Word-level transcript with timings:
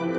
Hola, 0.00 0.10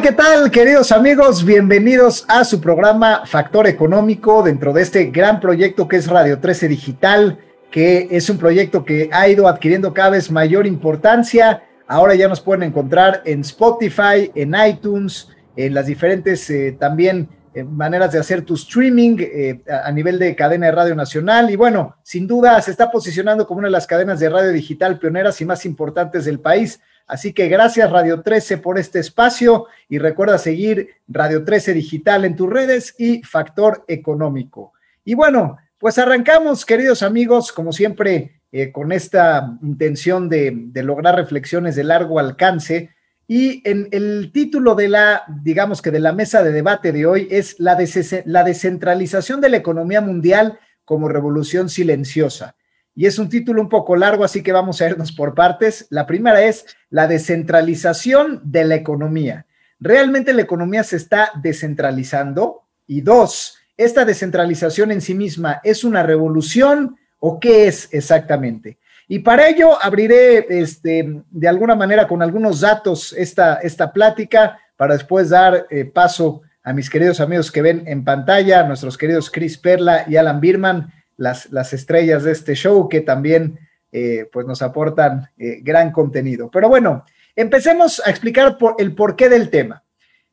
¿qué 0.00 0.12
tal, 0.12 0.50
queridos 0.50 0.92
amigos? 0.92 1.44
Bienvenidos 1.44 2.24
a 2.26 2.44
su 2.44 2.58
programa 2.58 3.26
Factor 3.26 3.66
Económico 3.66 4.42
dentro 4.42 4.72
de 4.72 4.80
este 4.80 5.04
gran 5.10 5.38
proyecto 5.38 5.86
que 5.86 5.96
es 5.96 6.06
Radio 6.06 6.38
13 6.38 6.68
Digital, 6.68 7.38
que 7.70 8.08
es 8.10 8.30
un 8.30 8.38
proyecto 8.38 8.82
que 8.82 9.10
ha 9.12 9.28
ido 9.28 9.46
adquiriendo 9.46 9.92
cada 9.92 10.10
vez 10.10 10.30
mayor 10.30 10.66
importancia. 10.66 11.64
Ahora 11.86 12.14
ya 12.14 12.28
nos 12.28 12.40
pueden 12.40 12.62
encontrar 12.62 13.20
en 13.26 13.40
Spotify, 13.40 14.32
en 14.34 14.54
iTunes, 14.54 15.28
en 15.54 15.74
las 15.74 15.84
diferentes 15.84 16.48
eh, 16.48 16.74
también 16.78 17.28
eh, 17.52 17.64
maneras 17.64 18.12
de 18.12 18.20
hacer 18.20 18.42
tu 18.42 18.54
streaming 18.54 19.16
eh, 19.18 19.62
a 19.68 19.90
nivel 19.90 20.20
de 20.20 20.36
cadena 20.36 20.66
de 20.66 20.72
radio 20.72 20.94
nacional. 20.94 21.50
Y 21.50 21.56
bueno, 21.56 21.96
sin 22.02 22.26
duda 22.26 22.60
se 22.62 22.70
está 22.70 22.90
posicionando 22.90 23.46
como 23.46 23.58
una 23.58 23.68
de 23.68 23.72
las 23.72 23.88
cadenas 23.88 24.20
de 24.20 24.28
radio 24.28 24.50
digital 24.52 24.98
pioneras 24.98 25.40
y 25.40 25.44
más 25.44 25.66
importantes 25.66 26.24
del 26.24 26.38
país. 26.38 26.80
Así 27.08 27.32
que 27.32 27.48
gracias 27.48 27.90
Radio 27.90 28.22
13 28.22 28.58
por 28.58 28.78
este 28.78 29.00
espacio 29.00 29.66
y 29.88 29.98
recuerda 29.98 30.38
seguir 30.38 30.90
Radio 31.08 31.44
13 31.44 31.74
Digital 31.74 32.24
en 32.24 32.36
tus 32.36 32.48
redes 32.48 32.94
y 32.98 33.22
Factor 33.24 33.84
Económico. 33.88 34.72
Y 35.04 35.14
bueno, 35.14 35.58
pues 35.76 35.98
arrancamos, 35.98 36.64
queridos 36.64 37.02
amigos, 37.02 37.50
como 37.50 37.72
siempre, 37.72 38.42
eh, 38.52 38.70
con 38.70 38.92
esta 38.92 39.58
intención 39.60 40.28
de, 40.28 40.52
de, 40.54 40.82
lograr 40.84 41.16
reflexiones 41.16 41.74
de 41.74 41.82
largo 41.82 42.20
alcance. 42.20 42.90
Y 43.30 43.62
en 43.62 43.86
el 43.92 44.32
título 44.32 44.74
de 44.74 44.88
la, 44.88 45.22
digamos 45.44 45.80
que 45.80 45.92
de 45.92 46.00
la 46.00 46.12
mesa 46.12 46.42
de 46.42 46.50
debate 46.50 46.90
de 46.90 47.06
hoy 47.06 47.28
es 47.30 47.60
la, 47.60 47.78
la 48.24 48.42
descentralización 48.42 49.40
de 49.40 49.48
la 49.50 49.56
economía 49.56 50.00
mundial 50.00 50.58
como 50.84 51.08
revolución 51.08 51.68
silenciosa 51.68 52.56
y 52.94 53.06
es 53.06 53.18
un 53.18 53.28
título 53.28 53.62
un 53.62 53.68
poco 53.68 53.96
largo, 53.96 54.24
así 54.24 54.42
que 54.42 54.52
vamos 54.52 54.80
a 54.80 54.88
irnos 54.88 55.12
por 55.12 55.34
partes. 55.34 55.86
La 55.90 56.06
primera 56.06 56.42
es 56.42 56.66
la 56.90 57.06
descentralización 57.06 58.40
de 58.44 58.64
la 58.64 58.74
economía. 58.74 59.46
¿Realmente 59.78 60.32
la 60.32 60.42
economía 60.42 60.82
se 60.82 60.96
está 60.96 61.30
descentralizando? 61.40 62.64
Y 62.86 63.00
dos, 63.00 63.56
¿esta 63.76 64.04
descentralización 64.04 64.90
en 64.90 65.00
sí 65.00 65.14
misma 65.14 65.60
es 65.64 65.84
una 65.84 66.02
revolución 66.02 66.96
o 67.20 67.38
qué 67.38 67.68
es 67.68 67.88
exactamente? 67.92 68.78
Y 69.12 69.18
para 69.18 69.48
ello 69.48 69.76
abriré 69.82 70.46
este, 70.60 71.20
de 71.32 71.48
alguna 71.48 71.74
manera 71.74 72.06
con 72.06 72.22
algunos 72.22 72.60
datos 72.60 73.12
esta, 73.12 73.56
esta 73.56 73.92
plática 73.92 74.60
para 74.76 74.94
después 74.94 75.30
dar 75.30 75.66
eh, 75.68 75.84
paso 75.84 76.42
a 76.62 76.72
mis 76.72 76.88
queridos 76.88 77.18
amigos 77.18 77.50
que 77.50 77.60
ven 77.60 77.82
en 77.88 78.04
pantalla, 78.04 78.62
nuestros 78.62 78.96
queridos 78.96 79.28
Chris 79.28 79.58
Perla 79.58 80.04
y 80.06 80.14
Alan 80.14 80.40
Birman 80.40 80.92
las, 81.16 81.72
estrellas 81.72 82.22
de 82.22 82.30
este 82.30 82.54
show 82.54 82.88
que 82.88 83.00
también 83.00 83.58
eh, 83.90 84.28
pues 84.32 84.46
nos 84.46 84.62
aportan 84.62 85.28
eh, 85.36 85.58
gran 85.60 85.90
contenido. 85.90 86.48
Pero 86.48 86.68
bueno, 86.68 87.04
empecemos 87.34 88.00
a 88.06 88.10
explicar 88.10 88.58
por 88.58 88.76
el 88.78 88.94
porqué 88.94 89.28
del 89.28 89.50
tema. 89.50 89.82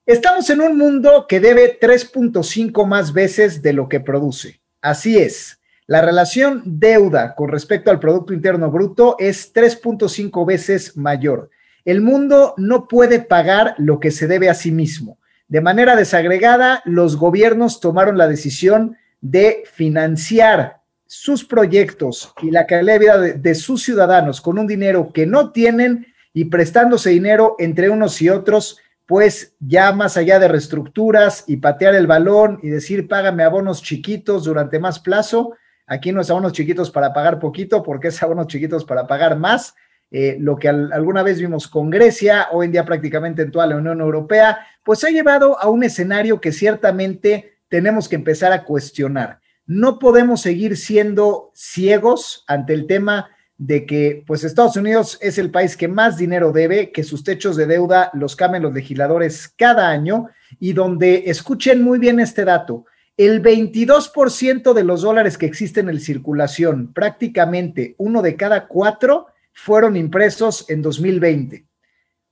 Estamos 0.05 0.51
en 0.51 0.61
un 0.61 0.77
mundo 0.77 1.25
que 1.27 1.39
debe 1.39 1.79
3.5 1.79 2.85
más 2.85 3.11
veces 3.11 3.63
de 3.63 3.73
lo 3.73 3.89
que 3.89 4.01
produce. 4.01 4.61
Así 4.81 5.17
es. 5.17 5.57
La 5.87 6.01
relación 6.01 6.63
deuda 6.65 7.33
con 7.33 7.47
respecto 7.47 7.89
al 7.89 8.01
Producto 8.01 8.33
Interno 8.33 8.69
Bruto 8.69 9.15
es 9.19 9.53
3.5 9.53 10.45
veces 10.45 10.97
mayor. 10.97 11.49
El 11.85 12.01
mundo 12.01 12.53
no 12.57 12.89
puede 12.89 13.21
pagar 13.21 13.73
lo 13.77 14.01
que 14.01 14.11
se 14.11 14.27
debe 14.27 14.49
a 14.49 14.53
sí 14.53 14.69
mismo. 14.69 15.17
De 15.47 15.61
manera 15.61 15.95
desagregada, 15.95 16.81
los 16.83 17.15
gobiernos 17.15 17.79
tomaron 17.79 18.17
la 18.17 18.27
decisión 18.27 18.97
de 19.21 19.63
financiar 19.71 20.81
sus 21.05 21.45
proyectos 21.45 22.33
y 22.41 22.51
la 22.51 22.67
calidad 22.67 22.93
de 22.93 22.99
vida 22.99 23.17
de, 23.19 23.55
sus 23.55 23.81
ciudadanos 23.81 24.41
con 24.41 24.59
un 24.59 24.67
dinero 24.67 25.13
que 25.13 25.25
no 25.25 25.53
tienen 25.53 26.07
y 26.33 26.45
prestándose 26.45 27.11
dinero 27.11 27.55
entre 27.59 27.89
unos 27.89 28.21
y 28.21 28.27
otros, 28.27 28.77
pues 29.05 29.55
ya 29.61 29.93
más 29.93 30.17
allá 30.17 30.37
de 30.37 30.49
reestructuras 30.49 31.45
y 31.47 31.55
patear 31.57 31.95
el 31.95 32.07
balón 32.07 32.59
y 32.61 32.67
decir 32.67 33.07
págame 33.07 33.43
abonos 33.43 33.81
chiquitos 33.81 34.43
durante 34.43 34.79
más 34.79 34.99
plazo, 34.99 35.55
aquí 35.87 36.11
no 36.11 36.21
es 36.21 36.29
abonos 36.29 36.53
chiquitos 36.53 36.91
para 36.91 37.13
pagar 37.13 37.39
poquito, 37.39 37.81
porque 37.81 38.09
es 38.09 38.21
abonos 38.21 38.47
chiquitos 38.47 38.85
para 38.85 39.07
pagar 39.07 39.37
más. 39.37 39.73
Eh, 40.11 40.37
lo 40.39 40.55
que 40.57 40.69
alguna 40.69 41.23
vez 41.23 41.39
vimos 41.39 41.67
con 41.67 41.89
Grecia, 41.89 42.47
hoy 42.51 42.67
en 42.67 42.71
día 42.71 42.85
prácticamente 42.85 43.41
en 43.41 43.51
toda 43.51 43.65
la 43.65 43.75
Unión 43.75 43.99
Europea, 43.99 44.59
pues 44.83 45.03
ha 45.03 45.09
llevado 45.09 45.59
a 45.59 45.69
un 45.69 45.83
escenario 45.83 46.39
que 46.39 46.51
ciertamente 46.51 47.57
tenemos 47.67 48.07
que 48.07 48.15
empezar 48.15 48.53
a 48.53 48.63
cuestionar 48.63 49.39
no 49.67 49.99
podemos 49.99 50.41
seguir 50.41 50.77
siendo 50.77 51.51
ciegos 51.53 52.45
ante 52.47 52.73
el 52.73 52.87
tema 52.87 53.29
de 53.57 53.85
que 53.85 54.23
pues 54.25 54.43
Estados 54.43 54.77
Unidos 54.77 55.17
es 55.21 55.37
el 55.37 55.51
país 55.51 55.75
que 55.75 55.89
más 55.89 56.17
dinero 56.17 56.53
debe, 56.53 56.91
que 56.91 57.03
sus 57.03 57.23
techos 57.23 57.57
de 57.57 57.67
deuda 57.67 58.09
los 58.13 58.35
cambian 58.35 58.63
los 58.63 58.73
legisladores 58.73 59.53
cada 59.57 59.89
año 59.89 60.29
y 60.59 60.73
donde 60.73 61.23
escuchen 61.25 61.83
muy 61.83 61.99
bien 61.99 62.19
este 62.19 62.45
dato, 62.45 62.85
el 63.17 63.41
22% 63.41 64.73
de 64.73 64.83
los 64.83 65.01
dólares 65.01 65.37
que 65.37 65.47
existen 65.47 65.89
en 65.89 65.99
circulación, 65.99 66.93
prácticamente 66.93 67.95
uno 67.97 68.21
de 68.21 68.35
cada 68.35 68.67
cuatro, 68.67 69.27
fueron 69.53 69.97
impresos 69.97 70.69
en 70.69 70.83
2020. 70.83 71.65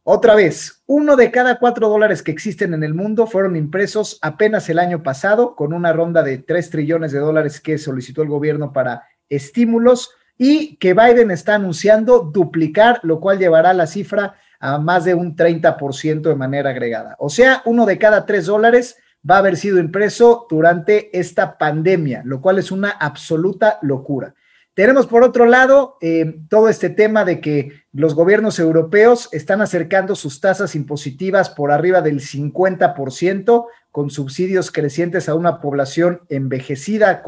Otra 0.04 0.36
vez, 0.36 0.84
uno 0.86 1.16
de 1.16 1.32
cada 1.32 1.58
cuatro 1.58 1.90
dólares 1.90 2.22
que 2.22 2.30
existen 2.30 2.76
en 2.76 2.84
el 2.84 2.94
mundo 2.94 3.26
fueron 3.26 3.56
impresos 3.56 4.20
apenas 4.22 4.70
el 4.70 4.78
año 4.78 5.02
pasado 5.02 5.56
con 5.56 5.74
una 5.74 5.92
ronda 5.92 6.22
de 6.22 6.38
tres 6.38 6.70
trillones 6.70 7.12
de 7.12 7.18
dólares 7.18 7.60
que 7.60 7.80
solicitó 7.80 8.22
el 8.22 8.30
gobierno 8.30 8.72
para 8.72 9.02
estímulos 9.28 10.12
y 10.38 10.76
que 10.76 10.94
Biden 10.94 11.32
está 11.32 11.56
anunciando 11.56 12.20
duplicar, 12.20 13.00
lo 13.02 13.20
cual 13.20 13.40
llevará 13.40 13.74
la 13.74 13.88
cifra 13.88 14.36
a 14.60 14.78
más 14.78 15.06
de 15.06 15.16
un 15.16 15.36
30% 15.36 16.22
de 16.22 16.36
manera 16.36 16.70
agregada. 16.70 17.16
O 17.18 17.30
sea, 17.30 17.64
uno 17.66 17.88
de 17.88 17.98
cada 17.98 18.28
tres 18.28 18.46
dólares 18.46 18.98
va 19.30 19.36
a 19.36 19.40
haber 19.40 19.58
sido 19.58 19.80
impreso 19.80 20.48
durante 20.50 21.18
esta 21.18 21.58
pandemia, 21.58 22.22
lo 22.26 22.42
cual 22.42 22.60
es 22.60 22.72
una 22.72 22.90
absoluta 22.90 23.80
locura. 23.82 24.36
Tenemos 24.76 25.08
por 25.08 25.24
otro 25.24 25.46
lado 25.46 25.98
eh, 26.02 26.36
todo 26.50 26.68
este 26.68 26.90
tema 26.90 27.24
de 27.24 27.40
que 27.40 27.72
los 27.94 28.14
gobiernos 28.14 28.60
europeos 28.60 29.30
están 29.32 29.62
acercando 29.62 30.16
sus 30.16 30.42
tasas 30.42 30.76
impositivas 30.76 31.50
por 31.50 31.72
arriba 31.72 32.02
del 32.02 32.20
50%, 32.20 33.68
con 33.92 34.10
subsidios 34.10 34.72
crecientes 34.72 35.30
a 35.30 35.36
una 35.36 35.62
población 35.62 36.22
envejecida 36.28 37.24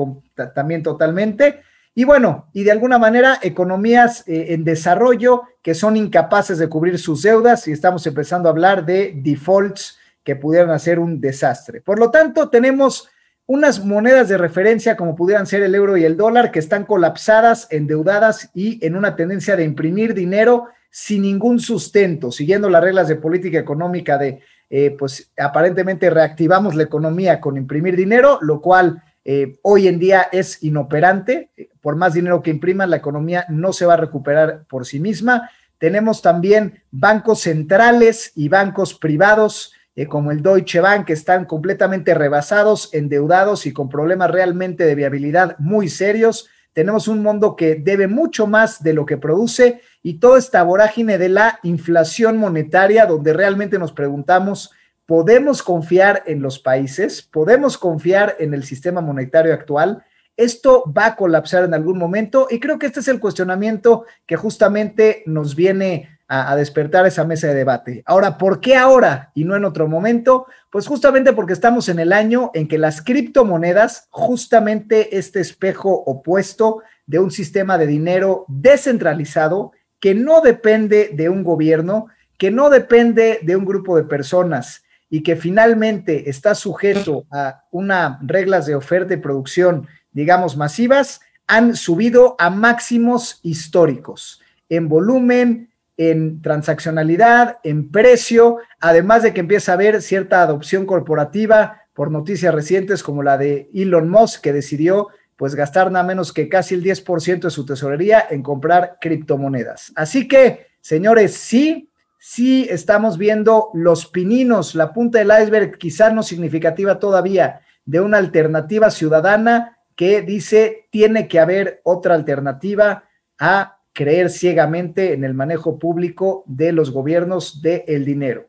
también 0.53 0.83
totalmente. 0.83 1.61
Y 1.95 2.03
bueno, 2.03 2.49
y 2.51 2.65
de 2.65 2.71
alguna 2.73 2.99
manera 2.99 3.39
economías 3.41 4.27
eh, 4.27 4.47
en 4.49 4.65
desarrollo 4.65 5.43
que 5.63 5.73
son 5.73 5.95
incapaces 5.95 6.59
de 6.59 6.67
cubrir 6.67 6.99
sus 6.99 7.21
deudas 7.21 7.65
y 7.69 7.71
estamos 7.71 8.05
empezando 8.05 8.49
a 8.49 8.51
hablar 8.51 8.85
de 8.85 9.13
defaults 9.15 9.96
que 10.27 10.35
pudieran 10.35 10.71
hacer 10.71 10.99
un 10.99 11.21
desastre. 11.21 11.79
Por 11.79 11.99
lo 11.99 12.11
tanto, 12.11 12.49
tenemos 12.49 13.07
unas 13.45 13.85
monedas 13.85 14.27
de 14.27 14.37
referencia 14.37 14.97
como 14.97 15.15
pudieran 15.15 15.47
ser 15.47 15.63
el 15.63 15.73
euro 15.73 15.95
y 15.95 16.03
el 16.03 16.17
dólar 16.17 16.51
que 16.51 16.59
están 16.59 16.83
colapsadas, 16.83 17.69
endeudadas 17.71 18.49
y 18.53 18.85
en 18.85 18.97
una 18.97 19.15
tendencia 19.15 19.55
de 19.55 19.63
imprimir 19.63 20.13
dinero 20.13 20.65
sin 20.89 21.21
ningún 21.21 21.61
sustento, 21.61 22.29
siguiendo 22.29 22.69
las 22.69 22.83
reglas 22.83 23.07
de 23.07 23.15
política 23.15 23.57
económica 23.57 24.17
de, 24.17 24.41
eh, 24.69 24.97
pues 24.99 25.31
aparentemente 25.37 26.09
reactivamos 26.09 26.75
la 26.75 26.83
economía 26.83 27.39
con 27.39 27.55
imprimir 27.55 27.95
dinero, 27.95 28.37
lo 28.41 28.59
cual 28.59 29.01
eh, 29.23 29.59
hoy 29.61 29.87
en 29.87 29.97
día 29.97 30.27
es 30.33 30.61
inoperante. 30.61 31.51
Por 31.79 31.95
más 31.95 32.15
dinero 32.15 32.43
que 32.43 32.51
impriman, 32.51 32.89
la 32.89 32.97
economía 32.97 33.45
no 33.47 33.71
se 33.71 33.85
va 33.85 33.93
a 33.93 34.03
recuperar 34.05 34.65
por 34.67 34.85
sí 34.85 34.99
misma. 34.99 35.49
Tenemos 35.77 36.21
también 36.21 36.83
bancos 36.91 37.43
centrales 37.43 38.33
y 38.35 38.49
bancos 38.49 38.93
privados 38.93 39.71
eh, 39.97 40.05
como 40.05 40.31
el 40.31 40.43
Deutsche 40.43 40.79
Bank, 40.79 41.05
que 41.05 41.13
están 41.13 41.45
completamente 41.45 42.13
rebasados, 42.13 42.93
endeudados 42.93 43.65
y 43.65 43.73
con 43.73 43.89
problemas 43.89 44.29
realmente 44.29 44.85
de 44.85 44.93
viabilidad 44.93 45.55
muy 45.57 45.89
serios. 45.89 46.47
Tenemos 46.71 47.07
un 47.07 47.23
mundo 47.23 47.55
que 47.55 47.73
debe 47.73 48.07
mucho 48.07 48.45
más 48.45 48.83
de 48.83 48.93
lo 48.93 49.07
que 49.07 49.17
produce 49.17 49.81
y 50.03 50.19
toda 50.19 50.37
esta 50.37 50.61
vorágine 50.61 51.17
de 51.17 51.29
la 51.29 51.59
inflación 51.63 52.37
monetaria, 52.37 53.07
donde 53.07 53.33
realmente 53.33 53.79
nos 53.79 53.91
preguntamos, 53.91 54.71
¿podemos 55.07 55.63
confiar 55.63 56.21
en 56.27 56.43
los 56.43 56.59
países? 56.59 57.23
¿Podemos 57.23 57.79
confiar 57.79 58.35
en 58.37 58.53
el 58.53 58.65
sistema 58.65 59.01
monetario 59.01 59.51
actual? 59.51 60.03
Esto 60.35 60.83
va 60.95 61.07
a 61.07 61.15
colapsar 61.15 61.63
en 61.63 61.73
algún 61.73 61.97
momento 61.97 62.45
y 62.51 62.59
creo 62.59 62.77
que 62.77 62.85
este 62.85 62.99
es 62.99 63.07
el 63.07 63.19
cuestionamiento 63.19 64.05
que 64.27 64.35
justamente 64.35 65.23
nos 65.25 65.55
viene 65.55 66.16
a, 66.27 66.55
despertar 66.55 67.05
esa 67.05 67.23
mesa 67.23 67.47
de 67.47 67.55
debate. 67.55 68.03
Ahora, 68.05 68.37
¿por 68.37 68.59
qué 68.59 68.75
ahora 68.75 69.31
y 69.33 69.45
no 69.45 69.55
en 69.55 69.65
otro 69.65 69.87
momento? 69.87 70.47
Pues 70.69 70.87
justamente 70.87 71.33
porque 71.33 71.53
estamos 71.53 71.89
en 71.89 71.99
el 71.99 72.11
año 72.11 72.51
en 72.53 72.67
que 72.67 72.77
las 72.77 73.01
criptomonedas, 73.01 74.07
justamente 74.09 75.17
este 75.17 75.39
espejo 75.39 75.91
opuesto 75.91 76.81
de 77.05 77.19
un 77.19 77.31
sistema 77.31 77.77
de 77.77 77.87
dinero 77.87 78.45
descentralizado 78.49 79.71
que 79.99 80.13
no 80.13 80.41
depende 80.41 81.11
de 81.13 81.29
un 81.29 81.43
gobierno, 81.43 82.07
que 82.37 82.51
no 82.51 82.69
depende 82.69 83.39
de 83.41 83.55
un 83.55 83.65
grupo 83.65 83.95
de 83.95 84.03
personas 84.03 84.83
y 85.09 85.23
que 85.23 85.37
finalmente 85.37 86.29
está 86.29 86.53
sujeto 86.53 87.25
a 87.31 87.63
unas 87.71 88.17
reglas 88.21 88.65
de 88.65 88.75
oferta 88.75 89.13
y 89.13 89.17
producción, 89.17 89.87
digamos, 90.11 90.57
masivas, 90.57 91.21
han 91.47 91.75
subido 91.77 92.35
a 92.37 92.49
máximos 92.49 93.39
históricos 93.41 94.41
en 94.69 94.89
volumen, 94.89 95.69
en 95.97 96.41
transaccionalidad, 96.41 97.57
en 97.63 97.91
precio, 97.91 98.57
además 98.79 99.23
de 99.23 99.33
que 99.33 99.41
empieza 99.41 99.71
a 99.71 99.75
haber 99.75 100.01
cierta 100.01 100.43
adopción 100.43 100.85
corporativa 100.85 101.81
por 101.93 102.11
noticias 102.11 102.53
recientes 102.53 103.01
como 103.01 103.23
la 103.23 103.37
de 103.37 103.69
Elon 103.73 104.07
Musk, 104.07 104.41
que 104.41 104.53
decidió 104.53 105.07
pues 105.35 105.55
gastar 105.55 105.91
nada 105.91 106.05
menos 106.05 106.33
que 106.33 106.49
casi 106.49 106.75
el 106.75 106.83
10% 106.83 107.41
de 107.41 107.49
su 107.49 107.65
tesorería 107.65 108.25
en 108.29 108.41
comprar 108.41 108.97
criptomonedas. 108.99 109.91
Así 109.95 110.27
que, 110.27 110.67
señores, 110.81 111.35
sí, 111.35 111.91
sí 112.19 112.67
estamos 112.69 113.17
viendo 113.17 113.69
los 113.73 114.07
pininos, 114.07 114.75
la 114.75 114.93
punta 114.93 115.19
del 115.19 115.31
iceberg, 115.43 115.77
quizá 115.77 116.09
no 116.09 116.23
significativa 116.23 116.99
todavía, 116.99 117.61
de 117.85 118.01
una 118.01 118.17
alternativa 118.17 118.91
ciudadana 118.91 119.77
que 119.95 120.21
dice 120.21 120.87
tiene 120.91 121.27
que 121.27 121.39
haber 121.39 121.81
otra 121.83 122.13
alternativa 122.15 123.05
a 123.39 123.76
creer 123.97 124.29
ciegamente 124.29 125.13
en 125.13 125.23
el 125.23 125.33
manejo 125.33 125.79
público 125.79 126.43
de 126.45 126.71
los 126.71 126.91
gobiernos 126.91 127.63
del 127.63 128.05
dinero. 128.05 128.45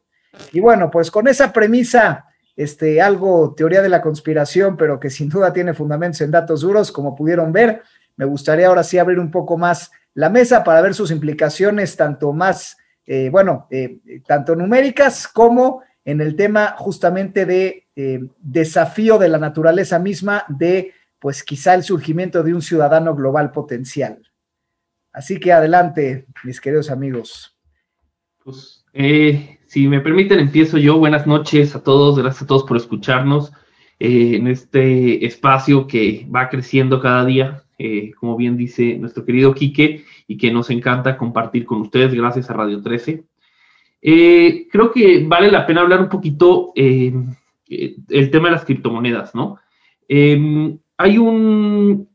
Y 0.53 0.61
bueno, 0.61 0.91
pues 0.91 1.11
con 1.11 1.27
esa 1.27 1.55
premisa, 1.55 2.27
este, 2.55 3.00
algo 3.00 3.55
teoría 3.56 3.81
de 3.81 3.89
la 3.89 4.03
conspiración, 4.03 4.77
pero 4.77 5.00
que 5.00 5.09
sin 5.09 5.31
duda 5.31 5.50
tiene 5.50 5.73
fundamentos 5.73 6.21
en 6.21 6.31
datos 6.31 6.61
duros, 6.61 6.93
como 6.93 7.17
pudieron 7.17 7.50
ver, 7.50 7.83
me 8.17 8.27
gustaría 8.27 8.67
ahora 8.67 8.83
sí 8.83 8.99
abrir 8.99 9.19
un 9.19 9.31
poco 9.31 9.56
más 9.56 9.91
la 10.12 10.29
mesa 10.29 10.62
para 10.62 10.83
ver 10.83 10.93
sus 10.93 11.11
implicaciones, 11.11 11.97
tanto 11.97 12.35
más, 12.35 12.77
eh, 13.06 13.31
bueno, 13.31 13.69
eh, 13.71 14.01
tanto 14.27 14.55
numéricas 14.55 15.27
como 15.27 15.83
en 16.05 16.21
el 16.21 16.37
tema 16.37 16.75
justamente 16.77 17.47
de 17.47 17.87
eh, 17.97 18.21
desafío 18.39 19.17
de 19.17 19.31
la 19.31 19.39
naturaleza 19.39 19.99
misma 19.99 20.44
de, 20.49 20.93
pues 21.19 21.43
quizá 21.43 21.73
el 21.73 21.85
surgimiento 21.85 22.43
de 22.43 22.53
un 22.53 22.61
ciudadano 22.61 23.15
global 23.15 23.51
potencial. 23.51 24.21
Así 25.19 25.41
que 25.41 25.50
adelante, 25.50 26.26
mis 26.44 26.61
queridos 26.61 26.93
amigos. 26.93 27.59
Pues, 28.44 28.85
eh, 28.93 29.59
si 29.67 29.88
me 29.88 30.00
permiten, 30.00 30.38
empiezo 30.38 30.79
yo. 30.79 30.97
Buenas 30.97 31.26
noches 31.26 31.75
a 31.75 31.82
todos, 31.82 32.20
gracias 32.20 32.44
a 32.44 32.47
todos 32.47 32.62
por 32.62 32.76
escucharnos 32.76 33.53
eh, 33.99 34.37
en 34.37 34.47
este 34.47 35.26
espacio 35.26 35.88
que 35.88 36.25
va 36.32 36.49
creciendo 36.49 37.00
cada 37.00 37.25
día, 37.25 37.65
eh, 37.79 38.12
como 38.12 38.37
bien 38.37 38.56
dice 38.56 38.97
nuestro 38.97 39.25
querido 39.25 39.55
Quique, 39.55 40.05
y 40.29 40.38
que 40.38 40.53
nos 40.53 40.70
encanta 40.70 41.17
compartir 41.17 41.65
con 41.65 41.81
ustedes 41.81 42.15
gracias 42.15 42.49
a 42.49 42.55
Radio 42.55 42.81
13. 42.81 43.25
creo 44.00 44.93
que 44.93 45.25
vale 45.26 45.50
la 45.50 45.67
pena 45.67 45.81
hablar 45.81 46.00
un 46.00 46.09
poquito 46.09 46.73
el 46.76 48.31
tema 48.31 48.47
de 48.47 48.53
las 48.53 48.65
criptomonedas, 48.65 49.35
¿no? 49.35 49.59
hay 50.09 51.19
un 51.19 52.09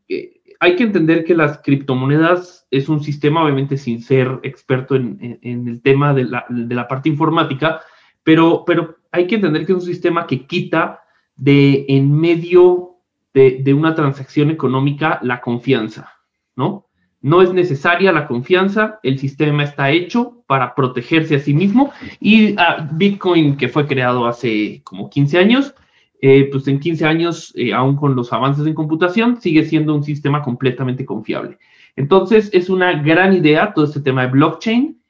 hay 0.63 0.77
que 0.77 0.83
entender 0.83 1.25
que 1.25 1.35
las 1.35 1.57
criptomonedas 1.57 2.65
es 2.71 2.87
un 2.87 3.03
sistema, 3.03 3.43
obviamente 3.43 3.75
sin 3.75 4.01
ser 4.01 4.39
experto 4.43 4.95
en, 4.95 5.37
el 5.41 5.81
tema 5.81 6.13
de 6.13 6.23
la, 6.23 6.87
parte 6.87 7.09
informática, 7.09 7.81
pero, 8.23 8.63
hay 9.11 9.27
que 9.27 9.35
entender 9.35 9.65
que 9.65 9.73
es 9.73 9.79
un 9.79 9.85
sistema 9.85 10.25
que 10.25 10.47
quita 10.47 11.01
de 11.35 11.85
en 11.89 12.17
medio 12.17 12.95
de, 13.33 13.73
una 13.73 13.93
transacción 13.93 14.51
económica 14.51 15.19
la 15.21 15.41
confianza, 15.41 16.13
¿no? 16.55 16.87
No 17.19 17.41
es 17.41 17.51
necesaria 17.51 18.13
la 18.13 18.25
confianza, 18.25 19.01
el 19.03 19.19
sistema 19.19 19.65
está 19.65 19.91
hecho 19.91 20.45
para 20.47 20.75
protegerse 20.75 21.35
a 21.35 21.39
sí 21.39 21.53
mismo 21.53 21.91
y 22.21 22.55
ah, 22.57 22.89
Bitcoin, 22.93 23.57
que 23.57 23.67
fue 23.67 23.85
creado 23.85 24.25
hace 24.27 24.81
como 24.85 25.09
15 25.09 25.39
años, 25.39 25.75
eh, 26.25 26.47
pues 26.49 26.65
en 26.69 26.79
15 26.79 27.05
años, 27.05 27.51
eh, 27.53 27.73
aún 27.73 27.97
con 27.97 28.15
los 28.15 28.31
avances 28.31 28.65
en 28.65 28.73
computación, 28.73 29.41
sigue 29.41 29.65
siendo 29.65 29.93
un 29.93 30.05
sistema 30.05 30.41
completamente 30.41 31.05
confiable. 31.05 31.57
Entonces, 31.97 32.49
es 32.53 32.69
una 32.69 32.93
gran 32.93 33.33
idea 33.33 33.73
todo 33.73 33.83
este 33.83 33.99
tema 33.99 34.21
de 34.21 34.31
blockchain 34.31 35.01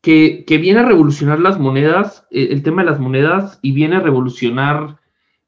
que, 0.00 0.44
viene 0.46 0.78
a 0.78 0.84
revolucionar 0.84 1.40
las 1.40 1.58
monedas, 1.58 2.28
eh, 2.30 2.46
el 2.52 2.62
tema 2.62 2.84
de 2.84 2.90
las 2.92 3.00
monedas, 3.00 3.58
y 3.60 3.72
viene 3.72 3.96
a 3.96 4.00
revolucionar 4.00 5.00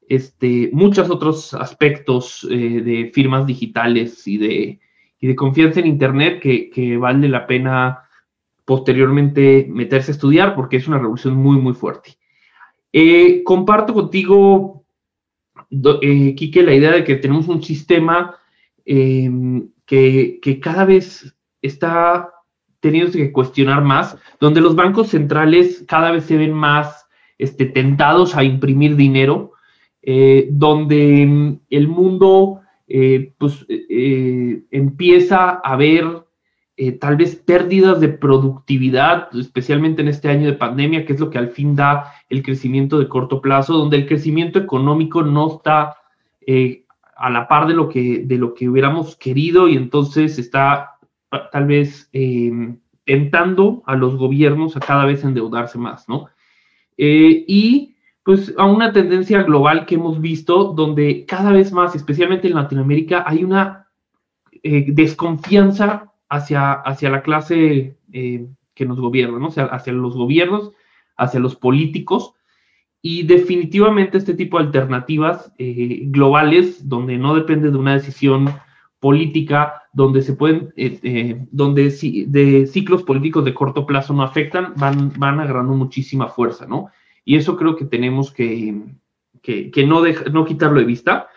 este, 0.09 0.69
muchos 0.73 1.09
otros 1.09 1.53
aspectos 1.53 2.45
de 2.49 3.09
firmas 3.13 3.47
digitales 3.47 4.27
y 4.27 4.37
de, 4.37 4.79
de, 5.21 5.35
confianza 5.35 5.79
en 5.79 5.87
Internet 5.87 6.41
que, 6.41 6.69
que 6.69 6.97
vale 6.97 7.29
la 7.29 7.47
pena 7.47 7.99
posteriormente 8.65 9.65
meterse 9.69 10.11
a 10.11 10.15
estudiar 10.15 10.55
porque 10.55 10.75
es 10.75 10.89
una 10.89 10.97
revolución 10.97 11.35
muy, 11.35 11.55
muy 11.55 11.73
fuerte. 11.73 12.17
comparto 13.45 13.93
contigo 13.93 14.78
eh, 15.71 16.35
Quique, 16.35 16.63
la 16.63 16.73
idea 16.73 16.91
de 16.91 17.03
que 17.03 17.15
tenemos 17.15 17.47
un 17.47 17.63
sistema 17.63 18.35
em, 18.85 19.69
que, 19.85 20.39
cada 20.61 20.85
vez 20.85 21.35
está 21.61 22.29
teniendo 22.79 23.11
que 23.11 23.31
cuestionar 23.31 23.83
más, 23.83 24.17
donde 24.39 24.61
los 24.61 24.75
bancos 24.75 25.09
centrales 25.09 25.83
cada 25.87 26.11
vez 26.11 26.25
se 26.25 26.37
ven 26.37 26.53
más 26.53 27.07
este, 27.37 27.65
tentados 27.65 28.35
a 28.35 28.43
imprimir 28.43 28.95
dinero, 28.95 29.53
eh, 30.01 30.47
donde 30.51 31.21
em, 31.21 31.59
el 31.69 31.87
mundo 31.87 32.61
eh, 32.87 33.33
pues, 33.37 33.65
empieza 34.71 35.49
a 35.51 35.75
ver 35.75 36.23
eh, 36.81 36.93
tal 36.93 37.17
vez 37.17 37.35
pérdidas 37.35 37.99
de 37.99 38.07
productividad, 38.07 39.27
especialmente 39.35 40.01
en 40.01 40.07
este 40.07 40.29
año 40.29 40.47
de 40.47 40.53
pandemia, 40.53 41.05
que 41.05 41.11
es 41.11 41.19
lo 41.19 41.29
que 41.29 41.37
al 41.37 41.49
fin 41.49 41.75
da 41.75 42.13
el 42.29 42.41
crecimiento 42.41 42.99
de 42.99 43.09
corto 43.09 43.41
plazo, 43.41 43.73
donde 43.73 43.97
el 43.97 44.07
crecimiento 44.07 44.59
económico 44.59 45.21
no 45.21 45.57
está 45.57 45.97
eh, 46.39 46.85
a 47.17 47.29
la 47.31 47.49
par 47.49 47.67
de 47.67 47.73
lo, 47.73 47.89
que, 47.89 48.23
de 48.25 48.37
lo 48.37 48.53
que 48.53 48.69
hubiéramos 48.69 49.17
querido 49.17 49.67
y 49.67 49.75
entonces 49.75 50.39
está 50.39 50.91
tal 51.51 51.65
vez 51.65 52.09
em, 52.13 52.79
tentando 53.03 53.83
a 53.85 53.97
los 53.97 54.15
gobiernos 54.15 54.77
a 54.77 54.79
cada 54.79 55.03
vez 55.03 55.25
endeudarse 55.25 55.77
más, 55.77 56.07
¿no? 56.07 56.27
Eh, 56.95 57.43
y 57.45 57.95
pues 58.23 58.53
a 58.57 58.63
una 58.63 58.93
tendencia 58.93 59.43
global 59.43 59.85
que 59.85 59.95
hemos 59.95 60.21
visto 60.21 60.71
donde 60.71 61.25
cada 61.25 61.51
vez 61.51 61.73
más, 61.73 61.93
especialmente 61.93 62.47
en 62.47 62.55
Latinoamérica, 62.55 63.25
hay 63.27 63.43
una 63.43 63.85
desconfianza 64.61 66.08
hacia, 66.29 66.73
hacia 66.73 67.09
la 67.09 67.21
clase 67.21 67.97
eh, 68.13 68.47
que 68.73 68.85
nos 68.85 68.99
gobierna, 68.99 69.39
¿no? 69.39 69.47
O 69.47 69.51
sea, 69.51 69.65
hacia 69.65 69.91
los 69.93 70.15
gobiernos, 70.15 70.71
hacia 71.17 71.39
los 71.39 71.55
políticos. 71.55 72.33
Y 73.01 73.23
definitivamente 73.23 74.17
este 74.17 74.33
tipo 74.33 74.57
de 74.57 74.65
alternativas 74.65 75.53
eh, 75.57 76.01
globales, 76.05 76.87
donde 76.87 77.17
no 77.17 77.33
depende 77.33 77.71
de 77.71 77.77
una 77.77 77.93
decisión 77.93 78.49
política, 78.99 79.83
donde 79.93 80.21
se 80.21 80.33
pueden, 80.33 80.73
eh, 80.75 81.45
donde 81.51 81.89
de 82.27 82.67
ciclos 82.67 83.03
políticos 83.03 83.45
de 83.45 83.53
corto 83.53 83.85
plazo 83.85 84.13
no 84.13 84.23
afectan, 84.23 84.73
van, 84.75 85.13
van 85.17 85.39
agarrando 85.39 85.73
muchísima 85.73 86.27
fuerza, 86.27 86.65
¿no? 86.67 86.89
Y 87.23 87.37
eso 87.37 87.55
creo 87.55 87.75
que 87.75 87.85
tenemos 87.85 88.31
que, 88.31 88.81
que, 89.41 89.71
que 89.71 89.85
no, 89.85 90.03
no 90.31 90.45
quitarlo 90.45 90.79
de 90.79 90.85
vista. 90.85 91.29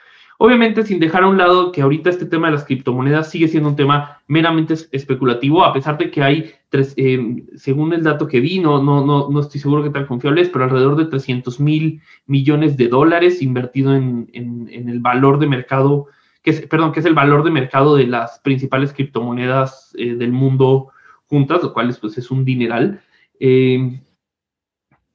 Obviamente, 0.44 0.84
sin 0.84 0.99
dejar 0.99 1.22
a 1.22 1.28
un 1.28 1.38
lado 1.38 1.70
que 1.70 1.82
ahorita 1.82 2.11
este 2.11 2.26
tema 2.26 2.49
de 2.49 2.54
las 2.54 2.64
criptomonedas 2.64 3.30
sigue 3.30 3.46
siendo 3.46 3.68
un 3.68 3.76
tema 3.76 4.20
meramente 4.26 4.75
especulativo, 4.90 5.64
a 5.64 5.72
pesar 5.72 5.96
de 5.99 6.11
que 6.11 6.20
hay, 6.20 6.50
tres, 6.68 6.94
eh, 6.96 7.44
según 7.54 7.92
el 7.92 8.02
dato 8.02 8.26
que 8.26 8.40
vi, 8.40 8.58
no, 8.58 8.82
no, 8.82 9.04
no, 9.30 9.38
estoy 9.40 9.61
seguro 9.61 9.84
que 9.84 9.90
tan 9.90 10.04
confiable 10.04 10.40
es, 10.40 10.49
pero 10.49 10.64
alrededor 10.64 10.96
de 10.96 11.04
300 11.04 11.61
mil 11.61 12.02
millones 12.26 12.76
de 12.76 12.88
dólares 12.88 13.40
invertido 13.40 13.94
en, 13.94 14.28
el 14.32 14.99
valor 14.99 15.38
de 15.38 15.46
mercado, 15.46 16.08
que 16.42 16.50
es, 16.50 16.62
perdón, 16.62 16.90
que 16.90 16.99
es 16.99 17.06
el 17.06 17.14
valor 17.14 17.44
de 17.44 17.52
mercado 17.52 17.94
de 17.94 18.08
las 18.08 18.40
principales 18.40 18.92
criptomonedas 18.92 19.94
eh, 19.96 20.16
del 20.16 20.32
mundo 20.32 20.88
juntas, 21.26 21.62
lo 21.62 21.72
cual 21.72 21.88
es, 21.88 22.00
pues, 22.00 22.18
es 22.18 22.32
un 22.32 22.44
dineral. 22.44 23.00
Eh, 23.38 24.00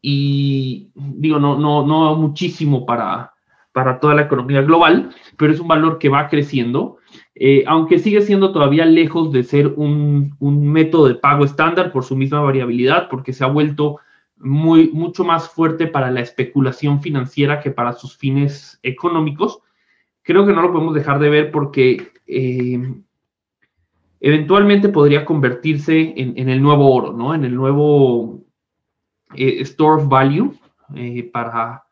y 0.01 0.89
digo, 0.96 1.38
no, 1.38 1.60
no, 1.60 1.86
no 1.86 2.15
muchísimo 2.15 2.86
para 2.86 3.34
para 3.77 4.00
toda 4.00 4.15
la 4.15 4.24
economía 4.24 4.63
global, 4.63 5.12
pero 5.38 5.53
es 5.53 5.60
un 5.60 5.67
valor 5.67 6.00
que 6.00 6.10
va 6.10 6.29
creciendo, 6.29 6.98
eh, 7.36 7.63
aunque 7.67 8.00
sigue 8.00 8.22
siendo 8.22 8.51
todavía 8.51 8.88
lejos 8.88 9.31
de 9.31 9.43
ser 9.43 9.67
un, 9.67 10.36
método 10.39 11.07
de 11.07 11.13
pago 11.13 11.46
estándar 11.46 11.91
por 11.91 12.03
su 12.03 12.15
misma 12.15 12.41
variabilidad, 12.41 13.07
porque 13.07 13.34
se 13.34 13.43
ha 13.43 13.48
vuelto 13.48 14.00
muy, 14.36 14.89
mucho 14.93 15.24
más 15.24 15.48
fuerte 15.48 15.86
para 15.86 16.10
la 16.10 16.22
especulación 16.22 17.01
financiera 17.01 17.60
que 17.60 17.69
para 17.69 17.93
sus 17.93 18.17
fines 18.17 18.79
económicos. 18.81 19.60
Creo 20.24 20.43
que 20.48 20.53
no 20.53 20.63
lo 20.63 20.72
podemos 20.72 20.96
dejar 20.96 21.19
de 21.19 21.29
ver 21.29 21.51
porque 21.51 22.13
eh, 22.25 22.96
eventualmente 24.19 24.89
podría 24.89 25.24
convertirse 25.24 26.15
en, 26.17 26.50
el 26.50 26.63
nuevo 26.63 26.91
oro, 26.91 27.13
¿no? 27.13 27.36
En 27.36 27.46
el 27.46 27.53
nuevo 27.53 28.43
eh, 29.36 29.62
store 29.62 30.01
of 30.01 30.10
value 30.10 30.51
para 31.31 31.84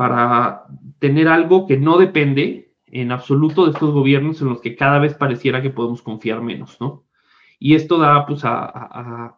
para 0.00 0.64
tener 0.98 1.28
algo 1.28 1.66
que 1.66 1.76
no 1.76 1.98
depende 1.98 2.72
en 2.86 3.12
absoluto 3.12 3.66
de 3.66 3.72
estos 3.72 3.92
gobiernos 3.92 4.40
en 4.40 4.48
los 4.48 4.62
que 4.62 4.74
cada 4.74 4.98
vez 4.98 5.12
pareciera 5.12 5.60
que 5.60 5.68
podemos 5.68 6.00
confiar 6.00 6.40
menos, 6.40 6.80
¿no? 6.80 7.04
Y 7.58 7.74
esto 7.74 7.98
da, 7.98 8.24
pues, 8.24 8.42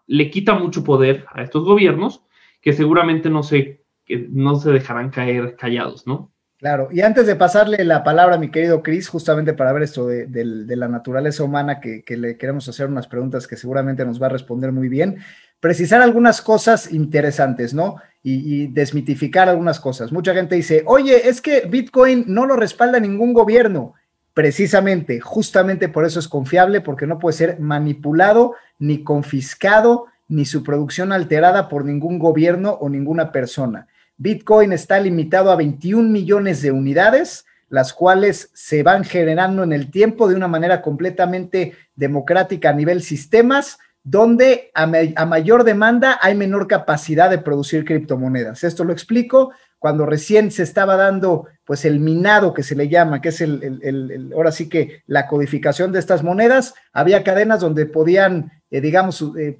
le 0.06 0.30
quita 0.30 0.54
mucho 0.54 0.84
poder 0.84 1.26
a 1.32 1.42
estos 1.42 1.64
gobiernos 1.64 2.24
que 2.60 2.72
seguramente 2.74 3.28
no 3.28 3.42
se 3.42 3.82
que 4.04 4.28
no 4.30 4.54
se 4.54 4.70
dejarán 4.70 5.10
caer 5.10 5.56
callados, 5.56 6.06
¿no? 6.06 6.30
Claro, 6.58 6.90
y 6.92 7.00
antes 7.00 7.26
de 7.26 7.34
pasarle 7.34 7.84
la 7.84 8.04
palabra 8.04 8.36
a 8.36 8.38
mi 8.38 8.52
querido 8.52 8.84
Chris, 8.84 9.08
justamente 9.08 9.54
para 9.54 9.72
ver 9.72 9.82
esto 9.82 10.06
de, 10.06 10.28
la 10.76 10.86
naturaleza 10.86 11.42
humana, 11.42 11.80
que, 11.80 12.04
le 12.16 12.38
queremos 12.38 12.68
hacer 12.68 12.86
unas 12.86 13.08
preguntas 13.08 13.48
que 13.48 13.56
seguramente 13.56 14.04
nos 14.04 14.22
va 14.22 14.26
a 14.26 14.30
responder 14.30 14.70
muy 14.70 14.88
bien, 14.88 15.18
precisar 15.58 16.02
algunas 16.02 16.40
cosas 16.40 16.92
interesantes, 16.92 17.74
¿no? 17.74 17.96
Y, 18.24 18.68
desmitificar 18.68 19.48
algunas 19.48 19.80
cosas. 19.80 20.12
Mucha 20.12 20.32
gente 20.32 20.54
dice, 20.54 20.84
oye, 20.86 21.28
es 21.28 21.40
que 21.40 21.62
Bitcoin 21.62 22.24
no 22.28 22.46
lo 22.46 22.54
respalda 22.54 23.00
ningún 23.00 23.32
gobierno. 23.32 23.94
Precisamente, 24.32 25.20
justamente 25.20 25.88
por 25.88 26.06
eso 26.06 26.20
es 26.20 26.28
confiable, 26.28 26.80
porque 26.80 27.06
no 27.06 27.18
puede 27.18 27.36
ser 27.36 27.58
manipulado, 27.58 28.54
ni 28.78 29.02
confiscado, 29.02 30.06
ni 30.28 30.44
su 30.44 30.62
producción 30.62 31.12
alterada 31.12 31.68
por 31.68 31.84
ningún 31.84 32.18
gobierno 32.18 32.78
o 32.80 32.88
ninguna 32.88 33.32
persona. 33.32 33.88
Bitcoin 34.16 34.72
está 34.72 35.00
limitado 35.00 35.50
a 35.50 35.56
21 35.56 36.08
millones 36.08 36.62
de 36.62 36.70
unidades, 36.70 37.44
las 37.68 37.92
cuales 37.92 38.50
se 38.52 38.82
van 38.82 39.02
generando 39.02 39.62
en 39.62 39.72
el 39.72 39.90
tiempo 39.90 40.28
de 40.28 40.36
una 40.36 40.46
manera 40.46 40.80
completamente 40.82 41.72
democrática 41.96 42.70
a 42.70 42.74
nivel 42.74 43.02
sistemas, 43.02 43.78
donde 44.04 44.70
a, 44.74 44.86
mayor 45.26 45.64
demanda 45.64 46.18
hay 46.20 46.34
menor 46.34 46.66
capacidad 46.66 47.30
de 47.30 47.38
producir 47.38 47.84
criptomonedas. 47.84 48.64
Esto 48.64 48.84
lo 48.84 48.92
explico 48.92 49.52
cuando 49.78 50.06
recién 50.06 50.50
se 50.50 50.62
estaba 50.62 50.96
dando 50.96 51.46
pues 51.64 51.84
el 51.84 52.00
minado 52.00 52.52
que 52.52 52.62
se 52.62 52.74
le 52.74 52.88
llama, 52.88 53.20
que 53.20 53.28
es 53.28 53.40
el, 53.40 54.32
ahora 54.34 54.52
sí 54.52 54.68
que 54.68 55.02
la 55.06 55.26
codificación 55.26 55.92
de 55.92 55.98
estas 56.00 56.22
monedas, 56.22 56.74
había 56.92 57.22
cadenas 57.22 57.60
donde 57.60 57.86
podían, 57.86 58.52
eh, 58.70 58.80
digamos, 58.80 59.22
eh, 59.38 59.58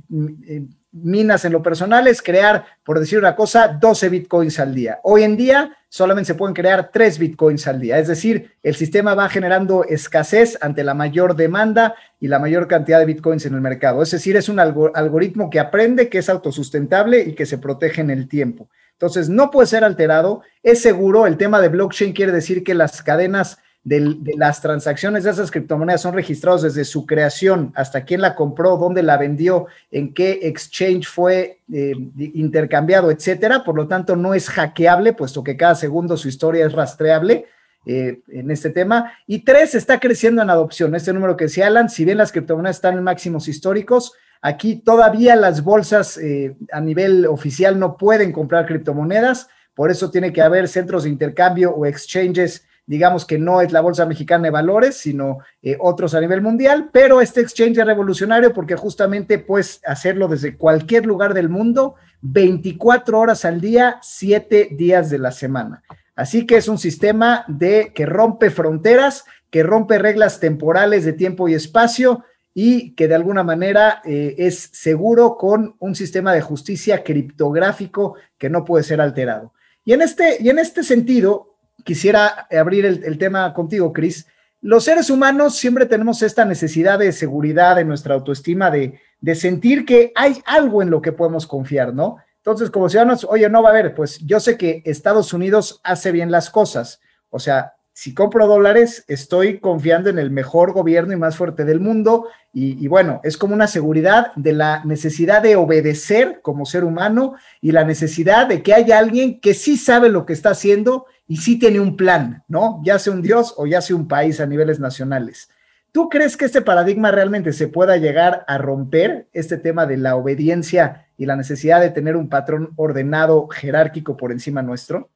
eh, 0.49 0.66
minas 0.92 1.44
en 1.44 1.52
lo 1.52 1.62
personal 1.62 2.06
es 2.06 2.22
crear, 2.22 2.66
por 2.84 3.00
decir 3.00 3.18
una 3.18 3.34
cosa, 3.34 3.68
12 3.68 4.08
bitcoins 4.11 4.61
al 4.61 4.75
día. 4.75 5.00
Hoy 5.02 5.22
en 5.22 5.37
día 5.37 5.76
solamente 5.88 6.28
se 6.28 6.34
pueden 6.34 6.54
crear 6.54 6.90
3 6.92 7.18
bitcoins 7.18 7.66
al 7.66 7.80
día. 7.80 7.99
Es 7.99 8.08
decir, 8.08 8.52
el 8.62 8.75
sistema 8.75 9.14
va 9.14 9.28
generando 9.28 9.84
escasez 9.84 10.58
ante 10.61 10.84
la 10.84 10.94
mayor 10.94 11.34
demanda 11.34 11.94
y 12.20 12.28
la 12.28 12.38
mayor 12.38 12.68
cantidad 12.68 12.99
de 12.99 13.06
bitcoins 13.06 13.46
en 13.46 13.54
el 13.54 13.61
mercado. 13.61 14.02
Es 14.02 14.11
decir, 14.11 14.37
es 14.37 14.49
un 14.49 14.61
algoritmo 14.61 15.50
que 15.50 15.61
aprende, 15.61 16.08
que 16.08 16.18
es 16.18 16.28
autosustentable 16.28 17.20
y 17.20 17.34
que 17.34 17.46
se 17.46 17.58
protege 17.58 18.02
en 18.02 18.11
el 18.11 18.28
tiempo. 18.28 18.68
Entonces, 18.92 19.28
no 19.28 19.50
puede 19.50 19.66
ser 19.66 19.84
alterado. 19.84 20.42
Es 20.62 20.80
seguro. 20.80 21.26
El 21.26 21.37
tema 21.37 21.61
de 21.61 21.68
blockchain 21.68 22.12
quiere 22.12 22.32
decir 22.32 22.62
que 22.62 22.75
las 22.75 23.02
cadenas 23.02 23.58
de, 23.85 24.17
las 24.37 24.61
transacciones 24.61 25.25
de 25.25 25.31
esas 25.31 25.51
criptomonedas 25.51 26.03
son 26.03 26.15
registrados 26.15 26.62
desde 26.62 26.85
su 26.85 27.05
creación 27.05 27.73
hasta 27.75 28.05
quién 28.05 28.21
la 28.21 28.35
compró, 28.35 28.77
dónde 28.77 29.03
la 29.03 29.17
vendió, 29.17 29.67
en 29.91 30.15
qué 30.15 30.41
exchange 30.43 31.09
fue 31.09 31.61
eh, 31.73 31.95
intercambiado, 32.17 33.11
etcétera. 33.11 33.65
Por 33.65 33.77
lo 33.77 33.89
tanto, 33.89 34.15
no 34.15 34.35
es 34.35 34.49
hackeable, 34.49 35.12
puesto 35.12 35.43
que 35.43 35.57
cada 35.57 35.75
segundo 35.75 36.17
su 36.17 36.29
historia 36.29 36.67
es 36.67 36.73
rastreable. 36.73 37.47
Eh, 37.85 38.21
en 38.29 38.49
este 38.53 38.71
tema. 38.71 39.12
Y 39.27 39.41
tres, 39.41 39.75
está 39.75 39.99
creciendo 39.99 40.41
en 40.41 40.51
adopción. 40.51 40.95
Este 40.95 41.12
número 41.12 41.37
que 41.37 41.47
decía 41.47 41.67
Alan, 41.67 41.91
si 41.91 42.05
bien 42.05 42.17
las 42.17 42.31
criptomonedas 42.31 42.77
están 42.77 42.97
en 42.97 43.03
máximos 43.03 43.49
históricos, 43.49 44.12
aquí 44.41 44.77
todavía 44.77 45.35
las 45.35 45.65
bolsas 45.65 46.17
eh, 46.17 46.57
a 46.71 46.81
nivel 46.81 47.27
oficial 47.27 47.81
no 47.81 47.97
pueden 47.97 48.31
comprar 48.31 48.67
criptomonedas. 48.67 49.49
Por 49.75 49.91
eso 49.91 50.12
tiene 50.12 50.33
que 50.33 50.43
haber 50.43 50.69
centros 50.69 51.03
de 51.03 51.11
intercambio 51.11 51.75
o 51.75 51.85
exchanges 51.85 52.65
digamos 52.92 53.25
que 53.25 53.38
no 53.38 53.62
es 53.62 53.72
la 53.72 53.80
Bolsa 53.80 54.04
Mexicana 54.04 54.44
de 54.44 54.50
Valores, 54.50 54.99
sino 54.99 55.38
eh, 55.62 55.78
otros 55.80 56.14
a 56.14 56.20
nivel 56.20 56.42
mundial, 56.42 56.90
pero 56.92 57.22
este 57.22 57.40
exchange 57.40 57.78
es 57.78 57.87
revolucionario 57.87 58.52
porque 58.52 58.76
justamente 58.76 59.38
puedes 59.38 59.80
hacerlo 59.87 60.28
desde 60.28 60.58
cualquier 60.58 61.06
lugar 61.06 61.32
del 61.32 61.49
mundo, 61.49 61.94
24 62.20 63.18
horas 63.18 63.46
al 63.46 63.62
día, 63.62 63.99
7 64.02 64.68
días 64.72 65.08
de 65.08 65.18
la 65.18 65.32
semana. 65.32 65.82
Así 66.14 66.46
que 66.46 66.58
es 66.58 66.68
un 66.68 66.76
sistema 66.76 67.46
de 67.49 67.92
que 67.94 68.04
rompe 68.04 68.50
fronteras, 68.50 69.25
que 69.49 69.62
rompe 69.62 69.99
reglas 69.99 70.38
temporales 70.38 71.06
de 71.06 71.14
tiempo 71.14 71.49
y 71.49 71.54
espacio 71.54 72.25
y 72.52 72.94
que 72.94 73.08
de 73.08 73.14
alguna 73.14 73.42
manera 73.42 74.02
eh, 74.04 74.34
es 74.37 74.68
seguro 74.75 75.38
con 75.38 75.76
un 75.78 75.94
sistema 75.94 76.34
de 76.34 76.42
justicia 76.42 77.02
criptográfico 77.02 78.16
que 78.37 78.50
no 78.50 78.66
puede 78.66 78.84
ser 78.84 79.00
alterado. 79.00 79.54
Y 79.82 79.94
en 79.94 80.02
este, 80.02 80.37
y 80.40 80.50
en 80.50 80.58
este 80.58 80.82
sentido, 80.82 81.51
quisiera 81.85 82.47
abrir 82.50 82.87
el, 82.87 83.19
tema 83.19 83.52
contigo, 83.55 83.93
Cris. 83.93 84.26
Los 84.61 84.85
seres 84.85 85.11
humanos 85.11 85.57
siempre 85.57 85.87
tenemos 85.87 86.23
esta 86.23 86.45
necesidad 86.45 86.99
de 86.99 87.12
seguridad 87.12 87.79
en 87.79 87.88
nuestra 87.88 88.14
autoestima, 88.14 88.71
de, 88.71 89.00
de 89.21 89.35
sentir 89.35 89.85
que 89.85 90.12
hay 90.14 90.41
algo 90.47 90.83
en 90.83 90.91
lo 90.91 91.02
que 91.02 91.12
podemos 91.12 91.47
confiar, 91.47 91.95
¿no? 91.95 92.19
Entonces, 92.37 92.71
como 92.71 92.88
ciudadanos, 92.88 93.25
oye, 93.25 93.49
no 93.49 93.62
va 93.62 93.69
a 93.69 93.73
haber, 93.73 93.95
pues 93.95 94.19
yo 94.19 94.41
sé 94.41 94.57
que 94.57 94.83
Estados 94.85 95.33
Unidos 95.33 95.81
hace 95.85 96.11
bien 96.11 96.31
las 96.31 96.50
cosas. 96.50 97.00
O 97.31 97.38
sea, 97.38 97.75
si 97.95 98.14
compro 98.14 98.47
dólares, 98.47 99.05
estoy 99.07 99.61
confiando 99.61 100.09
en 100.09 100.19
el 100.19 100.31
mejor 100.31 100.73
gobierno 100.73 101.12
y 101.12 101.17
más 101.17 101.37
fuerte 101.37 101.64
del 101.64 101.79
mundo. 101.79 102.26
Y, 102.55 102.87
bueno, 102.88 103.21
es 103.23 103.37
como 103.37 103.55
una 103.55 103.67
seguridad 103.67 104.33
de 104.35 104.55
la 104.55 104.83
necesidad 104.85 105.43
de 105.43 105.57
obedecer 105.57 106.41
como 106.43 106.64
ser 106.64 106.85
humano 106.85 107.35
y 107.61 107.73
la 107.73 107.85
necesidad 107.85 108.47
de 108.47 108.62
que 108.62 108.75
haya 108.75 108.99
alguien 108.99 109.41
que 109.41 109.55
sí 109.55 109.76
sabe 109.76 110.09
lo 110.09 110.26
que 110.26 110.33
está 110.33 110.50
haciendo 110.50 111.07
y 111.33 111.39
sí 111.39 111.59
tiene 111.59 111.81
un 111.81 111.97
plan, 111.97 112.45
¿no? 112.47 112.83
Ya 112.85 112.99
sea 112.99 113.11
un 113.11 113.23
Dios 113.23 113.55
o 113.57 113.65
ya 113.65 113.81
sea 113.81 113.97
un 113.97 114.07
país 114.07 114.39
a 114.39 114.45
niveles 114.45 114.79
nacionales. 114.79 115.49
¿Tú 115.91 116.11
crees 116.11 116.37
que 116.37 116.45
este 116.45 116.61
paradigma 116.61 117.11
realmente 117.11 117.55
se 117.55 117.69
pueda 117.69 117.97
llegar 117.97 118.45
a 118.47 118.59
romper, 118.59 119.29
este 119.33 119.57
tema 119.57 119.87
de 119.87 119.97
la 119.97 120.15
obediencia 120.17 121.07
y 121.17 121.25
la 121.25 121.35
necesidad 121.35 121.81
de 121.81 121.89
tener 121.89 122.17
un 122.17 122.29
patrón 122.29 122.75
ordenado, 122.77 123.49
jerárquico 123.49 124.15
por 124.15 124.31
encima 124.31 124.61
nuestro? 124.61 125.09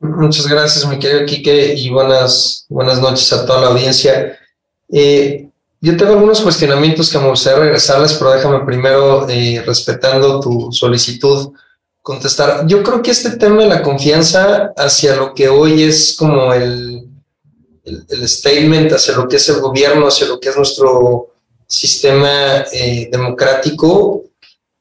Muchas 0.00 0.46
gracias, 0.46 0.88
mi 0.88 0.98
querido 0.98 1.26
Quique, 1.26 1.74
y 1.74 1.90
buenas, 1.90 2.64
buenas 2.70 2.98
noches 3.02 3.30
a 3.34 3.44
toda 3.44 3.60
la 3.60 3.66
audiencia. 3.66 4.38
Eh, 4.88 5.50
yo 5.82 5.94
tengo 5.94 6.12
algunos 6.14 6.40
cuestionamientos 6.40 7.12
que 7.12 7.18
me 7.18 7.28
gustaría 7.28 7.58
regresarles, 7.58 8.14
pero 8.14 8.32
déjame 8.32 8.64
primero, 8.64 9.28
eh, 9.28 9.62
respetando 9.66 10.40
tu 10.40 10.72
solicitud, 10.72 11.52
contestar. 12.06 12.68
Yo 12.68 12.84
creo 12.84 13.02
que 13.02 13.10
este 13.10 13.30
tema 13.30 13.64
de 13.64 13.68
la 13.68 13.82
confianza 13.82 14.72
hacia 14.76 15.16
lo 15.16 15.34
que 15.34 15.48
hoy 15.48 15.82
es 15.82 16.14
como 16.16 16.54
el, 16.54 17.08
el, 17.84 18.28
statement, 18.28 18.92
hacia 18.92 19.16
lo 19.16 19.26
que 19.26 19.34
es 19.34 19.48
el 19.48 19.58
gobierno, 19.60 20.06
hacia 20.06 20.28
lo 20.28 20.38
que 20.38 20.50
es 20.50 20.56
nuestro 20.56 21.34
sistema 21.66 22.64
eh, 22.72 23.08
democrático, 23.10 24.22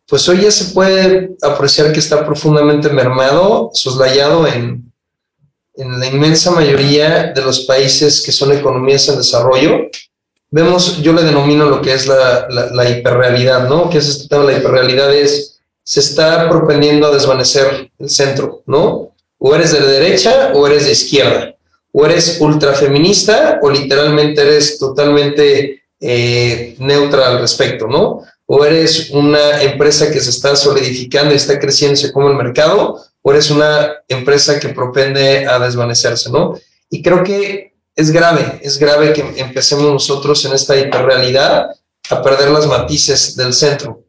pues 0.07 0.29
hoy 0.29 0.43
ya 0.43 0.51
se 0.51 0.65
puede 0.65 1.35
apreciar 1.41 1.91
que 1.91 1.99
está 1.99 2.23
profundamente 2.23 2.89
mermado, 2.89 3.71
soslayado 3.73 4.45
en, 4.45 4.93
en 5.77 5.99
la 5.99 6.05
inmensa 6.05 6.51
mayoría 6.51 7.33
de 7.33 7.41
los 7.41 7.61
países 7.61 8.21
que 8.21 8.31
son 8.31 8.51
economías 8.51 9.09
en 9.09 9.17
desarrollo, 9.17 9.89
vemos, 10.51 11.01
yo 11.01 11.11
le 11.11 11.23
denomino 11.23 11.65
lo 11.65 11.81
que 11.81 11.91
es 11.91 12.05
la, 12.05 12.47
la, 12.49 12.87
hiperrealidad, 12.87 13.67
¿no? 13.67 13.89
Que 13.89 13.97
es 13.97 14.09
este 14.09 14.27
tema, 14.27 14.43
la 14.43 14.59
hiperrealidad 14.59 15.11
es, 15.11 15.54
se 15.85 15.99
está 15.99 16.49
propendiendo 16.49 17.07
a 17.07 17.13
desvanecer 17.13 17.91
el 17.99 18.09
centro, 18.09 18.63
¿no? 18.65 19.11
O 19.37 19.55
eres 19.55 19.71
de 19.71 19.81
derecha 19.81 20.51
o 20.55 20.65
eres 20.65 20.85
de 20.85 20.91
izquierda, 20.91 21.55
o 21.91 22.05
eres 22.05 22.37
ultrafeminista 22.39 23.59
o 23.61 23.69
literalmente 23.69 24.41
eres 24.41 24.79
totalmente 24.79 25.83
eh, 25.99 26.75
neutra 26.79 27.27
al 27.27 27.39
respecto, 27.39 27.85
¿no? 27.85 28.23
O 28.47 28.65
eres 28.65 29.11
una 29.11 29.61
empresa 29.61 30.11
que 30.11 30.19
se 30.19 30.31
está 30.31 30.55
solidificando 30.55 31.33
y 31.33 31.37
está 31.37 31.59
creciendo, 31.59 31.95
se 31.95 32.11
come 32.11 32.31
el 32.31 32.37
mercado, 32.37 32.99
o 33.21 33.31
eres 33.31 33.51
una 33.51 33.93
empresa 34.07 34.59
que 34.59 34.69
propende 34.69 35.45
a 35.45 35.59
desvanecerse, 35.59 36.31
¿no? 36.31 36.55
Y 36.89 37.03
creo 37.03 37.23
que 37.23 37.75
es 37.95 38.11
grave, 38.11 38.59
es 38.63 38.79
grave 38.79 39.13
que 39.13 39.21
empecemos 39.37 39.85
nosotros 39.85 40.43
en 40.45 40.53
esta 40.53 40.75
hiperrealidad 40.75 41.69
a 42.09 42.21
perder 42.23 42.49
las 42.49 42.67
matices 42.67 43.35
del 43.35 43.53
centro, 43.53 44.04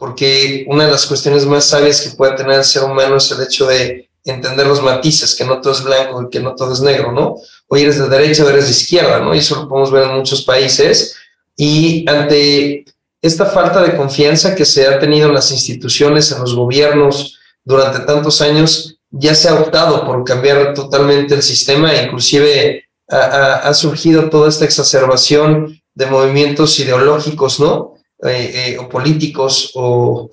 porque 0.00 0.64
una 0.66 0.86
de 0.86 0.92
las 0.92 1.04
cuestiones 1.04 1.44
más 1.44 1.66
sabias 1.66 2.00
que 2.00 2.16
puede 2.16 2.34
tener 2.34 2.54
el 2.58 2.64
ser 2.64 2.84
humano 2.84 3.18
es 3.18 3.30
el 3.32 3.42
hecho 3.42 3.66
de 3.66 4.08
entender 4.24 4.66
los 4.66 4.82
matices, 4.82 5.34
que 5.34 5.44
no 5.44 5.60
todo 5.60 5.74
es 5.74 5.84
blanco 5.84 6.22
y 6.22 6.30
que 6.30 6.40
no 6.40 6.54
todo 6.54 6.72
es 6.72 6.80
negro, 6.80 7.12
¿no? 7.12 7.36
O 7.68 7.76
eres 7.76 7.98
de 7.98 8.08
derecha 8.08 8.42
o 8.42 8.48
eres 8.48 8.64
de 8.64 8.70
izquierda, 8.70 9.20
¿no? 9.20 9.34
Y 9.34 9.38
eso 9.40 9.56
lo 9.56 9.68
podemos 9.68 9.92
ver 9.92 10.04
en 10.04 10.16
muchos 10.16 10.40
países. 10.40 11.16
Y 11.54 12.08
ante 12.08 12.86
esta 13.20 13.44
falta 13.44 13.82
de 13.82 13.94
confianza 13.94 14.54
que 14.54 14.64
se 14.64 14.86
ha 14.86 14.98
tenido 14.98 15.28
en 15.28 15.34
las 15.34 15.52
instituciones, 15.52 16.32
en 16.32 16.40
los 16.40 16.54
gobiernos, 16.54 17.38
durante 17.62 18.00
tantos 18.00 18.40
años 18.40 18.96
ya 19.10 19.34
se 19.34 19.50
ha 19.50 19.54
optado 19.54 20.06
por 20.06 20.24
cambiar 20.24 20.72
totalmente 20.72 21.34
el 21.34 21.42
sistema, 21.42 21.94
inclusive 21.94 22.84
ha, 23.06 23.74
surgido 23.74 24.30
toda 24.30 24.48
esta 24.48 24.64
exacerbación 24.64 25.78
de 25.94 26.06
movimientos 26.06 26.80
ideológicos, 26.80 27.60
¿no? 27.60 27.96
Eh, 28.22 28.52
eh, 28.54 28.78
o 28.78 28.86
políticos 28.86 29.72
o 29.74 30.30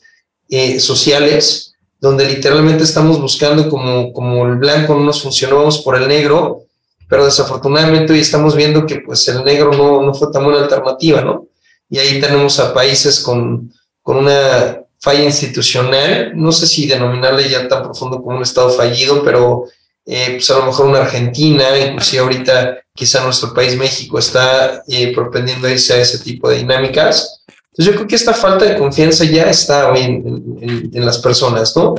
eh, 0.49 0.77
sociales, 0.77 1.73
donde 2.01 2.25
literalmente 2.25 2.83
estamos 2.83 3.19
buscando 3.21 3.69
como, 3.69 4.11
como 4.11 4.45
el 4.45 4.55
blanco 4.55 4.93
no 4.93 5.05
nos 5.05 5.21
funcionó, 5.21 5.57
vamos 5.57 5.79
por 5.79 5.95
el 5.95 6.07
negro, 6.07 6.63
pero 7.07 7.23
desafortunadamente 7.23 8.11
hoy 8.11 8.19
estamos 8.19 8.57
viendo 8.57 8.85
que 8.85 8.99
pues 8.99 9.25
el 9.29 9.43
negro 9.45 9.71
no, 9.71 10.01
no 10.01 10.13
fue 10.13 10.29
tan 10.33 10.43
buena 10.43 10.59
alternativa, 10.59 11.21
¿no? 11.21 11.47
Y 11.89 11.99
ahí 11.99 12.19
tenemos 12.19 12.59
a 12.59 12.73
países 12.73 13.21
con, 13.21 13.71
con 14.01 14.17
una 14.17 14.81
falla 14.99 15.23
institucional, 15.23 16.33
no 16.35 16.51
sé 16.51 16.67
si 16.67 16.87
denominarle 16.87 17.49
ya 17.49 17.69
tan 17.69 17.83
profundo 17.83 18.21
como 18.21 18.35
un 18.35 18.43
Estado 18.43 18.69
fallido, 18.69 19.23
pero 19.23 19.65
eh, 20.05 20.31
pues 20.31 20.49
a 20.51 20.57
lo 20.57 20.65
mejor 20.65 20.87
una 20.87 20.99
Argentina, 20.99 21.63
inclusive 21.77 22.21
ahorita 22.21 22.79
quizá 22.93 23.23
nuestro 23.23 23.53
país 23.53 23.77
México 23.77 24.19
está 24.19 24.83
eh, 24.87 25.13
propendiendo 25.13 25.69
irse 25.69 25.93
a 25.93 26.01
ese 26.01 26.19
tipo 26.19 26.49
de 26.49 26.57
dinámicas. 26.57 27.43
Entonces 27.77 27.93
yo 27.93 27.95
creo 27.95 28.07
que 28.07 28.15
esta 28.15 28.33
falta 28.33 28.65
de 28.65 28.75
confianza 28.75 29.23
ya 29.23 29.51
está 29.51 29.91
hoy 29.91 30.01
en, 30.01 30.89
en, 30.91 31.05
las 31.05 31.19
personas, 31.19 31.77
¿no? 31.77 31.93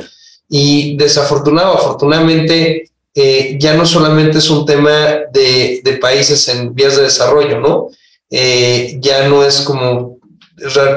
Y 0.49 0.97
desafortunado, 0.97 1.75
afortunadamente, 1.75 2.91
eh, 3.15 3.57
ya 3.61 3.75
no 3.75 3.87
solamente 3.87 4.39
es 4.39 4.51
un 4.51 4.67
tema 4.67 4.91
de, 5.33 5.99
países 6.01 6.49
en 6.49 6.75
vías 6.75 6.97
de 6.97 7.05
desarrollo, 7.05 7.61
¿no? 7.61 7.91
Eh, 8.29 8.97
ya 9.01 9.29
no 9.29 9.45
es 9.45 9.61
como, 9.61 10.19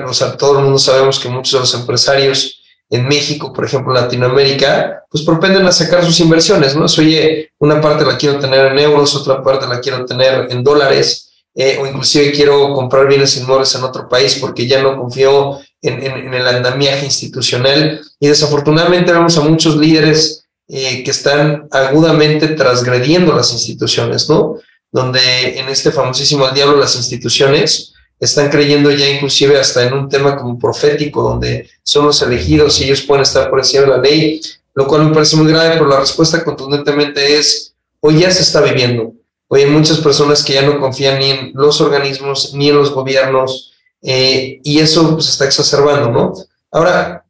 o 0.07 0.13
sea, 0.13 0.35
todo 0.35 0.57
el 0.57 0.63
mundo 0.63 0.79
sabemos 0.79 1.19
que 1.19 1.29
muchos 1.29 1.53
de 1.53 1.59
los 1.59 1.73
empresarios 1.75 2.63
en 2.89 3.07
México, 3.07 3.53
por 3.53 3.65
ejemplo, 3.65 3.93
Latinoamérica, 3.93 5.03
pues 5.11 5.23
propenden 5.23 5.65
a 5.67 5.71
sacar 5.71 6.03
sus 6.03 6.19
inversiones, 6.19 6.75
¿no? 6.75 6.85
oye, 6.85 7.51
una 7.59 7.79
parte 7.79 8.03
la 8.03 8.17
quiero 8.17 8.39
tener 8.39 8.71
en 8.71 8.79
euros, 8.79 9.15
otra 9.15 9.43
parte 9.43 9.67
la 9.67 9.79
quiero 9.79 10.05
tener 10.05 10.47
en 10.50 10.63
dólares, 10.63 11.30
eh, 11.53 11.77
o 11.81 11.86
inclusive 11.86 12.31
quiero 12.31 12.74
comprar 12.74 13.08
bienes 13.08 13.36
inmuebles 13.38 13.75
en 13.75 13.84
otro 13.84 14.08
país 14.08 14.38
porque 14.39 14.67
ya 14.67 14.81
no 14.81 14.98
confío 14.98 15.60
en, 15.81 16.34
el 16.34 16.48
andamiaje 16.48 17.05
institucional. 17.05 18.01
Y 18.20 18.27
desafortunadamente 18.27 19.12
vemos 19.12 19.38
a 19.38 19.41
muchos 19.41 19.75
líderes 19.75 20.46
eh, 20.67 21.03
que 21.03 21.12
están 21.12 21.67
agudamente 21.72 22.50
transgrediendo 22.50 23.36
las 23.36 23.51
instituciones, 23.51 24.29
¿no? 24.29 24.58
Donde 24.91 25.60
en 25.60 25.67
este 25.70 25.91
famosísimo 25.91 26.46
al 26.46 26.53
diablo 26.53 26.77
las 26.77 26.96
instituciones, 26.96 27.93
están 28.22 28.50
creyendo 28.50 28.91
ya 28.91 29.10
inclusive 29.10 29.60
hasta 29.60 29.84
en 29.84 29.93
un 29.93 30.08
tema 30.08 30.38
como 30.38 30.58
profético, 30.58 31.24
donde 31.24 31.67
son 31.81 32.05
los 32.05 32.22
elegidos 32.22 32.79
y 32.79 32.84
ellos 32.86 33.01
pueden 33.01 33.24
estar 33.24 33.50
por 33.50 33.60
encima 33.60 33.81
de 33.81 33.89
la 33.89 33.98
ley, 33.98 34.39
lo 34.75 34.86
cual 34.88 35.05
me 35.05 35.13
parece 35.13 35.36
muy 35.36 35.51
grave, 35.51 35.72
pero 35.74 35.88
la 35.88 36.00
respuesta 36.00 36.43
contundentemente 36.43 37.38
es, 37.38 37.74
hoy 38.00 38.20
ya 38.20 38.29
se 38.29 38.43
está 38.43 38.62
viviendo. 38.62 39.13
Hoy 39.53 39.63
hay 39.63 39.70
muchas 39.70 39.98
personas 39.98 40.46
que 40.46 40.53
ya 40.53 40.62
no 40.62 40.79
confían 40.79 41.20
ni 41.20 41.29
en 41.29 41.51
los 41.55 41.81
organismos 41.81 42.53
ni 42.53 42.70
en 42.70 42.77
los 42.77 42.91
gobiernos, 42.91 43.74
eh, 44.01 44.62
y 44.63 44.79
eso 44.79 45.05
se 45.05 45.13
pues, 45.13 45.27
está 45.27 45.43
exacerbando, 45.43 46.10
¿no? 46.10 46.34
Ahora, 46.72 47.25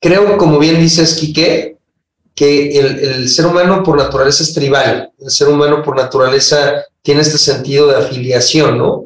creo, 0.00 0.36
como 0.36 0.58
bien 0.58 0.80
dices, 0.80 1.14
Quique, 1.14 1.76
que 2.34 2.80
el, 2.80 3.28
ser 3.28 3.46
humano 3.46 3.84
por 3.84 3.96
naturaleza 3.96 4.42
es 4.42 4.52
tribal, 4.52 5.12
el 5.20 5.30
ser 5.30 5.46
humano 5.46 5.84
por 5.84 5.94
naturaleza 5.94 6.84
tiene 7.00 7.20
este 7.20 7.38
sentido 7.38 7.86
de 7.86 7.98
afiliación, 7.98 8.76
¿no? 8.76 9.04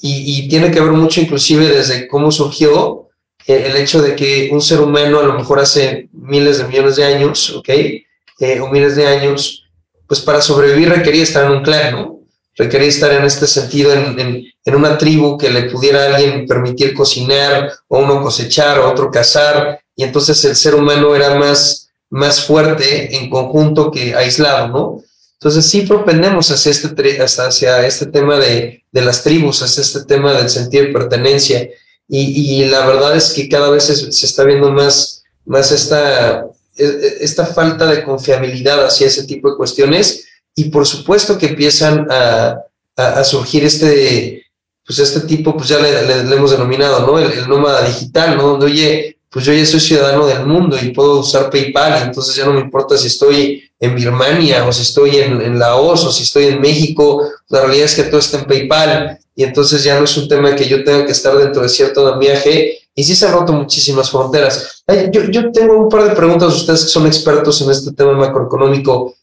y, 0.00 0.48
tiene 0.48 0.70
que 0.70 0.80
ver 0.80 0.92
mucho 0.92 1.20
inclusive 1.20 1.68
desde 1.68 2.08
cómo 2.08 2.32
surgió 2.32 3.10
eh, 3.46 3.66
el 3.66 3.76
hecho 3.76 4.00
de 4.00 4.16
que 4.16 4.48
un 4.50 4.62
ser 4.62 4.80
humano 4.80 5.20
a 5.20 5.24
lo 5.24 5.34
mejor 5.34 5.58
hace 5.58 6.08
miles 6.12 6.56
de 6.56 6.64
millones 6.64 6.96
de 6.96 7.04
años, 7.04 7.50
¿ok? 7.50 7.68
Eh, 7.68 8.60
o 8.60 8.68
miles 8.68 8.96
de 8.96 9.06
años, 9.06 9.63
pues 10.06 10.20
para 10.20 10.40
sobrevivir 10.40 10.90
requería 10.90 11.22
estar 11.22 11.44
en 11.44 11.52
un 11.58 11.62
clan, 11.62 11.92
¿no? 11.92 12.20
Requería 12.56 12.88
estar 12.88 13.12
en 13.12 13.24
este 13.24 13.46
sentido 13.46 13.92
en, 13.92 14.18
en, 14.64 14.74
una 14.74 14.96
tribu 14.96 15.36
que 15.36 15.50
le 15.50 15.64
pudiera 15.64 16.04
a 16.04 16.14
alguien 16.14 16.46
permitir 16.46 16.94
cocinar, 16.94 17.72
o 17.88 17.98
uno 17.98 18.22
cosechar, 18.22 18.78
o 18.78 18.90
otro 18.90 19.10
cazar, 19.10 19.80
y 19.96 20.04
entonces 20.04 20.44
el 20.44 20.56
ser 20.56 20.74
humano 20.74 21.14
era 21.14 21.34
más, 21.34 21.90
más 22.10 22.44
fuerte 22.44 23.16
en 23.16 23.28
conjunto 23.28 23.90
que 23.90 24.14
aislado, 24.14 24.68
¿no? 24.68 25.04
Entonces 25.44 25.66
sí 25.66 25.82
propendemos 25.82 26.50
hacia 26.50 26.70
este, 26.70 27.22
hacia 27.22 27.86
este 27.86 28.06
tema 28.06 28.38
de, 28.38 28.82
de 28.90 29.00
las 29.02 29.22
tribus, 29.22 29.62
hacia 29.62 29.82
este 29.82 30.04
tema 30.04 30.32
del 30.32 30.48
sentido 30.48 30.84
de 30.84 30.92
pertenencia. 30.92 31.68
Y, 32.08 32.62
y 32.62 32.64
la 32.64 32.86
verdad 32.86 33.14
es 33.14 33.32
que 33.32 33.48
cada 33.48 33.68
vez 33.68 33.84
se, 33.84 34.10
se, 34.10 34.26
está 34.26 34.44
viendo 34.44 34.72
más, 34.72 35.22
más 35.44 35.70
esta, 35.70 36.46
esta 36.76 37.46
falta 37.46 37.86
de 37.86 38.02
confiabilidad 38.02 38.84
hacia 38.84 39.06
ese 39.06 39.24
tipo 39.24 39.50
de 39.50 39.56
cuestiones. 39.56 40.26
Y 40.54 40.64
por 40.64 40.86
supuesto 40.86 41.38
que 41.38 41.46
empiezan 41.46 42.06
a, 42.10 42.58
a, 42.96 43.24
surgir 43.24 43.64
este, 43.64 44.46
pues 44.86 44.98
este 44.98 45.20
tipo, 45.20 45.56
pues 45.56 45.68
ya 45.68 45.78
le, 45.78 46.34
hemos 46.34 46.50
denominado, 46.50 47.06
¿no? 47.06 47.18
El, 47.18 47.32
el, 47.32 47.48
nómada 47.48 47.86
digital, 47.86 48.36
¿no? 48.36 48.48
Donde, 48.48 48.66
oye, 48.66 49.18
pues 49.30 49.44
yo 49.44 49.52
ya 49.52 49.66
soy 49.66 49.80
ciudadano 49.80 50.26
del 50.26 50.46
mundo 50.46 50.78
y 50.80 50.90
puedo 50.90 51.18
usar 51.18 51.50
PayPal, 51.50 52.02
entonces 52.04 52.36
ya 52.36 52.46
no 52.46 52.52
me 52.52 52.60
importa 52.60 52.96
si 52.96 53.08
estoy 53.08 53.68
en 53.80 53.94
Birmania 53.96 54.64
o 54.64 54.72
si 54.72 54.82
estoy 54.82 55.16
en, 55.16 55.42
en, 55.42 55.58
Laos 55.58 56.04
o 56.04 56.12
si 56.12 56.22
estoy 56.22 56.44
en 56.46 56.60
México, 56.60 57.28
la 57.48 57.62
realidad 57.62 57.86
es 57.86 57.96
que 57.96 58.04
todo 58.04 58.20
está 58.20 58.38
en 58.38 58.44
PayPal 58.44 59.18
y 59.34 59.42
entonces 59.42 59.82
ya 59.82 59.98
no 59.98 60.04
es 60.04 60.16
un 60.16 60.28
tema 60.28 60.54
que 60.54 60.68
yo 60.68 60.84
tenga 60.84 61.04
que 61.04 61.10
estar 61.10 61.36
dentro 61.36 61.62
de 61.62 61.68
cierto 61.68 62.16
viaje 62.16 62.78
y 62.94 63.02
sí 63.02 63.16
se 63.16 63.26
han 63.26 63.32
roto 63.32 63.52
muchísimas 63.52 64.10
fronteras. 64.10 64.84
Yo, 65.10 65.24
yo 65.24 65.50
tengo 65.50 65.76
un 65.76 65.88
par 65.88 66.04
de 66.04 66.14
preguntas 66.14 66.52
a 66.52 66.56
ustedes 66.56 66.84
que 66.84 66.90
son 66.90 67.06
expertos 67.06 67.60
en 67.60 67.70
este 67.70 67.92
tema 67.92 68.12
macroeconómico. 68.12 69.16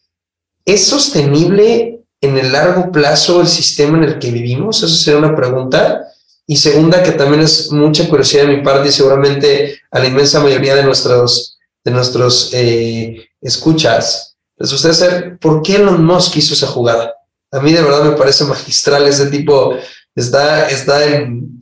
¿Es 0.66 0.86
sostenible 0.86 2.04
en 2.20 2.38
el 2.38 2.52
largo 2.52 2.92
plazo 2.92 3.42
el 3.42 3.48
sistema 3.48 3.98
en 3.98 4.04
el 4.04 4.20
que 4.20 4.32
vivimos? 4.32 4.84
Esa 4.84 4.96
sería 4.96 5.20
una 5.20 5.36
pregunta. 5.36 6.08
Y 6.46 6.58
segunda, 6.58 7.02
que 7.02 7.14
también 7.14 7.44
es 7.44 7.72
mucha 7.72 8.10
curiosidad 8.10 8.46
de 8.46 8.58
mi 8.58 8.64
parte 8.64 8.90
y 8.90 8.92
seguramente 8.92 9.80
a 9.90 10.00
la 10.00 10.08
inmensa 10.08 10.42
mayoría 10.42 10.76
de 10.76 10.84
nuestros, 10.84 11.58
de 11.84 11.92
nuestros 11.92 12.50
eh, 12.52 13.30
escuchas, 13.40 14.36
les 14.58 14.72
gustaría 14.72 14.96
saber 14.96 15.40
por 15.40 15.62
qué 15.62 15.78
Elon 15.78 16.04
Musk 16.04 16.36
hizo 16.36 16.54
esa 16.54 16.68
jugada. 16.68 17.16
A 17.52 17.60
mí 17.60 17.72
de 17.72 17.82
verdad 17.82 18.04
me 18.04 18.18
parece 18.18 18.44
magistral 18.44 19.08
ese 19.08 19.28
tipo, 19.28 19.76
está, 20.14 20.70
está 20.70 21.06
en, 21.06 21.60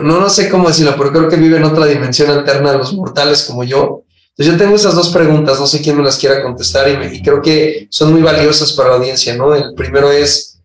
no, 0.00 0.20
no 0.20 0.30
sé 0.30 0.48
cómo 0.48 0.68
decirlo, 0.68 0.94
pero 0.96 1.10
creo 1.10 1.28
que 1.28 1.36
vive 1.36 1.56
en 1.56 1.64
otra 1.64 1.86
dimensión 1.86 2.30
alterna 2.30 2.72
de 2.72 2.78
los 2.78 2.94
mortales 2.94 3.44
como 3.44 3.64
yo. 3.64 4.04
Entonces 4.30 4.54
yo 4.54 4.56
tengo 4.56 4.76
esas 4.76 4.94
dos 4.94 5.10
preguntas, 5.10 5.60
no 5.60 5.66
sé 5.66 5.82
quién 5.82 5.96
me 5.96 6.02
las 6.02 6.16
quiera 6.16 6.42
contestar 6.42 6.88
y, 6.88 7.16
y 7.16 7.22
creo 7.22 7.42
que 7.42 7.86
son 7.90 8.12
muy 8.12 8.22
valiosas 8.22 8.72
para 8.72 8.90
la 8.90 8.96
audiencia, 8.96 9.36
¿no? 9.36 9.54
El 9.54 9.74
primero 9.74 10.10
es, 10.10 10.62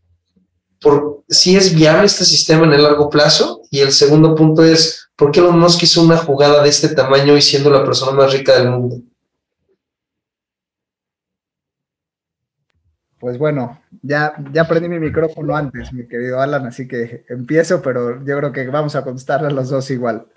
por, 0.80 1.24
si 1.28 1.58
es 1.58 1.76
viable 1.76 2.06
este 2.06 2.24
sistema 2.24 2.66
en 2.66 2.74
el 2.74 2.84
largo 2.84 3.10
plazo 3.10 3.62
y 3.70 3.80
el 3.80 3.92
segundo 3.92 4.36
punto 4.36 4.64
es, 4.64 5.10
¿por 5.16 5.32
qué 5.32 5.42
Elon 5.42 5.60
Musk 5.60 5.84
hizo 5.84 6.02
una 6.02 6.18
jugada 6.18 6.64
de 6.64 6.70
este 6.70 6.90
tamaño 6.90 7.36
y 7.36 7.42
siendo 7.42 7.70
la 7.70 7.84
persona 7.84 8.14
más 8.14 8.32
rica 8.32 8.58
del 8.58 8.70
mundo? 8.70 8.98
Pues 13.20 13.38
bueno, 13.38 13.82
ya, 14.08 14.34
ya 14.54 14.68
prendí 14.68 14.88
mi 14.88 15.00
micrófono 15.00 15.56
antes, 15.56 15.92
mi 15.92 16.08
querido 16.08 16.40
Alan, 16.40 16.66
así 16.66 16.88
que 16.88 17.26
empiezo, 17.30 17.82
pero 17.82 18.24
yo 18.24 18.38
creo 18.38 18.52
que 18.52 18.68
vamos 18.68 18.96
a 18.96 19.04
contestarle 19.04 19.48
a 19.48 19.52
los 19.52 19.70
dos 19.70 19.92
igual. 19.92 20.28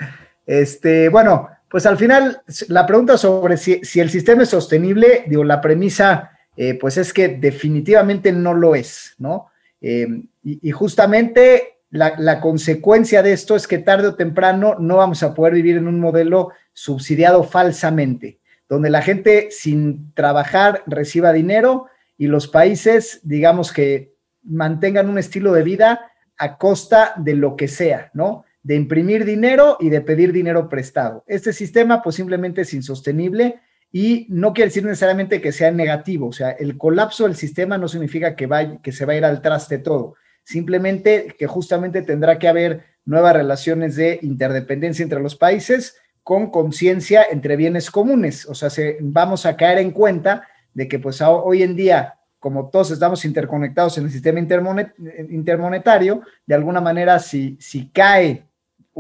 Este, 0.47 1.09
bueno, 1.09 1.49
pues 1.69 1.87
al 1.87 1.97
final, 1.97 2.43
la 2.69 2.85
pregunta 2.85 3.17
sobre 3.17 3.57
si, 3.57 3.85
si 3.85 4.01
el 4.01 4.11
sistema 4.11 4.43
es 4.43 4.49
sostenible, 4.49 5.25
digo, 5.29 5.45
la 5.45 5.61
premisa, 5.61 6.33
eh, 6.57 6.75
pues 6.75 6.97
es 6.97 7.13
que 7.13 7.29
definitivamente 7.29 8.33
no 8.33 8.55
lo 8.55 8.75
es, 8.75 9.15
¿no? 9.19 9.51
Eh, 9.81 10.09
y, 10.43 10.69
y, 10.69 10.71
justamente 10.73 11.79
la, 11.91 12.15
la 12.19 12.41
consecuencia 12.41 13.23
de 13.23 13.33
esto 13.33 13.55
es 13.55 13.67
que 13.69 13.79
tarde 13.79 14.09
o 14.09 14.15
temprano 14.15 14.75
no 14.79 14.97
vamos 14.97 15.23
a 15.23 15.33
poder 15.33 15.55
vivir 15.55 15.77
en 15.77 15.87
un 15.87 16.01
modelo 16.01 16.51
subsidiado 16.73 17.45
falsamente, 17.45 18.41
donde 18.69 18.91
la 18.91 19.01
gente 19.01 19.49
sin 19.51 20.13
trabajar 20.13 20.83
reciba 20.87 21.33
dinero 21.33 21.87
y 22.21 22.27
los 22.27 22.49
países, 22.49 23.21
digamos 23.23 23.73
que 23.73 24.15
mantengan 24.43 25.09
un 25.09 25.17
estilo 25.17 25.55
de 25.55 25.63
vida 25.63 26.13
a 26.37 26.59
costa 26.59 27.15
de 27.17 27.33
lo 27.33 27.57
que 27.57 27.67
sea, 27.67 28.11
¿no? 28.13 28.45
De 28.63 28.75
imprimir 28.75 29.25
dinero 29.25 29.79
y 29.81 29.89
de 29.89 30.03
pedir 30.03 30.31
dinero 30.31 30.69
prestado. 30.69 31.25
Este 31.27 31.55
sistema 31.55 32.03
pues 32.03 32.17
simplemente 32.17 32.61
es 32.61 32.75
insostenible 32.75 33.61
y 33.91 34.27
no 34.29 34.53
quiere 34.53 34.69
decir 34.69 34.85
necesariamente 34.85 35.41
que 35.41 35.51
sea 35.51 35.71
negativo, 35.71 36.27
o 36.27 36.33
sea, 36.33 36.51
el 36.51 36.77
colapso 36.77 37.25
del 37.25 37.37
sistema 37.37 37.79
no 37.79 37.89
significa 37.89 38.37
que, 38.37 38.47
vaya, 38.47 38.81
que 38.83 38.93
se 38.93 39.07
va 39.07 39.15
a 39.15 39.17
ir 39.17 39.25
al 39.25 39.41
traste 39.41 39.79
todo, 39.79 40.15
simplemente 40.45 41.35
que 41.39 41.47
justamente 41.47 42.03
tendrá 42.03 42.39
que 42.39 42.49
haber 42.49 42.85
nuevas 43.07 43.33
relaciones 43.33 43.97
de 43.97 44.19
interdependencia 44.21 45.03
entre 45.03 45.23
los 45.23 45.37
países 45.37 45.97
con 46.23 46.51
conciencia 46.51 47.25
entre 47.31 47.57
bienes 47.57 47.91
comunes, 47.91 48.45
o 48.45 48.55
sea, 48.55 48.69
se, 48.69 48.99
vamos 49.01 49.47
a 49.47 49.57
caer 49.57 49.79
en 49.79 49.93
cuenta 49.93 50.47
de 50.75 50.89
que 50.89 50.99
pues 50.99 51.21
hoy 51.21 51.63
en 51.63 51.77
día, 51.77 52.19
como 52.39 52.71
todos 52.71 52.91
estamos 52.91 53.25
interconectados 53.25 53.99
en 53.99 54.05
el 54.05 54.11
sistema 54.11 54.41
intermonetario, 54.41 56.23
de 56.47 56.55
alguna 56.55 56.81
manera 56.81 57.19
si, 57.19 57.57
si 57.61 57.89
cae 57.89 58.47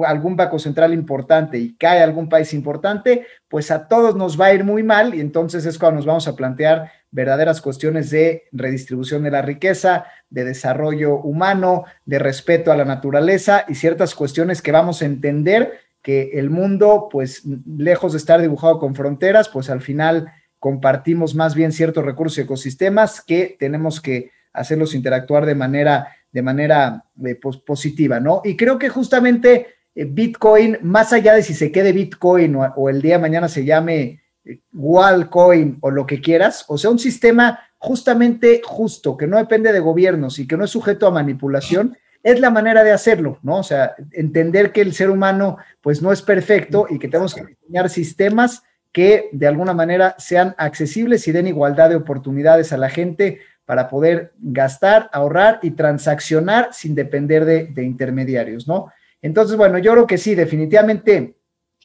algún 0.05 0.37
banco 0.37 0.59
central 0.59 0.95
importante 0.95 1.59
y 1.59 1.75
cae 1.77 2.03
algún 2.03 2.29
país 2.29 2.55
importante, 2.55 3.27
pues 3.49 3.71
a 3.71 3.89
todos 3.89 4.17
nos 4.17 4.41
va 4.41 4.47
a 4.47 4.55
ir 4.55 4.65
muy 4.65 4.83
mal 4.83 5.15
y 5.15 5.21
entonces 5.21 5.67
es 5.67 5.79
cuando 5.79 5.97
nos 5.97 6.07
vamos 6.07 6.29
a 6.29 6.37
plantear 6.37 6.91
verdaderas 7.11 7.61
cuestiones 7.61 8.11
de 8.11 8.45
redistribución 8.53 9.25
de 9.25 9.33
la 9.33 9.43
riqueza, 9.43 10.05
de 10.29 10.45
desarrollo 10.45 11.17
humano, 11.17 11.85
de 12.05 12.19
respeto 12.19 12.71
a 12.71 12.77
la 12.77 12.85
naturaleza 12.85 13.65
y 13.69 13.75
ciertas 13.75 14.15
cuestiones 14.15 14.63
que 14.63 14.73
vamos 14.73 15.03
a 15.03 15.07
entender 15.07 15.81
que 16.03 16.31
el 16.35 16.51
mundo, 16.51 17.09
pues 17.11 17.43
lejos 17.67 18.13
de 18.13 18.19
estar 18.19 18.41
dibujado 18.41 18.79
con 18.79 18.95
fronteras, 18.95 19.49
pues 19.49 19.69
al 19.69 19.83
final 19.83 20.33
compartimos 20.61 21.35
más 21.35 21.55
bien 21.55 21.73
ciertos 21.73 22.05
recursos 22.05 22.39
y 22.39 22.43
ecosistemas 22.43 23.23
que 23.23 23.57
tenemos 23.59 24.01
que 24.01 24.31
hacerlos 24.53 24.95
interactuar 24.95 25.47
de 25.47 25.55
manera, 25.55 26.15
de 26.31 26.43
manera 26.43 27.05
eh, 27.25 27.39
positiva, 27.67 28.21
¿no? 28.21 28.43
Y 28.45 28.57
creo 28.57 28.79
que 28.79 28.91
justamente 28.91 29.67
eh, 29.95 30.05
Bitcoin, 30.05 30.79
más 30.83 31.13
allá 31.13 31.35
de 31.35 31.43
si 31.43 31.55
se 31.55 31.73
quede 31.73 31.93
Bitcoin 31.93 32.57
o, 32.57 32.89
el 32.89 33.01
día 33.01 33.17
de 33.17 33.23
mañana 33.23 33.49
se 33.49 33.65
llame 33.65 34.23
eh, 34.45 34.61
Wallcoin 34.73 35.79
o 35.81 35.91
lo 35.91 36.07
que 36.07 36.21
quieras, 36.21 36.65
o 36.69 36.77
sea, 36.77 36.91
un 36.91 36.99
sistema 36.99 37.59
justamente 37.79 38.61
justo, 38.63 39.17
que 39.17 39.27
no 39.27 39.39
depende 39.39 39.73
de 39.73 39.81
gobiernos 39.81 40.39
y 40.39 40.47
que 40.47 40.59
no 40.59 40.65
es 40.65 40.71
sujeto 40.71 41.07
a 41.07 41.11
manipulación, 41.11 41.97
es 42.23 42.39
la 42.39 42.51
manera 42.51 42.85
de 42.85 42.93
hacerlo, 42.93 43.39
¿no? 43.43 43.57
O 43.57 43.63
sea, 43.63 43.95
entender 44.13 44.73
que 44.73 44.83
el 44.83 44.93
ser 44.93 45.09
humano 45.09 45.57
pues 45.81 46.03
no 46.03 46.13
es 46.13 46.21
perfecto 46.21 46.87
y 46.91 46.99
que 46.99 47.09
tenemos 47.09 47.35
que 47.35 47.47
diseñar 47.47 47.89
sistemas 47.89 48.63
que 48.93 49.29
de 49.33 49.47
alguna 49.47 49.73
manera 49.73 50.15
sean 50.19 50.55
accesibles 50.59 51.27
y 51.29 51.33
den 51.33 51.47
igualdad 51.47 51.91
de 51.91 51.97
oportunidades 51.97 52.73
a 52.73 52.77
la 52.77 52.89
gente 52.89 53.41
para 53.65 53.89
poder 53.89 54.33
gastar, 54.41 55.09
ahorrar 55.13 55.61
y 55.63 55.71
transaccionar 55.73 56.71
sin 56.73 56.97
depender 56.97 57.45
de, 57.45 57.85
intermediarios, 57.85 58.67
¿no? 58.67 58.93
Entonces, 59.23 59.57
bueno, 59.57 59.79
yo 59.79 59.93
creo 59.93 60.07
que 60.09 60.19
sí, 60.19 60.35
definitivamente 60.35 61.37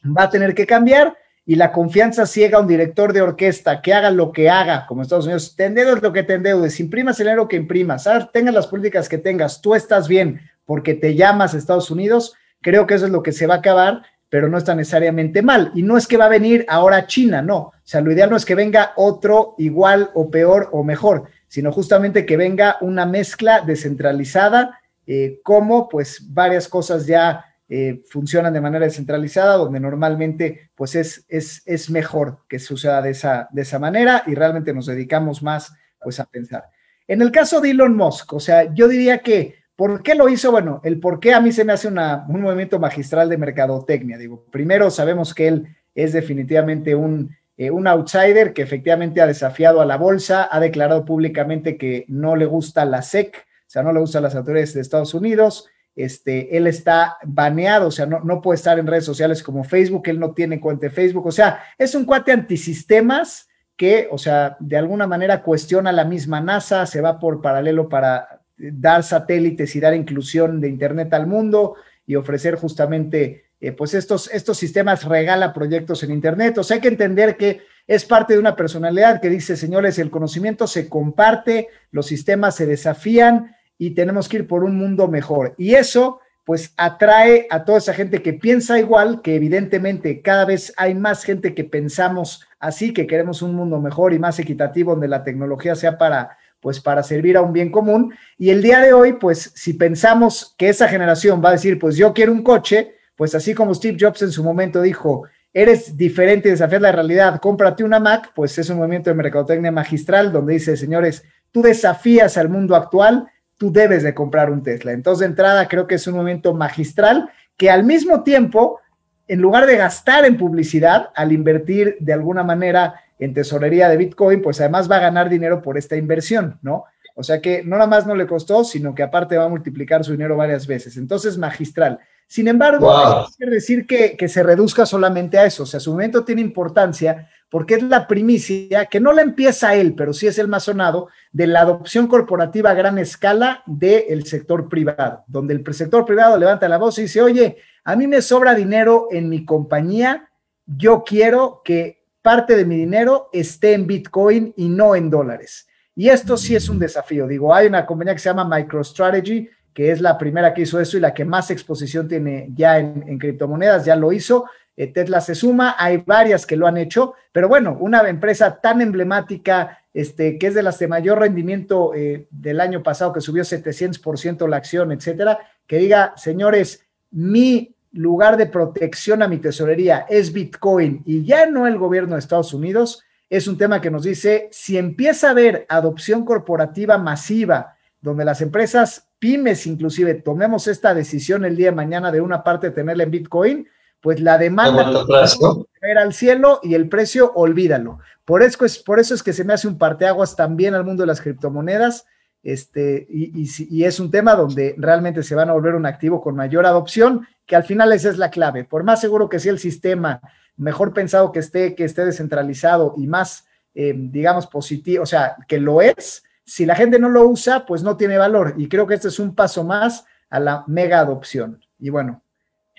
va 0.03 0.23
a 0.23 0.29
tener 0.29 0.55
que 0.55 0.65
cambiar 0.65 1.15
y 1.45 1.55
la 1.55 1.71
confianza 1.71 2.25
ciega 2.25 2.57
a 2.57 2.61
un 2.61 2.67
director 2.67 3.13
de 3.13 3.21
orquesta 3.21 3.83
que 3.83 3.93
haga 3.93 4.09
lo 4.09 4.31
que 4.31 4.49
haga, 4.49 4.87
como 4.87 5.03
Estados 5.03 5.25
Unidos, 5.25 5.55
te 5.55 5.65
endeudes 5.65 6.01
lo 6.01 6.11
que 6.11 6.23
te 6.23 6.33
endeudes, 6.33 6.79
imprimas 6.79 7.19
el 7.19 7.27
dinero 7.27 7.47
que 7.47 7.57
imprimas, 7.57 8.09
tengas 8.33 8.55
las 8.55 8.65
políticas 8.65 9.07
que 9.07 9.19
tengas, 9.19 9.61
tú 9.61 9.75
estás 9.75 10.07
bien 10.07 10.41
porque 10.65 10.95
te 10.95 11.13
llamas 11.13 11.53
Estados 11.53 11.91
Unidos, 11.91 12.33
creo 12.61 12.87
que 12.87 12.95
eso 12.95 13.05
es 13.05 13.11
lo 13.11 13.21
que 13.21 13.31
se 13.31 13.45
va 13.45 13.55
a 13.55 13.57
acabar, 13.59 14.01
pero 14.36 14.50
no 14.50 14.58
está 14.58 14.76
necesariamente 14.76 15.41
mal. 15.41 15.71
Y 15.76 15.82
no 15.82 15.95
es 15.95 16.08
que 16.08 16.17
va 16.17 16.26
a 16.26 16.28
venir 16.28 16.65
ahora 16.67 17.08
China, 17.08 17.41
no. 17.41 17.58
O 17.58 17.74
sea, 17.86 18.02
lo 18.02 18.12
ideal 18.12 18.30
no 18.30 18.36
es 18.36 18.43
que 18.43 18.54
venga 18.54 18.91
otro 18.98 19.56
igual 19.60 20.12
o 20.13 20.30
peor 20.30 20.67
o 20.74 20.84
mejor, 20.84 21.30
sino 21.48 21.71
justamente 21.71 22.26
que 22.26 22.36
venga 22.36 22.76
una 22.82 23.06
mezcla 23.06 23.62
descentralizada, 23.62 24.82
eh, 25.08 25.39
como 25.41 25.88
pues 25.88 26.34
varias 26.34 26.67
cosas 26.67 27.08
ya 27.08 27.45
eh, 27.69 28.04
funcionan 28.10 28.52
de 28.52 28.60
manera 28.60 28.84
descentralizada, 28.84 29.56
donde 29.56 29.80
normalmente 29.80 30.69
pues 30.76 30.95
es, 30.95 31.24
es, 31.30 31.63
es 31.65 31.89
mejor 31.89 32.39
que 32.50 32.60
suceda 32.60 33.02
de 33.02 33.12
esa, 33.12 33.48
de 33.54 33.62
esa 33.62 33.80
manera 33.80 34.24
y 34.28 34.36
realmente 34.36 34.74
nos 34.74 34.88
dedicamos 34.88 35.43
más 35.43 35.71
pues 36.02 36.19
a 36.19 36.26
pensar. 36.26 36.65
En 37.08 37.21
el 37.21 37.32
caso 37.32 37.62
de 37.62 37.69
Elon 37.69 37.95
Musk, 37.95 38.34
o 38.34 38.41
sea, 38.41 38.74
yo 38.74 38.89
diría 38.89 39.19
que, 39.19 39.56
¿por 39.75 40.03
qué 40.03 40.15
lo 40.15 40.29
hizo? 40.29 40.51
Bueno, 40.51 40.81
el 40.83 40.99
por 40.99 41.19
qué 41.19 41.33
a 41.33 41.41
mí 41.41 41.51
se 41.51 41.63
me 41.63 41.73
hace 41.73 41.88
un 41.88 42.41
movimiento 42.41 42.79
magistral 42.79 43.29
de 43.29 43.38
mercadotecnia. 43.38 44.17
Digo, 44.17 44.45
primero 44.51 44.89
sabemos 44.89 45.33
que 45.33 45.47
él 45.47 45.67
es 45.93 46.13
definitivamente 46.13 46.95
un 46.95 47.31
eh, 47.57 47.71
un 47.71 47.88
outsider 47.88 48.51
que 48.53 48.61
efectivamente 48.61 49.21
ha 49.21 49.27
desafiado 49.27 49.79
a 49.79 49.85
la 49.85 49.95
bolsa, 49.95 50.49
ha 50.51 50.59
declarado 50.59 51.05
públicamente 51.05 51.77
que 51.77 52.03
no 52.09 52.35
le 52.35 52.45
gusta 52.45 52.83
la 52.83 53.01
SEC, 53.01 53.38
o 53.38 53.69
sea, 53.69 53.81
no 53.81 53.93
le 53.93 54.01
gustan 54.01 54.23
las 54.23 54.35
autoridades 54.35 54.73
de 54.73 54.81
Estados 54.81 55.13
Unidos. 55.13 55.69
Este, 55.95 56.57
él 56.57 56.67
está 56.67 57.17
baneado, 57.23 57.88
o 57.88 57.91
sea, 57.91 58.05
no, 58.05 58.19
no 58.19 58.41
puede 58.41 58.57
estar 58.57 58.77
en 58.77 58.88
redes 58.88 59.05
sociales 59.05 59.41
como 59.41 59.63
Facebook, 59.63 60.03
él 60.07 60.19
no 60.19 60.33
tiene 60.33 60.59
cuenta 60.59 60.88
de 60.88 60.89
Facebook, 60.89 61.25
o 61.25 61.31
sea, 61.31 61.63
es 61.77 61.95
un 61.95 62.03
cuate 62.03 62.33
antisistemas 62.33 63.47
que, 63.77 64.09
o 64.11 64.17
sea, 64.17 64.57
de 64.59 64.75
alguna 64.75 65.07
manera 65.07 65.41
cuestiona 65.41 65.93
la 65.93 66.03
misma 66.03 66.41
NASA, 66.41 66.85
se 66.85 66.99
va 66.99 67.17
por 67.19 67.41
paralelo 67.41 67.88
para 67.88 68.41
dar 68.57 69.03
satélites 69.03 69.75
y 69.75 69.79
dar 69.79 69.93
inclusión 69.93 70.61
de 70.61 70.69
Internet 70.69 71.13
al 71.13 71.27
mundo 71.27 71.75
y 72.05 72.15
ofrecer 72.15 72.55
justamente 72.55 73.45
eh, 73.59 73.71
pues 73.71 73.93
estos, 73.93 74.29
estos 74.33 74.57
sistemas 74.57 75.05
regala 75.05 75.53
proyectos 75.53 76.03
en 76.03 76.11
Internet. 76.11 76.57
O 76.57 76.63
sea, 76.63 76.75
hay 76.75 76.81
que 76.81 76.87
entender 76.87 77.37
que 77.37 77.61
es 77.87 78.05
parte 78.05 78.33
de 78.33 78.39
una 78.39 78.55
personalidad 78.55 79.21
que 79.21 79.29
dice, 79.29 79.55
señores, 79.55 79.99
el 79.99 80.11
conocimiento 80.11 80.67
se 80.67 80.89
comparte, 80.89 81.69
los 81.91 82.07
sistemas 82.07 82.55
se 82.55 82.65
desafían 82.65 83.55
y 83.77 83.91
tenemos 83.91 84.27
que 84.27 84.37
ir 84.37 84.47
por 84.47 84.63
un 84.63 84.77
mundo 84.77 85.07
mejor. 85.07 85.55
Y 85.57 85.75
eso, 85.75 86.19
pues, 86.43 86.73
atrae 86.77 87.47
a 87.49 87.63
toda 87.63 87.77
esa 87.77 87.93
gente 87.93 88.21
que 88.21 88.33
piensa 88.33 88.79
igual, 88.79 89.21
que 89.21 89.35
evidentemente 89.35 90.21
cada 90.21 90.45
vez 90.45 90.73
hay 90.77 90.95
más 90.95 91.23
gente 91.23 91.53
que 91.53 91.63
pensamos 91.63 92.45
así, 92.59 92.93
que 92.93 93.07
queremos 93.07 93.41
un 93.41 93.55
mundo 93.55 93.79
mejor 93.79 94.13
y 94.13 94.19
más 94.19 94.39
equitativo, 94.39 94.91
donde 94.91 95.07
la 95.07 95.23
tecnología 95.23 95.75
sea 95.75 95.97
para 95.97 96.37
pues 96.65 96.80
para 96.80 97.04
servir 97.04 97.38
a 97.38 97.43
un 97.43 97.54
bien 97.54 97.69
común. 97.69 98.12
Y 98.39 98.49
el 98.49 98.63
día 98.63 98.80
de 98.80 98.91
hoy, 98.91 99.13
pues 99.13 99.51
si 99.54 99.73
pensamos 99.73 100.56
que 100.58 100.67
esa 100.67 100.88
generación 100.88 101.39
va 101.39 101.49
a 101.49 101.51
decir, 101.51 101.78
pues 101.78 101.95
yo 101.95 102.12
quiero 102.12 102.32
un 102.32 102.41
coche, 102.41 102.95
pues 103.15 103.36
así 103.36 103.54
como 103.54 103.75
Steve 103.75 103.97
Jobs 103.99 104.23
en 104.23 104.32
su 104.32 104.43
momento 104.43 104.82
dijo, 104.82 105.25
eres 105.54 105.95
diferente 105.95 106.47
y 106.47 106.54
desafías 106.54 106.82
la 106.82 106.91
realidad, 106.91 107.39
cómprate 107.39 107.84
una 107.84 107.99
Mac, 107.99 108.32
pues 108.34 108.58
es 108.58 108.67
un 108.71 108.78
movimiento 108.78 109.12
de 109.12 109.15
mercadotecnia 109.15 109.71
magistral 109.71 110.32
donde 110.32 110.54
dice, 110.54 110.75
señores, 110.75 111.23
tú 111.51 111.62
desafías 111.62 112.36
al 112.36 112.49
mundo 112.49 112.75
actual, 112.75 113.28
tú 113.58 113.71
debes 113.71 114.01
de 114.01 114.15
comprar 114.15 114.49
un 114.49 114.63
Tesla. 114.63 114.91
Entonces, 114.91 115.19
de 115.19 115.28
entrada, 115.28 115.67
creo 115.67 115.86
que 115.86 115.93
es 115.93 116.08
un 116.08 116.15
movimiento 116.15 116.56
magistral 116.56 117.30
que 117.58 117.69
al 117.69 117.84
mismo 117.84 118.23
tiempo, 118.23 118.80
en 119.28 119.39
lugar 119.39 119.67
de 119.67 119.78
gastar 119.78 120.25
en 120.25 120.36
publicidad, 120.36 121.12
al 121.13 121.32
invertir 121.32 121.95
de 121.99 122.13
alguna 122.13 122.41
manera 122.41 123.01
en 123.19 123.34
tesorería 123.34 123.89
de 123.89 123.97
Bitcoin, 123.97 124.41
pues 124.41 124.60
además 124.60 124.89
va 124.89 124.97
a 124.97 125.01
ganar 125.01 125.30
dinero 125.30 125.62
por 125.62 125.78
esta 125.78 125.95
inversión, 125.95 126.60
¿no? 126.62 126.86
O 127.15 127.23
sea 127.23 127.41
que 127.41 127.63
no 127.63 127.78
nada 127.78 127.88
más 127.88 128.06
no 128.06 128.13
le 128.13 128.28
costó, 128.28 128.65
sino 128.65 128.93
que 128.93 129.01
aparte 129.01 129.38
va 129.38 129.45
a 129.45 129.49
multiplicar 129.49 130.04
su 130.04 130.12
dinero 130.12 130.36
varias 130.36 130.67
veces. 130.67 130.97
Entonces, 130.97 131.38
magistral. 131.38 131.99
Sin 132.28 132.47
embargo, 132.47 132.91
no 132.91 133.28
quiere 133.38 133.54
decir 133.54 133.86
que, 133.88 134.28
se 134.28 134.43
reduzca 134.43 134.86
solamente 134.86 135.38
a 135.38 135.45
eso. 135.45 135.63
O 135.63 135.65
sea, 135.65 135.80
su 135.80 135.91
momento 135.91 136.25
tiene 136.25 136.41
importancia 136.41 137.30
porque 137.49 137.75
es 137.75 137.84
la 137.84 138.08
primicia, 138.08 138.88
que 138.88 138.99
no 138.99 139.13
la 139.13 139.21
empieza 139.21 139.75
él, 139.75 139.93
pero 139.95 140.12
sí 140.12 140.28
es 140.28 140.38
el 140.39 140.49
más 140.49 140.63
sonado, 140.63 141.08
de 141.32 141.47
la 141.47 141.62
adopción 141.62 142.08
corporativa 142.08 142.71
a 142.71 142.73
gran 142.73 142.97
escala 142.97 143.63
del 143.65 144.25
sector 144.25 144.67
privado, 144.67 145.23
donde 145.28 145.54
el 145.54 145.73
sector 145.73 146.06
privado 146.06 146.38
levanta 146.38 146.67
la 146.67 146.78
voz 146.78 146.97
y 146.97 147.04
dice, 147.04 147.21
oye, 147.21 147.58
a 147.86 147.95
mí 147.95 148.08
me 148.08 148.21
sobra 148.21 148.56
dinero 148.56 149.08
en 149.12 149.30
mi 149.30 149.45
compañía, 149.45 150.30
yo 150.65 151.04
quiero 151.06 151.62
que 151.63 152.04
parte 152.25 152.55
de 152.55 152.65
mi 152.65 152.75
dinero 152.75 153.29
esté 153.31 153.73
en 153.73 153.85
Bitcoin 153.85 154.51
y 154.57 154.67
no 154.67 154.95
en 154.95 155.11
dólares. 155.11 155.67
Y 155.95 156.09
esto 156.09 156.38
sí 156.38 156.55
es 156.55 156.67
un 156.69 156.79
desafío. 156.79 157.27
Digo, 157.27 157.53
hay 157.53 157.67
una 157.67 157.85
compañía 157.85 158.15
que 158.15 158.19
se 158.19 158.29
llama 158.29 158.49
MicroStrategy, 158.49 159.47
que 159.71 159.91
es 159.91 160.01
la 160.01 160.17
primera 160.17 160.51
que 160.51 160.63
hizo 160.63 160.79
eso 160.79 160.97
y 160.97 161.01
la 161.01 161.13
que 161.13 161.23
más 161.23 161.51
exposición 161.51 162.07
tiene 162.07 162.49
ya 162.55 162.79
en, 162.79 163.19
criptomonedas, 163.19 163.85
ya 163.85 163.95
lo 163.95 164.11
hizo. 164.11 164.45
Eh, 164.75 164.88
Tesla 164.88 165.21
se 165.21 165.35
suma, 165.35 165.75
hay 165.77 165.97
varias 165.97 166.47
que 166.47 166.55
lo 166.55 166.65
han 166.65 166.77
hecho, 166.77 167.13
pero 167.31 167.47
bueno, 167.47 167.77
una 167.79 168.01
empresa 168.09 168.59
tan 168.59 168.81
emblemática, 168.81 169.83
este, 169.93 170.39
que 170.39 170.47
es 170.47 170.55
de 170.55 170.63
las 170.63 170.79
de 170.79 170.88
mayor 170.88 171.19
rendimiento 171.19 171.93
eh, 171.93 172.25
del 172.31 172.59
año 172.59 172.81
pasado, 172.81 173.13
que 173.13 173.21
subió 173.21 173.43
700% 173.43 174.49
la 174.49 174.57
acción, 174.57 174.91
etcétera, 174.91 175.38
que 175.67 175.77
diga, 175.77 176.13
señores, 176.17 176.83
mi 177.11 177.74
lugar 177.95 178.38
de 178.38 178.45
protección 178.45 179.23
a 179.23 179.27
mi 179.27 179.38
tesorería 179.38 180.05
es 180.10 180.31
Bitcoin 180.34 181.01
y 181.05 181.25
ya 181.25 181.45
no 181.47 181.65
el 181.65 181.77
gobierno 181.77 182.13
de 182.13 182.19
Estados 182.19 182.53
Unidos, 182.53 183.03
es 183.29 183.47
un 183.47 183.58
tema 183.58 183.81
que 183.81 183.89
nos 183.89 184.03
dice, 184.03 184.49
si 184.51 184.77
empieza 184.77 185.27
a 185.27 185.31
haber 185.31 185.65
adopción 185.69 186.25
corporativa 186.25 186.97
masiva, 186.97 187.75
donde 188.01 188.25
las 188.25 188.41
empresas 188.41 189.08
pymes 189.17 189.65
inclusive 189.65 190.13
tomemos 190.13 190.67
esta 190.67 190.93
decisión 190.93 191.45
el 191.45 191.55
día 191.55 191.71
de 191.71 191.75
mañana 191.75 192.12
de 192.12 192.21
una 192.21 192.43
parte 192.43 192.69
tenerla 192.69 193.03
en 193.03 193.12
Bitcoin, 193.12 193.67
pues 194.01 194.19
la 194.19 194.38
demanda 194.38 194.91
va 194.91 196.01
al 196.01 196.13
cielo 196.13 196.60
y 196.62 196.75
el 196.75 196.89
precio 196.89 197.31
olvídalo. 197.34 197.99
Por 198.23 198.43
eso, 198.43 198.65
es, 198.65 198.77
por 198.77 198.99
eso 198.99 199.15
es 199.15 199.23
que 199.23 199.34
se 199.34 199.43
me 199.43 199.53
hace 199.53 199.67
un 199.67 199.77
parteaguas 199.77 200.36
también 200.36 200.75
al 200.75 200.84
mundo 200.84 201.03
de 201.03 201.08
las 201.08 201.21
criptomonedas. 201.21 202.05
Este, 202.43 203.08
y, 203.10 203.47
y, 203.58 203.84
es 203.86 203.99
un 203.99 204.12
tema 204.12 204.36
donde 204.36 204.75
realmente 204.77 205.23
se 205.23 205.34
van 205.34 205.49
a 205.49 205.53
volver 205.53 205.73
un 205.73 205.88
activo 205.88 206.21
con 206.21 206.36
mayor 206.36 206.67
adopción, 206.67 207.27
que 207.45 207.55
al 207.55 207.63
final 207.63 207.91
esa 207.93 208.10
es 208.10 208.17
la 208.17 208.29
clave. 208.29 208.63
Por 208.63 208.84
más 208.84 209.01
seguro 209.01 209.29
que 209.29 209.39
sea 209.39 209.51
el 209.51 209.60
sistema, 209.60 210.21
mejor 210.58 210.93
pensado 210.93 211.31
que 211.31 211.39
esté, 211.39 211.75
que 211.75 211.84
esté 211.84 212.05
descentralizado 212.05 212.93
y 212.97 213.08
más, 213.08 213.45
eh, 213.73 213.93
digamos, 213.95 214.47
positivo, 214.47 215.03
o 215.03 215.05
sea, 215.05 215.36
que 215.47 215.60
lo 215.60 215.81
es, 215.81 216.23
si 216.43 216.65
la 216.65 216.75
gente 216.75 216.99
no 216.99 217.10
lo 217.10 217.27
usa, 217.27 217.65
pues 217.65 217.84
no 217.84 217.97
tiene 217.97 218.17
valor. 218.17 218.55
Y 218.58 218.67
creo 218.67 218.88
que 218.88 218.93
este 218.93 219.08
es 219.08 219.19
un 219.19 219.36
paso 219.36 219.63
más 219.63 220.05
a 220.29 220.39
la 220.39 220.63
mega 220.67 220.99
adopción. 220.99 221.60
Y 221.79 221.89
bueno, 221.89 222.21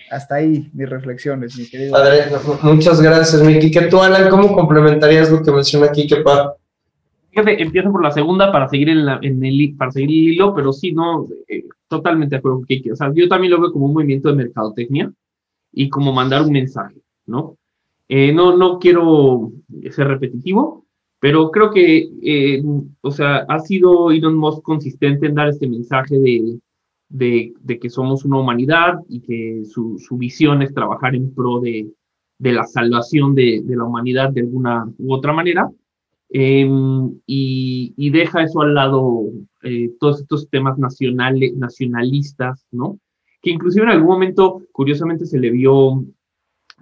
hasta 0.09 0.35
ahí 0.35 0.69
mis 0.73 0.89
reflexiones, 0.89 1.57
mi 1.57 1.69
querido. 1.69 1.91
Padre, 1.91 2.25
muchas 2.63 3.01
gracias, 3.01 3.41
Miki. 3.41 3.71
¿Qué 3.71 3.81
tú, 3.83 4.01
Alan, 4.01 4.29
cómo 4.29 4.53
complementarías 4.53 5.29
lo 5.29 5.43
que 5.43 5.51
menciona 5.51 5.87
aquí, 5.87 6.07
pa? 6.23 6.55
empiezo 7.33 7.91
por 7.91 8.03
la 8.03 8.11
segunda 8.11 8.51
para 8.51 8.67
seguir 8.67 8.89
en, 8.89 8.99
el 8.99 9.75
para 9.77 9.91
seguir 9.91 10.09
el 10.09 10.33
hilo, 10.33 10.55
pero 10.55 10.73
sí, 10.73 10.91
no, 10.91 11.27
eh, 11.47 11.65
totalmente 11.87 12.35
de 12.35 12.39
acuerdo 12.39 12.57
con 12.57 12.65
Kiki. 12.65 12.91
O 12.91 12.95
sea, 12.95 13.11
yo 13.13 13.27
también 13.27 13.51
lo 13.51 13.61
veo 13.61 13.71
como 13.71 13.85
un 13.85 13.93
movimiento 13.93 14.29
de 14.29 14.35
mercadotecnia 14.35 15.11
y 15.71 15.89
como 15.89 16.13
mandar 16.13 16.43
un 16.43 16.51
mensaje, 16.51 17.01
¿no? 17.25 17.57
Eh, 18.09 18.31
no, 18.33 18.55
no 18.55 18.79
quiero 18.79 19.51
ser 19.91 20.07
repetitivo, 20.07 20.85
pero 21.19 21.51
creo 21.51 21.71
que, 21.71 22.09
eh, 22.21 22.63
o 23.01 23.11
sea, 23.11 23.45
ha 23.49 23.59
sido 23.59 24.11
Elon 24.11 24.37
Musk 24.37 24.61
consistente 24.61 25.27
en 25.27 25.35
dar 25.35 25.49
este 25.49 25.67
mensaje 25.67 26.17
de, 26.17 26.59
de, 27.09 27.79
que 27.79 27.89
somos 27.89 28.23
una 28.23 28.39
humanidad 28.39 28.99
y 29.09 29.21
que 29.21 29.63
su, 29.65 29.97
su 29.99 30.17
visión 30.17 30.61
es 30.61 30.73
trabajar 30.73 31.15
en 31.15 31.33
pro 31.33 31.59
de, 31.59 31.91
de 32.37 32.51
la 32.51 32.65
salvación 32.65 33.33
de, 33.33 33.61
de, 33.63 33.75
la 33.75 33.85
humanidad 33.85 34.29
de 34.31 34.41
alguna 34.41 34.85
u 34.97 35.13
otra 35.13 35.33
manera. 35.33 35.69
Em, 36.29 37.19
y, 37.25 37.93
y, 37.95 38.09
deja 38.09 38.43
eso 38.43 38.61
al 38.61 38.73
lado, 38.73 39.31
eh, 39.67 39.91
todos 39.99 40.21
estos 40.21 40.49
temas 40.49 40.77
nacionales, 40.77 41.55
nacionalistas, 41.55 42.65
¿no? 42.71 42.99
que 43.41 43.51
inclusive 43.51 43.83
en 43.83 43.91
algún 43.91 44.07
momento, 44.07 44.61
curiosamente, 44.71 45.25
se 45.25 45.39
le 45.39 45.51
vio 45.51 46.03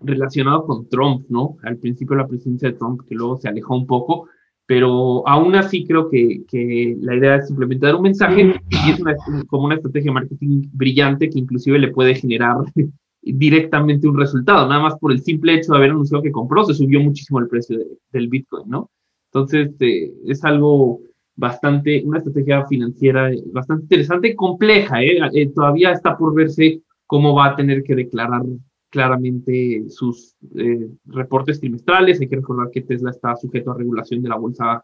relacionado 0.01 0.65
con 0.65 0.87
Trump, 0.89 1.25
¿no? 1.29 1.57
Al 1.63 1.77
principio 1.77 2.15
de 2.15 2.23
la 2.23 2.27
presidencia 2.27 2.69
de 2.69 2.77
Trump, 2.77 3.01
que 3.07 3.15
luego 3.15 3.37
se 3.37 3.47
alejó 3.47 3.75
un 3.75 3.87
poco, 3.87 4.27
pero 4.65 5.27
aún 5.27 5.55
así 5.55 5.85
creo 5.85 6.09
que, 6.09 6.43
que 6.47 6.97
la 7.01 7.15
idea 7.15 7.35
es 7.35 7.47
simplemente 7.47 7.85
dar 7.85 7.95
un 7.95 8.01
mensaje 8.01 8.59
y 8.69 8.91
es 8.91 8.99
como 9.47 9.65
una 9.65 9.75
estrategia 9.75 10.09
de 10.09 10.15
marketing 10.15 10.69
brillante 10.73 11.29
que 11.29 11.39
inclusive 11.39 11.79
le 11.79 11.91
puede 11.91 12.15
generar 12.15 12.57
directamente 13.21 14.07
un 14.07 14.17
resultado, 14.17 14.67
nada 14.67 14.81
más 14.81 14.99
por 14.99 15.11
el 15.11 15.21
simple 15.21 15.55
hecho 15.55 15.71
de 15.71 15.77
haber 15.77 15.91
anunciado 15.91 16.23
que 16.23 16.31
compró, 16.31 16.63
se 16.65 16.73
subió 16.73 16.99
muchísimo 16.99 17.39
el 17.39 17.47
precio 17.47 17.77
del 18.11 18.27
Bitcoin, 18.27 18.69
¿no? 18.69 18.89
Entonces, 19.31 19.75
eh, 19.79 20.13
es 20.25 20.43
algo 20.43 20.99
bastante, 21.35 22.03
una 22.05 22.19
estrategia 22.19 22.65
financiera 22.65 23.29
bastante 23.51 23.83
interesante 23.83 24.35
compleja, 24.35 25.03
¿eh? 25.03 25.19
¿eh? 25.33 25.51
Todavía 25.53 25.91
está 25.91 26.17
por 26.17 26.33
verse 26.33 26.81
cómo 27.05 27.35
va 27.35 27.47
a 27.47 27.55
tener 27.55 27.83
que 27.83 27.95
declarar 27.95 28.43
claramente 28.89 29.85
sus 29.89 30.35
eh, 30.55 30.87
reportes 31.05 31.59
trimestrales. 31.59 32.21
Hay 32.21 32.29
que 32.29 32.37
recordar 32.37 32.71
que 32.71 32.81
Tesla 32.81 33.11
está 33.11 33.35
sujeto 33.35 33.71
a 33.71 33.77
regulación 33.77 34.21
de 34.21 34.29
la 34.29 34.37
bolsa 34.37 34.83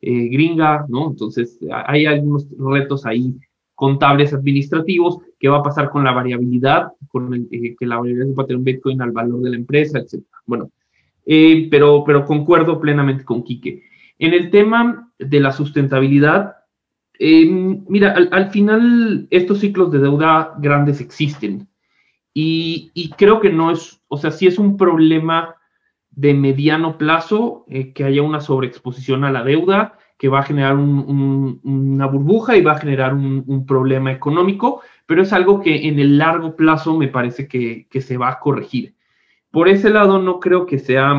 gringa, 0.00 0.86
¿no? 0.88 1.10
Entonces, 1.10 1.58
hay 1.68 2.06
algunos 2.06 2.46
retos 2.56 3.04
ahí 3.04 3.34
contables 3.74 4.32
administrativos, 4.32 5.18
qué 5.40 5.48
va 5.48 5.58
a 5.58 5.62
pasar 5.64 5.90
con 5.90 6.04
la 6.04 6.12
variabilidad, 6.12 6.92
con 7.08 7.34
el, 7.34 7.48
que 7.50 7.86
la 7.86 7.98
variabilidad 7.98 8.32
va 8.38 8.44
a 8.44 8.46
tener 8.46 8.58
un 8.58 8.64
Bitcoin 8.64 9.02
al 9.02 9.10
valor 9.10 9.40
de 9.40 9.50
la 9.50 9.56
empresa, 9.56 9.98
etc. 9.98 10.22
Bueno, 10.46 10.70
pero, 11.24 12.04
pero 12.06 12.24
concuerdo 12.24 12.80
plenamente 12.80 13.24
con 13.24 13.42
Quique. 13.42 13.82
En 14.18 14.34
el 14.34 14.50
tema 14.50 15.12
de 15.18 15.40
la 15.40 15.52
sustentabilidad, 15.52 16.56
em, 17.18 17.84
mira, 17.88 18.14
al, 18.14 18.50
final 18.50 19.26
estos 19.30 19.60
ciclos 19.60 19.90
de 19.92 20.00
deuda 20.00 20.54
grandes 20.58 21.00
existen 21.00 21.68
y, 22.34 23.10
creo 23.16 23.40
que 23.40 23.50
no 23.50 23.70
es, 23.70 24.00
o 24.08 24.16
sea, 24.16 24.30
sí 24.30 24.46
es 24.46 24.58
un 24.58 24.76
problema 24.76 25.56
de 26.10 26.34
mediano 26.34 26.98
plazo 26.98 27.64
eh, 27.68 27.92
que 27.92 28.04
haya 28.04 28.22
una 28.22 28.40
sobreexposición 28.40 29.24
a 29.24 29.32
la 29.32 29.42
deuda 29.42 29.98
que 30.18 30.28
va 30.28 30.40
a 30.40 30.44
generar 30.44 30.76
una 30.76 32.06
burbuja 32.06 32.56
y 32.56 32.62
va 32.62 32.72
a 32.72 32.78
generar 32.78 33.14
un, 33.14 33.66
problema 33.66 34.10
económico, 34.10 34.82
pero 35.06 35.22
es 35.22 35.32
algo 35.32 35.60
que 35.60 35.86
en 35.86 36.00
el 36.00 36.18
largo 36.18 36.56
plazo 36.56 36.96
me 36.96 37.06
parece 37.06 37.46
que, 37.46 37.86
se 38.00 38.16
va 38.16 38.30
a 38.30 38.40
corregir. 38.40 38.96
Por 39.52 39.68
ese 39.68 39.90
lado 39.90 40.18
no 40.18 40.40
creo 40.40 40.66
que 40.66 40.80
sea, 40.80 41.14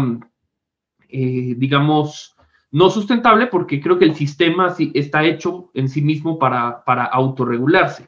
eh, 1.07 1.55
digamos, 1.57 2.35
no 2.71 2.89
sustentable 2.89 3.47
porque 3.47 3.81
creo 3.81 3.97
que 3.97 4.05
el 4.05 4.15
sistema 4.15 4.75
está 4.93 5.25
hecho 5.25 5.71
en 5.73 5.89
sí 5.89 6.01
mismo 6.01 6.37
para, 6.37 6.81
autorregularse. 7.11 8.07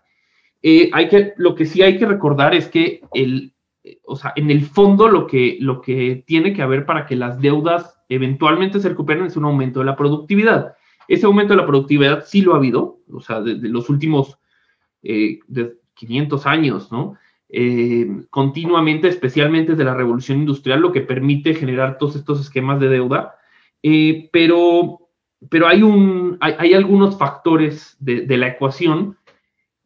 Eh, 0.62 0.90
hay 0.94 1.08
que, 1.10 1.34
lo 1.38 1.56
que 1.56 1.66
sí 1.66 1.82
hay 1.82 1.98
que 1.98 2.06
recordar 2.06 2.54
es 2.54 2.68
que 2.68 3.02
el, 3.14 3.54
o 4.06 4.16
sea, 4.16 4.34
en 4.36 4.52
el 4.52 4.66
fondo 4.66 5.08
lo 5.08 5.26
que, 5.26 5.58
lo 5.60 5.82
que 5.82 6.24
tiene 6.28 6.54
que 6.54 6.62
haber 6.62 6.86
para 6.86 7.06
que 7.06 7.16
las 7.16 7.42
deudas 7.42 8.00
eventualmente 8.10 8.80
se 8.80 8.90
recuperen 8.90 9.26
es 9.26 9.38
un 9.38 9.46
aumento 9.46 9.80
de 9.80 9.86
la 9.86 9.96
productividad. 9.96 10.76
Ese 11.08 11.26
aumento 11.26 11.54
de 11.54 11.62
la 11.62 11.66
productividad 11.66 12.26
sí 12.26 12.42
lo 12.42 12.54
ha 12.54 12.58
habido, 12.58 13.00
o 13.12 13.22
sea, 13.22 13.42
desde 13.42 13.70
los 13.70 13.90
últimos 13.90 14.38
eh, 15.02 15.40
de 15.48 15.78
500 15.96 16.46
años, 16.46 16.92
¿no? 16.92 17.16
Eh, 17.50 18.08
continuamente, 18.30 19.08
especialmente 19.08 19.72
desde 19.72 19.84
la 19.84 19.94
revolución 19.94 20.40
industrial, 20.40 20.80
lo 20.80 20.92
que 20.92 21.02
permite 21.02 21.54
generar 21.54 21.98
todos 21.98 22.16
estos 22.16 22.40
esquemas 22.40 22.80
de 22.80 22.88
deuda 22.88 23.36
eh, 23.84 24.30
pero, 24.32 25.10
pero 25.50 25.68
hay, 25.68 25.84
un, 25.84 26.38
hay, 26.40 26.74
algunos 26.74 27.18
factores 27.18 27.98
de, 28.00 28.26
la 28.38 28.48
ecuación 28.48 29.18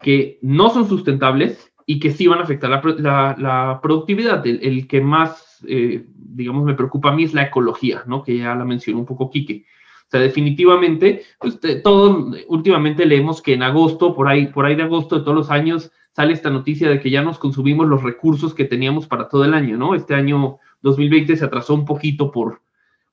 que 0.01 0.39
no 0.41 0.69
son 0.69 0.87
sustentables 0.87 1.71
y 1.85 1.99
que 1.99 2.11
sí 2.11 2.27
van 2.27 2.39
a 2.39 2.43
afectar 2.43 2.69
la, 2.69 3.35
la, 3.37 3.79
productividad. 3.81 4.45
El, 4.45 4.87
que 4.87 5.01
más, 5.01 5.63
eh, 5.67 6.05
digamos, 6.15 6.65
me 6.65 6.73
preocupa 6.73 7.09
a 7.09 7.15
mí 7.15 7.23
es 7.23 7.33
la 7.33 7.43
ecología, 7.43 8.03
¿no? 8.05 8.23
Que 8.23 8.37
ya 8.37 8.55
la 8.55 8.65
mencionó 8.65 8.99
un 8.99 9.05
poco 9.05 9.29
Quique. 9.29 9.65
O 10.07 10.11
sea, 10.11 10.19
definitivamente, 10.19 11.23
pues, 11.39 11.59
todo, 11.83 12.31
últimamente 12.47 13.05
leemos 13.05 13.41
que 13.41 13.53
en 13.53 13.63
agosto, 13.63 14.13
por 14.13 14.27
ahí, 14.27 14.47
por 14.47 14.65
ahí 14.65 14.75
de 14.75 14.83
agosto 14.83 15.17
de 15.17 15.21
todos 15.23 15.37
los 15.37 15.51
años, 15.51 15.91
sale 16.11 16.33
esta 16.33 16.49
noticia 16.49 16.89
de 16.89 16.99
que 16.99 17.09
ya 17.09 17.21
nos 17.23 17.39
consumimos 17.39 17.87
los 17.87 18.03
recursos 18.03 18.53
que 18.53 18.65
teníamos 18.65 19.07
para 19.07 19.27
todo 19.27 19.43
el 19.43 19.53
año, 19.53 19.77
¿no? 19.77 19.95
Este 19.95 20.13
año 20.13 20.59
2020 20.81 21.35
se 21.35 21.45
atrasó 21.45 21.73
un 21.73 21.85
poquito 21.85 22.31
por, 22.31 22.61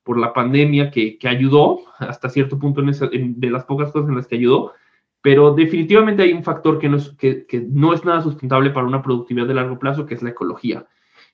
por 0.03 0.17
la 0.17 0.33
pandemia 0.33 0.91
que, 0.91 1.17
ayudó 1.23 1.81
hasta 1.99 2.29
cierto 2.29 2.59
punto 2.59 2.81
en 2.81 3.39
de 3.39 3.49
las 3.49 3.65
pocas 3.65 3.91
cosas 3.91 4.09
en 4.09 4.15
las 4.15 4.27
que 4.27 4.35
ayudó, 4.35 4.73
pero 5.21 5.53
definitivamente 5.53 6.23
hay 6.23 6.33
un 6.33 6.43
factor 6.43 6.77
que 6.79 6.89
no 6.89 6.97
es, 6.97 7.09
que, 7.17 7.45
no 7.69 7.93
es 7.93 8.03
nada 8.03 8.21
sustentable 8.21 8.71
para 8.71 8.85
una 8.85 9.01
productividad 9.01 9.47
de 9.47 9.53
largo 9.53 9.79
plazo, 9.79 10.05
que 10.05 10.15
es 10.15 10.21
la 10.21 10.31
ecología. 10.31 10.85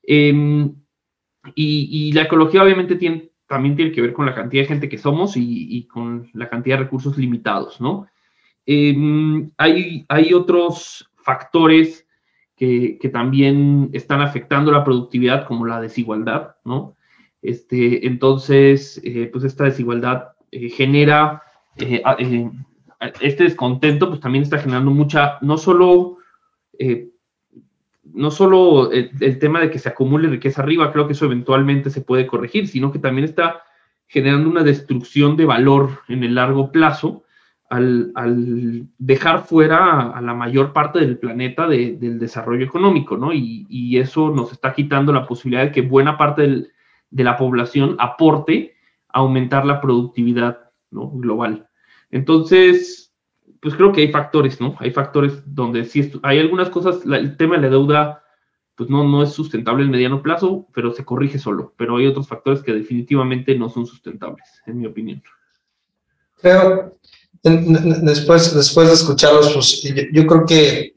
Em, 0.04 0.76
y, 1.56 2.12
la 2.14 2.24
ecología 2.24 2.64
obviamente 2.64 2.96
tiene, 2.96 3.32
también 3.48 3.76
tiene 3.76 3.92
que 3.92 4.02
ver 4.02 4.14
con 4.14 4.28
la 4.28 4.36
cantidad 4.36 4.62
de 4.62 4.68
gente 4.68 4.90
que 4.90 5.00
somos 5.00 5.34
y, 5.36 5.88
con 5.88 6.30
la 6.34 6.50
cantidad 6.50 6.78
de 6.78 6.84
recursos 6.84 7.18
limitados, 7.18 7.82
¿no? 7.82 8.08
Em, 8.68 9.50
hay, 9.58 10.06
hay 10.08 10.34
otros 10.36 11.10
factores 11.16 12.08
que, 12.56 13.00
que, 13.02 13.10
también 13.10 13.90
están 13.94 14.22
afectando 14.22 14.72
la 14.72 14.84
productividad, 14.84 15.48
como 15.48 15.66
la 15.66 15.82
desigualdad, 15.82 16.58
¿no? 16.64 16.96
Este, 17.42 18.06
entonces, 18.06 19.00
eh, 19.04 19.30
pues 19.32 19.44
esta 19.44 19.64
desigualdad 19.64 20.30
eh, 20.52 20.70
genera, 20.70 21.44
eh, 21.78 22.02
este 23.22 23.46
descontento 23.46 24.10
pues 24.10 24.20
también 24.20 24.44
está 24.44 24.58
generando 24.58 24.92
mucha, 24.92 25.38
no 25.42 25.58
solo, 25.58 26.18
no 28.04 28.32
solo 28.32 28.92
el, 28.92 29.40
tema 29.40 29.62
de 29.62 29.72
que 29.72 29.80
se 29.80 29.88
acumule 29.88 30.28
riqueza 30.28 30.62
arriba, 30.62 30.92
creo 30.92 31.08
que 31.08 31.14
eso 31.14 31.26
eventualmente 31.26 31.90
se 31.90 32.02
puede 32.02 32.28
corregir, 32.28 32.68
sino 32.68 32.92
que 32.92 33.00
también 33.00 33.24
está 33.24 33.64
generando 34.08 34.50
una 34.50 34.64
destrucción 34.64 35.38
de 35.38 35.46
valor 35.46 36.00
en 36.10 36.24
el 36.26 36.36
largo 36.36 36.74
plazo 36.74 37.24
al, 37.70 38.12
dejar 38.98 39.46
fuera 39.46 40.10
a, 40.12 40.20
la 40.20 40.34
mayor 40.34 40.74
parte 40.74 41.00
del 41.00 41.20
planeta 41.20 41.68
del 41.68 42.20
desarrollo 42.20 42.66
económico, 42.66 43.16
¿no? 43.16 43.32
Y, 43.32 43.66
y, 43.70 43.98
eso 44.00 44.32
nos 44.32 44.52
está 44.52 44.74
quitando 44.74 45.14
la 45.14 45.28
posibilidad 45.28 45.66
de 45.66 45.72
que 45.72 45.82
buena 45.82 46.18
parte 46.18 46.42
del, 46.42 46.72
de 47.10 47.24
la 47.24 47.38
población 47.38 47.96
aporte 48.00 48.76
a 49.10 49.20
aumentar 49.20 49.66
la 49.66 49.82
productividad 49.82 50.72
global. 50.92 51.68
Entonces, 52.12 53.14
pues 53.62 53.76
creo 53.76 53.92
que 53.92 54.02
hay 54.02 54.12
factores, 54.12 54.60
¿no? 54.62 54.76
Hay 54.80 54.92
factores 54.92 55.42
donde 55.46 55.86
sí 55.86 56.12
hay 56.24 56.40
algunas 56.40 56.70
cosas, 56.70 57.00
el 57.06 57.38
tema 57.38 57.56
de 57.56 57.64
la 57.64 57.70
deuda, 57.70 58.24
pues 58.76 58.90
no, 58.90 59.04
no 59.04 59.24
es 59.24 59.32
sustentable 59.32 59.84
en 59.84 59.92
mediano 59.92 60.22
plazo, 60.22 60.68
pero 60.74 60.94
se 60.94 61.04
corrige 61.04 61.38
solo. 61.38 61.74
Pero 61.78 61.98
hay 61.98 62.08
otros 62.08 62.28
factores 62.28 62.62
que 62.64 62.72
definitivamente 62.72 63.56
no 63.56 63.70
son 63.70 63.86
sustentables, 63.86 64.46
en 64.66 64.80
mi 64.80 64.86
opinión. 64.86 65.22
Creo, 66.42 66.98
después, 67.44 68.56
después 68.56 68.88
de 68.88 68.94
escucharlos, 68.94 69.54
pues 69.54 69.84
yo, 70.14 70.26
creo 70.26 70.46
que 70.46 70.96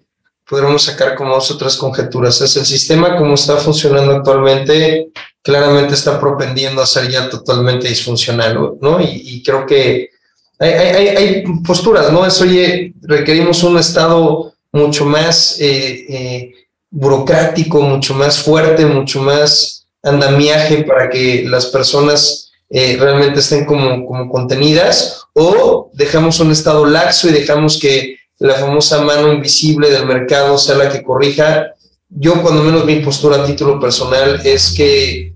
podremos 0.48 0.84
sacar 0.84 1.16
como 1.16 1.34
dos 1.34 1.50
o 1.50 1.58
tres 1.58 1.76
conjeturas. 1.76 2.40
Es 2.40 2.56
el 2.56 2.64
sistema 2.64 3.16
como 3.16 3.34
está 3.34 3.56
funcionando 3.56 4.12
actualmente, 4.12 5.10
claramente 5.42 5.94
está 5.94 6.20
propendiendo 6.20 6.80
a 6.80 6.86
ser 6.86 7.10
ya 7.10 7.28
totalmente 7.28 7.88
disfuncional, 7.88 8.76
¿no? 8.80 9.00
Y, 9.00 9.42
creo 9.42 9.66
que 9.66 10.10
hay, 10.58 11.42
posturas, 11.66 12.12
¿no? 12.12 12.24
Es, 12.24 12.40
oye, 12.40 12.94
requerimos 13.02 13.62
un 13.64 13.78
Estado 13.78 14.54
mucho 14.72 15.04
más 15.04 15.58
eh, 15.60 16.06
eh, 16.08 16.54
burocrático, 16.90 17.82
mucho 17.82 18.14
más 18.14 18.38
fuerte, 18.38 18.86
mucho 18.86 19.20
más 19.20 19.86
andamiaje 20.02 20.84
para 20.84 21.10
que 21.10 21.44
las 21.46 21.66
personas 21.66 22.52
eh, 22.70 22.96
realmente 22.98 23.40
estén 23.40 23.64
como, 23.64 24.06
como 24.06 24.30
contenidas, 24.30 25.24
o 25.34 25.90
dejamos 25.92 26.38
un 26.40 26.52
Estado 26.52 26.86
laxo 26.86 27.28
y 27.28 27.32
dejamos 27.32 27.78
que 27.78 28.16
la 28.38 28.54
famosa 28.54 29.02
mano 29.02 29.32
invisible 29.32 29.90
del 29.90 30.06
mercado 30.06 30.58
sea 30.58 30.76
la 30.76 30.88
que 30.88 31.02
corrija. 31.02 31.74
Yo, 32.08 32.42
cuando 32.42 32.62
menos 32.62 32.84
mi 32.84 32.96
postura 32.96 33.42
a 33.42 33.46
título 33.46 33.80
personal, 33.80 34.40
es 34.44 34.72
que 34.72 35.31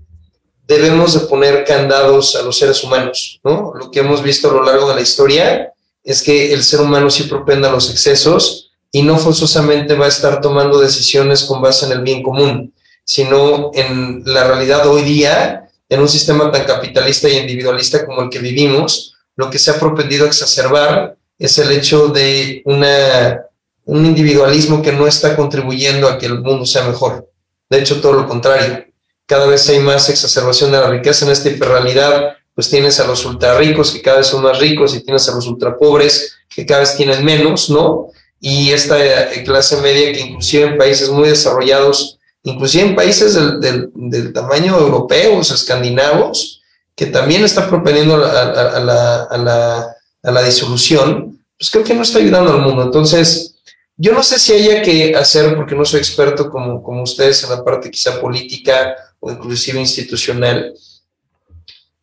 debemos 0.67 1.13
de 1.13 1.21
poner 1.27 1.63
candados 1.63 2.35
a 2.35 2.43
los 2.43 2.57
seres 2.59 2.83
humanos, 2.83 3.39
¿no? 3.43 3.73
Lo 3.73 3.89
que 3.89 4.01
hemos 4.01 4.21
visto 4.21 4.49
a 4.49 4.53
lo 4.53 4.63
largo 4.63 4.89
de 4.89 4.95
la 4.95 5.01
historia 5.01 5.73
es 6.03 6.21
que 6.21 6.53
el 6.53 6.63
ser 6.63 6.81
humano 6.81 7.09
sí 7.09 7.23
propenda 7.23 7.69
a 7.69 7.71
los 7.71 7.89
excesos 7.89 8.71
y 8.91 9.01
no 9.01 9.17
forzosamente 9.17 9.95
va 9.95 10.05
a 10.05 10.09
estar 10.09 10.41
tomando 10.41 10.79
decisiones 10.79 11.45
con 11.45 11.61
base 11.61 11.85
en 11.85 11.93
el 11.93 12.01
bien 12.01 12.21
común, 12.21 12.73
sino 13.05 13.71
en 13.73 14.23
la 14.25 14.45
realidad 14.45 14.87
hoy 14.87 15.03
día, 15.03 15.69
en 15.87 16.01
un 16.01 16.09
sistema 16.09 16.51
tan 16.51 16.65
capitalista 16.65 17.29
y 17.29 17.37
individualista 17.37 18.05
como 18.05 18.23
el 18.23 18.29
que 18.29 18.39
vivimos, 18.39 19.15
lo 19.37 19.49
que 19.49 19.59
se 19.59 19.71
ha 19.71 19.79
propendido 19.79 20.25
a 20.25 20.29
exacerbar 20.29 21.17
es 21.39 21.57
el 21.59 21.71
hecho 21.71 22.09
de 22.09 22.61
una, 22.65 23.41
un 23.85 24.05
individualismo 24.05 24.81
que 24.81 24.91
no 24.91 25.07
está 25.07 25.35
contribuyendo 25.35 26.09
a 26.09 26.17
que 26.17 26.25
el 26.25 26.41
mundo 26.41 26.65
sea 26.65 26.83
mejor. 26.83 27.29
De 27.69 27.79
hecho, 27.79 28.01
todo 28.01 28.13
lo 28.13 28.27
contrario 28.27 28.86
cada 29.27 29.45
vez 29.45 29.69
hay 29.69 29.79
más 29.79 30.09
exacerbación 30.09 30.71
de 30.71 30.79
la 30.79 30.89
riqueza 30.89 31.25
en 31.25 31.31
esta 31.31 31.49
hiperrealidad, 31.49 32.37
pues 32.55 32.69
tienes 32.69 32.99
a 32.99 33.05
los 33.05 33.23
ultra 33.25 33.55
ricos 33.59 33.91
que 33.91 34.01
cada 34.01 34.17
vez 34.17 34.27
son 34.27 34.41
más 34.41 34.57
ricos 34.57 34.95
y 34.95 35.01
tienes 35.01 35.29
a 35.29 35.35
los 35.35 35.45
ultra 35.45 35.77
pobres 35.77 36.37
que 36.49 36.65
cada 36.65 36.79
vez 36.79 36.95
tienen 36.95 37.23
menos, 37.23 37.69
¿no? 37.69 38.09
y 38.39 38.71
esta 38.71 39.33
eh, 39.33 39.43
clase 39.43 39.77
media 39.81 40.11
que 40.13 40.21
inclusive 40.21 40.65
en 40.65 40.77
países 40.77 41.09
muy 41.09 41.29
desarrollados, 41.29 42.19
inclusive 42.43 42.85
en 42.85 42.95
países 42.95 43.33
del, 43.33 43.91
del, 43.93 44.33
tamaño 44.33 44.77
europeos, 44.79 45.51
escandinavos, 45.51 46.61
que 46.95 47.07
también 47.07 47.43
está 47.43 47.67
propendiendo 47.67 48.15
a, 48.15 48.19
la, 48.19 49.23
a, 49.23 49.37
la, 49.37 49.95
a 50.23 50.31
la 50.31 50.43
disolución, 50.43 51.39
pues 51.57 51.69
creo 51.69 51.83
que 51.83 51.93
no 51.93 52.03
está 52.03 52.19
ayudando 52.19 52.53
al 52.53 52.61
mundo. 52.61 52.83
Entonces, 52.83 53.55
yo 53.97 54.13
no 54.13 54.21
sé 54.21 54.39
si 54.39 54.53
haya 54.53 54.81
que 54.81 55.15
hacer, 55.15 55.55
porque 55.55 55.75
no 55.75 55.85
soy 55.85 55.99
experto 55.99 56.49
como, 56.49 56.83
como 56.83 57.03
ustedes 57.03 57.43
en 57.43 57.49
la 57.49 57.63
parte 57.63 57.91
quizá 57.91 58.19
política 58.21 58.95
o 59.27 59.31
inclusive 59.31 59.79
institucional, 59.79 60.73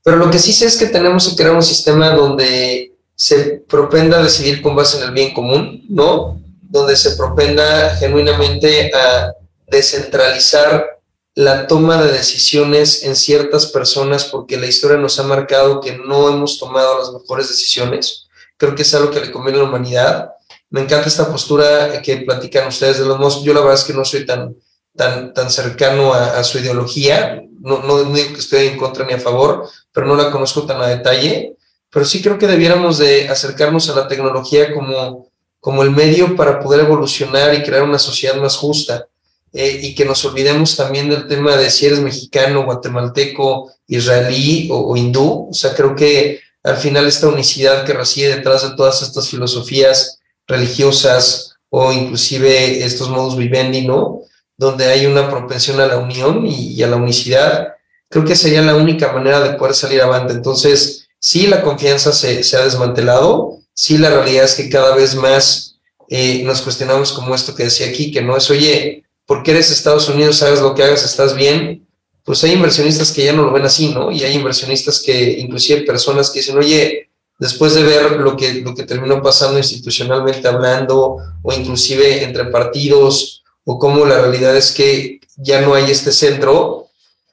pero 0.04 0.18
lo 0.18 0.30
que 0.30 0.38
sí 0.38 0.52
sé 0.52 0.66
es 0.66 0.76
que 0.76 0.86
tenemos 0.86 1.26
que 1.26 1.34
crear 1.34 1.54
un 1.54 1.62
sistema 1.62 2.10
donde 2.10 2.92
se 3.16 3.62
propenda 3.66 4.18
a 4.18 4.22
decidir 4.22 4.60
con 4.60 4.76
base 4.76 4.98
en 4.98 5.04
el 5.04 5.12
bien 5.12 5.32
común, 5.32 5.82
¿no? 5.88 6.38
Donde 6.60 6.94
se 6.94 7.16
propenda 7.16 7.96
genuinamente 7.96 8.94
a 8.94 9.32
descentralizar 9.66 10.98
la 11.34 11.66
toma 11.66 12.02
de 12.02 12.12
decisiones 12.12 13.02
en 13.04 13.16
ciertas 13.16 13.66
personas 13.66 14.26
porque 14.26 14.58
la 14.58 14.66
historia 14.66 14.98
nos 14.98 15.18
ha 15.18 15.22
marcado 15.22 15.80
que 15.80 15.96
no 15.96 16.28
hemos 16.28 16.58
tomado 16.58 16.98
las 16.98 17.10
mejores 17.10 17.48
decisiones. 17.48 18.28
Creo 18.58 18.74
que 18.74 18.82
es 18.82 18.94
algo 18.94 19.10
que 19.10 19.20
le 19.20 19.32
conviene 19.32 19.58
a 19.58 19.62
la 19.62 19.68
humanidad. 19.68 20.30
Me 20.68 20.82
encanta 20.82 21.08
esta 21.08 21.30
postura 21.30 22.02
que 22.02 22.18
platican 22.18 22.68
ustedes 22.68 22.98
de 22.98 23.06
los 23.06 23.18
moscos. 23.18 23.42
Yo 23.42 23.54
la 23.54 23.60
verdad 23.60 23.76
es 23.76 23.84
que 23.84 23.94
no 23.94 24.04
soy 24.04 24.26
tan, 24.26 24.54
tan, 24.96 25.34
tan 25.34 25.50
cercano 25.50 26.14
a, 26.14 26.38
a 26.38 26.44
su 26.44 26.58
ideología. 26.58 27.42
No, 27.60 27.82
no, 27.82 28.04
digo 28.04 28.32
que 28.34 28.40
estoy 28.40 28.66
en 28.66 28.76
contra 28.76 29.06
ni 29.06 29.14
a 29.14 29.20
favor, 29.20 29.68
pero 29.92 30.06
no 30.06 30.16
la 30.16 30.30
conozco 30.30 30.62
tan 30.64 30.80
a 30.80 30.86
detalle 30.88 31.54
pero 31.94 32.04
sí 32.04 32.20
creo 32.20 32.38
que 32.38 32.48
debiéramos 32.48 32.98
de 32.98 33.28
acercarnos 33.28 33.88
a 33.88 33.94
la 33.94 34.08
tecnología 34.08 34.74
como, 34.74 35.30
como 35.60 35.84
el 35.84 35.92
medio 35.92 36.34
para 36.34 36.58
poder 36.58 36.80
evolucionar 36.80 37.54
y 37.54 37.62
crear 37.62 37.84
una 37.84 38.00
sociedad 38.00 38.34
más 38.34 38.56
justa. 38.56 39.06
Eh, 39.52 39.78
y 39.80 39.94
que 39.94 40.04
nos 40.04 40.24
olvidemos 40.24 40.74
también 40.74 41.08
del 41.08 41.28
tema 41.28 41.56
de 41.56 41.70
si 41.70 41.86
eres 41.86 42.00
mexicano, 42.00 42.64
guatemalteco, 42.64 43.70
israelí 43.86 44.68
o, 44.72 44.96
hindú. 44.96 45.50
O 45.50 45.54
sea, 45.54 45.72
creo 45.72 45.94
que 45.94 46.40
al 46.64 46.78
final 46.78 47.06
esta 47.06 47.28
unicidad 47.28 47.84
que 47.84 47.92
reside 47.92 48.34
detrás 48.34 48.68
de 48.68 48.74
todas 48.74 49.00
estas 49.00 49.28
filosofías 49.28 50.18
religiosas 50.48 51.54
o 51.70 51.92
inclusive 51.92 52.84
estos 52.84 53.08
modos 53.08 53.36
vivendi, 53.36 53.82
¿no? 53.82 54.22
Donde 54.56 54.86
hay 54.86 55.06
una 55.06 55.30
propensión 55.30 55.80
a 55.80 55.86
la 55.86 55.98
unión 55.98 56.46
y, 56.46 56.82
a 56.82 56.86
la 56.86 56.96
unicidad, 56.96 57.74
creo 58.08 58.24
que 58.24 58.36
sería 58.36 58.62
la 58.62 58.76
única 58.76 59.12
manera 59.12 59.40
de 59.40 59.54
poder 59.54 59.74
salir 59.74 60.00
avante. 60.00 60.32
Entonces, 60.32 61.08
sí 61.18 61.46
la 61.46 61.62
confianza 61.62 62.12
se, 62.12 62.44
se, 62.44 62.56
ha 62.56 62.64
desmantelado, 62.64 63.58
sí 63.72 63.98
la 63.98 64.10
realidad 64.10 64.44
es 64.44 64.54
que 64.54 64.70
cada 64.70 64.94
vez 64.94 65.14
más 65.16 65.74
eh, 66.08 66.42
nos 66.44 66.62
cuestionamos 66.62 67.12
como 67.12 67.34
esto 67.34 67.54
que 67.54 67.64
decía 67.64 67.88
aquí, 67.88 68.12
que 68.12 68.22
no 68.22 68.36
es, 68.36 68.50
oye, 68.50 69.04
porque 69.26 69.52
eres 69.52 69.70
Estados 69.70 70.08
Unidos, 70.08 70.36
sabes 70.36 70.60
lo 70.60 70.74
que 70.74 70.82
hagas, 70.82 71.04
estás 71.04 71.34
bien? 71.34 71.86
Pues 72.24 72.42
hay 72.44 72.52
inversionistas 72.52 73.12
que 73.12 73.24
ya 73.24 73.32
no 73.32 73.42
lo 73.42 73.52
ven 73.52 73.64
así, 73.64 73.88
¿no? 73.88 74.10
Y 74.10 74.22
hay 74.22 74.34
inversionistas 74.34 75.00
que, 75.00 75.38
inclusive 75.38 75.82
personas 75.82 76.30
que 76.30 76.40
dicen, 76.40 76.58
oye, 76.58 77.10
después 77.38 77.74
de 77.74 77.82
ver 77.82 78.12
lo 78.12 78.36
que, 78.36 78.54
lo 78.54 78.74
que 78.74 78.84
terminó 78.84 79.22
pasando 79.22 79.58
institucionalmente 79.58 80.46
hablando, 80.46 81.16
o 81.42 81.52
inclusive 81.52 82.22
entre 82.22 82.46
partidos, 82.46 83.43
o 83.64 83.78
cómo 83.78 84.04
la 84.04 84.20
realidad 84.20 84.56
es 84.56 84.72
que 84.72 85.20
ya 85.36 85.60
no 85.60 85.74
hay 85.74 85.90
este 85.90 86.12
centro, 86.12 86.84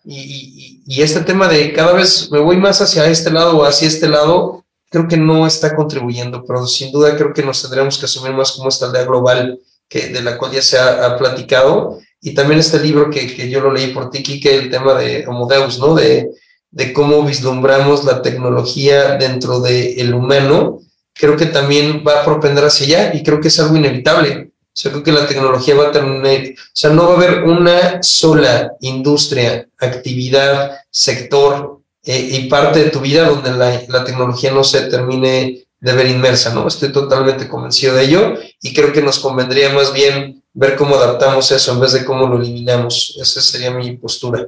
y, 0.03 1.01
este 1.01 1.21
tema 1.21 1.47
de 1.47 1.71
cada 1.73 1.93
vez 1.93 2.29
me 2.31 2.39
voy 2.39 2.57
más 2.57 2.81
hacia 2.81 3.05
este 3.07 3.31
lado 3.31 3.57
o 3.57 3.65
hacia 3.65 3.87
este 3.87 4.09
lado, 4.09 4.65
creo 4.89 5.07
que 5.07 5.17
no 5.17 5.47
está 5.47 5.75
contribuyendo, 5.75 6.43
pero 6.45 6.67
sin 6.67 6.91
duda 6.91 7.15
creo 7.15 7.33
que 7.33 7.43
nos 7.43 7.61
tendremos 7.61 7.97
que 7.97 8.05
asumir 8.05 8.33
más 8.33 8.51
como 8.51 8.69
esta 8.69 8.87
aldea 8.87 9.05
global 9.05 9.59
que, 9.87 10.07
de 10.07 10.21
la 10.21 10.37
cual 10.37 10.51
ya 10.51 10.61
se 10.61 10.77
ha, 10.77 11.17
platicado. 11.17 11.99
Y 12.19 12.33
también 12.33 12.59
este 12.59 12.79
libro 12.79 13.09
que, 13.09 13.33
que, 13.33 13.49
yo 13.49 13.61
lo 13.61 13.71
leí 13.71 13.93
por 13.93 14.09
ti, 14.09 14.21
que 14.21 14.57
el 14.57 14.69
tema 14.69 14.93
de 14.95 15.25
Homo 15.27 15.47
Deus, 15.47 15.79
¿no? 15.79 15.95
De, 15.95 16.29
de 16.71 16.93
cómo 16.93 17.23
vislumbramos 17.23 18.03
la 18.05 18.21
tecnología 18.21 19.17
dentro 19.17 19.59
del 19.59 19.99
el 19.99 20.13
humano, 20.13 20.81
creo 21.13 21.35
que 21.35 21.45
también 21.45 22.03
va 22.07 22.21
a 22.21 22.25
propender 22.25 22.65
hacia 22.65 22.85
allá 22.85 23.15
y 23.15 23.23
creo 23.23 23.39
que 23.39 23.49
es 23.49 23.59
algo 23.59 23.75
inevitable. 23.75 24.50
O 24.73 24.77
sea, 24.79 24.91
creo 24.91 25.03
que 25.03 25.12
la 25.12 25.27
tecnología 25.27 25.75
va 25.75 25.89
a 25.89 25.91
tener, 25.91 26.51
o 26.51 26.71
sea, 26.71 26.91
no 26.91 27.10
va 27.10 27.13
a 27.13 27.17
haber 27.17 27.43
una 27.43 28.01
sola 28.01 28.71
industria, 28.79 29.67
actividad, 29.77 30.77
sector 30.89 31.81
eh, 32.03 32.29
y 32.31 32.47
parte 32.47 32.86
de 32.86 32.89
tu 32.89 33.01
vida 33.01 33.27
donde 33.27 33.51
la, 33.51 34.03
tecnología 34.05 34.51
no 34.51 34.63
se 34.63 34.89
termine 34.89 35.65
de 35.77 35.93
ver 35.93 36.07
inmersa, 36.07 36.53
¿no? 36.53 36.65
Estoy 36.67 36.93
totalmente 36.93 37.49
convencido 37.49 37.95
de 37.95 38.03
ello 38.05 38.36
y 38.62 38.73
creo 38.73 38.93
que 38.93 39.01
nos 39.01 39.19
convendría 39.19 39.73
más 39.73 39.91
bien 39.91 40.41
ver 40.53 40.77
cómo 40.77 40.95
adaptamos 40.95 41.51
eso 41.51 41.73
en 41.73 41.81
vez 41.81 41.91
de 41.91 42.05
cómo 42.05 42.27
lo 42.27 42.41
eliminamos. 42.41 43.17
Esa 43.21 43.41
sería 43.41 43.71
mi 43.71 43.97
postura. 43.97 44.47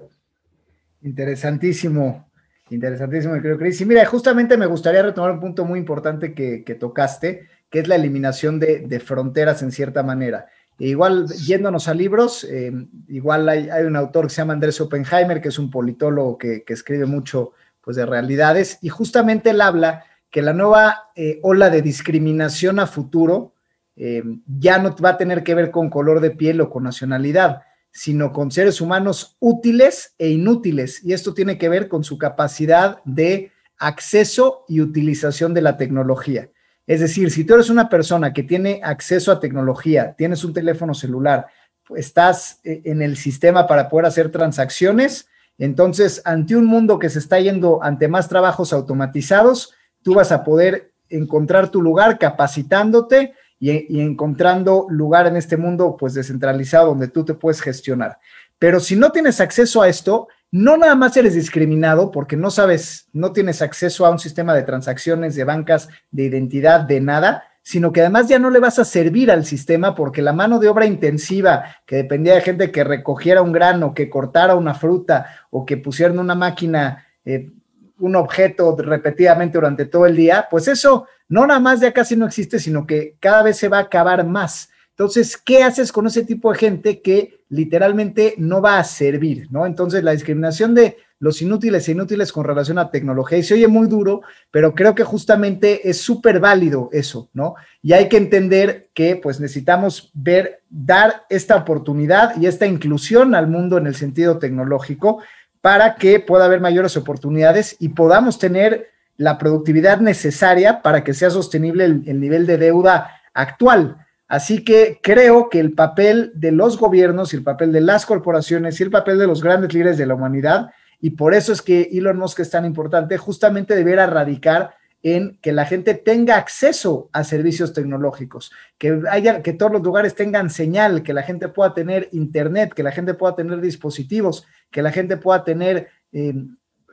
Interesantísimo, 1.02 2.30
interesantísimo, 2.70 3.34
creo, 3.42 3.58
Cris. 3.58 3.82
Y 3.82 3.86
mira, 3.86 4.06
justamente 4.06 4.56
me 4.56 4.68
gustaría 4.68 5.04
retomar 5.04 5.32
un 5.32 5.42
punto 5.42 5.66
muy 5.66 5.80
importante 5.80 6.34
que 6.34 6.78
tocaste 6.80 7.50
que 7.74 7.80
es 7.80 7.88
la 7.88 7.96
eliminación 7.96 8.60
de, 8.60 9.02
fronteras 9.04 9.64
en 9.64 9.72
cierta 9.72 10.04
manera. 10.04 10.46
E 10.78 10.90
igual, 10.90 11.28
yéndonos 11.30 11.88
a 11.88 11.96
libros, 11.96 12.44
eh, 12.44 12.72
igual 13.08 13.50
hay, 13.50 13.68
un 13.84 13.96
autor 13.96 14.28
que 14.28 14.30
se 14.30 14.42
llama 14.44 14.54
Andrés 14.54 14.80
Oppenheimer, 14.80 15.42
que 15.42 15.48
es 15.48 15.58
un 15.58 15.72
politólogo 15.72 16.38
que, 16.38 16.64
escribe 16.68 17.08
mucho 17.08 17.54
pues, 17.82 17.98
de 17.98 18.06
realidades, 18.06 18.78
y 18.84 18.90
justamente 18.90 19.50
él 19.50 19.60
habla 19.60 20.06
que 20.30 20.44
la 20.44 20.54
nueva 20.54 21.10
eh, 21.16 21.40
ola 21.42 21.72
de 21.72 21.82
discriminación 21.82 22.80
a 22.80 22.86
futuro 22.86 23.56
eh, 23.96 24.22
ya 24.46 24.78
no 24.78 24.96
va 24.98 25.10
a 25.10 25.18
tener 25.18 25.44
que 25.44 25.56
ver 25.56 25.72
con 25.72 25.90
color 25.90 26.20
de 26.20 26.30
piel 26.30 26.62
o 26.62 26.70
con 26.70 26.84
nacionalidad, 26.84 27.64
sino 27.90 28.34
con 28.34 28.52
seres 28.52 28.82
humanos 28.82 29.36
útiles 29.40 30.14
e 30.20 30.30
inútiles. 30.30 31.04
Y 31.04 31.14
esto 31.14 31.34
tiene 31.34 31.58
que 31.58 31.70
ver 31.70 31.88
con 31.88 32.04
su 32.04 32.20
capacidad 32.20 33.00
de 33.04 33.52
acceso 33.80 34.64
y 34.68 34.80
utilización 34.80 35.56
de 35.56 35.64
la 35.64 35.76
tecnología. 35.76 36.52
Es 36.86 37.00
decir, 37.00 37.32
si 37.32 37.44
tú 37.46 37.54
eres 37.54 37.70
una 37.70 37.90
persona 37.90 38.34
que 38.34 38.44
tiene 38.44 38.82
acceso 38.84 39.32
a 39.32 39.40
tecnología, 39.40 40.16
tienes 40.18 40.44
un 40.44 40.54
teléfono 40.54 40.94
celular, 40.94 41.48
estás 41.96 42.60
eh, 42.64 42.82
en 42.86 43.02
el 43.02 43.18
sistema 43.18 43.68
para 43.68 43.90
poder 43.90 44.06
hacer 44.08 44.32
transacciones, 44.32 45.28
entonces 45.58 46.22
ante 46.26 46.56
un 46.56 46.66
mundo 46.66 47.00
que 47.00 47.10
se 47.10 47.20
está 47.20 47.40
yendo 47.40 47.84
ante 47.84 48.08
más 48.08 48.28
trabajos 48.28 48.74
automatizados, 48.74 49.74
tú 50.02 50.16
vas 50.16 50.32
a 50.32 50.44
poder 50.44 50.94
encontrar 51.10 51.70
tu 51.70 51.82
lugar 51.82 52.18
capacitándote 52.18 53.34
y, 53.60 54.02
encontrando 54.02 54.88
lugar 54.90 55.26
en 55.28 55.38
este 55.38 55.56
mundo 55.56 55.96
pues 55.98 56.14
descentralizado 56.14 56.88
donde 56.88 57.08
tú 57.08 57.24
te 57.24 57.34
puedes 57.34 57.62
gestionar. 57.62 58.20
Pero 58.64 58.80
si 58.80 58.96
no 58.96 59.12
tienes 59.12 59.42
acceso 59.42 59.82
a 59.82 59.90
esto, 59.90 60.30
no 60.50 60.78
nada 60.78 60.96
más 60.96 61.18
eres 61.18 61.34
discriminado 61.34 62.12
porque 62.12 62.38
no 62.38 62.50
sabes, 62.50 63.10
no 63.12 63.34
tienes 63.34 63.62
acceso 63.62 64.06
a 64.06 64.10
un 64.10 64.20
sistema 64.20 64.56
de 64.56 64.64
transacciones, 64.64 65.36
de 65.36 65.44
bancas, 65.44 65.90
de 66.12 66.24
identidad, 66.24 66.80
de 66.80 67.02
nada, 67.02 67.44
sino 67.62 67.92
que 67.92 68.00
además 68.00 68.30
ya 68.30 68.40
no 68.40 68.50
le 68.50 68.62
vas 68.62 68.80
a 68.80 68.86
servir 68.86 69.32
al 69.32 69.44
sistema 69.44 69.94
porque 69.94 70.22
la 70.22 70.32
mano 70.32 70.60
de 70.60 70.70
obra 70.70 70.86
intensiva 70.86 71.76
que 71.86 71.98
dependía 71.98 72.36
de 72.36 72.42
gente 72.42 72.72
que 72.72 72.86
recogiera 72.86 73.42
un 73.42 73.52
grano, 73.52 73.94
que 73.94 74.10
cortara 74.10 74.56
una 74.56 74.76
fruta 74.76 75.26
o 75.50 75.66
que 75.66 75.76
pusieran 75.76 76.18
una 76.18 76.34
máquina, 76.34 77.06
eh, 77.26 77.52
un 78.00 78.16
objeto 78.16 78.78
repetidamente 78.78 79.58
durante 79.58 79.88
todo 79.88 80.06
el 80.06 80.16
día, 80.16 80.48
pues 80.50 80.70
eso 80.70 81.06
no 81.28 81.46
nada 81.46 81.60
más 81.60 81.82
ya 81.82 81.92
casi 81.92 82.16
no 82.16 82.28
existe, 82.28 82.60
sino 82.60 82.88
que 82.88 83.18
cada 83.20 83.44
vez 83.44 83.58
se 83.58 83.68
va 83.68 83.80
a 83.80 83.82
acabar 83.82 84.26
más. 84.26 84.70
Entonces, 84.92 85.36
¿qué 85.36 85.64
haces 85.64 85.92
con 85.92 86.06
ese 86.06 86.24
tipo 86.24 86.52
de 86.52 86.60
gente 86.60 87.02
que 87.02 87.43
literalmente 87.54 88.34
no 88.38 88.62
va 88.62 88.80
a 88.80 88.84
servir, 88.84 89.48
¿no? 89.52 89.66
Entonces, 89.66 90.04
la 90.04 90.12
discriminación 90.12 90.74
de 90.74 90.98
los 91.20 91.42
inútiles 91.42 91.88
e 91.88 91.92
inútiles 91.92 92.34
con 92.34 92.44
relación 92.44 92.78
a 92.80 92.90
tecnología, 92.90 93.38
y 93.38 93.44
se 93.44 93.54
oye 93.54 93.68
muy 93.68 93.88
duro, 93.88 94.24
pero 94.52 94.76
creo 94.76 94.94
que 94.96 95.04
justamente 95.04 95.88
es 95.90 96.02
súper 96.02 96.40
válido 96.40 96.90
eso, 96.92 97.30
¿no? 97.34 97.56
Y 97.82 97.94
hay 97.94 98.10
que 98.10 98.18
entender 98.18 98.90
que 98.94 99.16
pues 99.16 99.40
necesitamos 99.40 100.12
ver, 100.14 100.62
dar 100.70 101.24
esta 101.30 101.56
oportunidad 101.56 102.36
y 102.42 102.48
esta 102.48 102.66
inclusión 102.66 103.36
al 103.36 103.48
mundo 103.48 103.78
en 103.78 103.88
el 103.88 103.96
sentido 103.96 104.40
tecnológico 104.40 105.20
para 105.62 105.96
que 105.96 106.20
pueda 106.20 106.46
haber 106.46 106.60
mayores 106.60 106.98
oportunidades 106.98 107.78
y 107.80 107.90
podamos 107.90 108.38
tener 108.38 108.90
la 109.16 109.38
productividad 109.38 110.02
necesaria 110.02 110.82
para 110.82 111.04
que 111.04 111.14
sea 111.14 111.30
sostenible 111.30 111.86
el, 111.86 112.04
el 112.08 112.20
nivel 112.20 112.46
de 112.46 112.58
deuda 112.58 113.12
actual. 113.34 114.03
Así 114.34 114.64
que 114.64 115.00
creo 115.04 115.48
que 115.48 115.60
el 115.60 115.74
papel 115.74 116.32
de 116.34 116.52
los 116.52 116.80
gobiernos 116.80 117.32
y 117.32 117.38
el 117.38 117.44
papel 117.44 117.72
de 117.72 117.82
las 117.82 118.08
corporaciones 118.08 118.80
y 118.80 118.84
el 118.84 118.90
papel 118.90 119.20
de 119.20 119.28
los 119.28 119.44
grandes 119.44 119.76
líderes 119.76 119.96
de 120.00 120.08
la 120.08 120.16
humanidad, 120.16 120.72
y 121.00 121.12
por 121.12 121.36
eso 121.36 121.54
es 121.54 121.62
que 121.62 121.90
Elon 121.92 122.18
Musk 122.18 122.40
es 122.40 122.50
tan 122.50 122.66
importante, 122.66 123.16
justamente 123.20 123.76
debiera 123.76 124.08
radicar 124.08 124.74
en 125.04 125.38
que 125.40 125.52
la 125.52 125.66
gente 125.66 125.94
tenga 125.94 126.38
acceso 126.38 127.12
a 127.14 127.24
servicios 127.24 127.74
tecnológicos, 127.74 128.52
que 128.80 129.04
haya, 129.12 129.44
que 129.44 129.54
todos 129.54 129.72
los 129.72 129.84
lugares 129.84 130.16
tengan 130.16 130.50
señal, 130.50 131.04
que 131.04 131.14
la 131.14 131.22
gente 131.22 131.48
pueda 131.48 131.76
tener 131.76 132.10
internet, 132.12 132.74
que 132.74 132.82
la 132.82 132.92
gente 132.92 133.14
pueda 133.14 133.36
tener 133.36 133.62
dispositivos, 133.62 134.48
que 134.72 134.82
la 134.82 134.92
gente 134.92 135.16
pueda 135.18 135.44
tener 135.44 135.90
eh, 136.12 136.34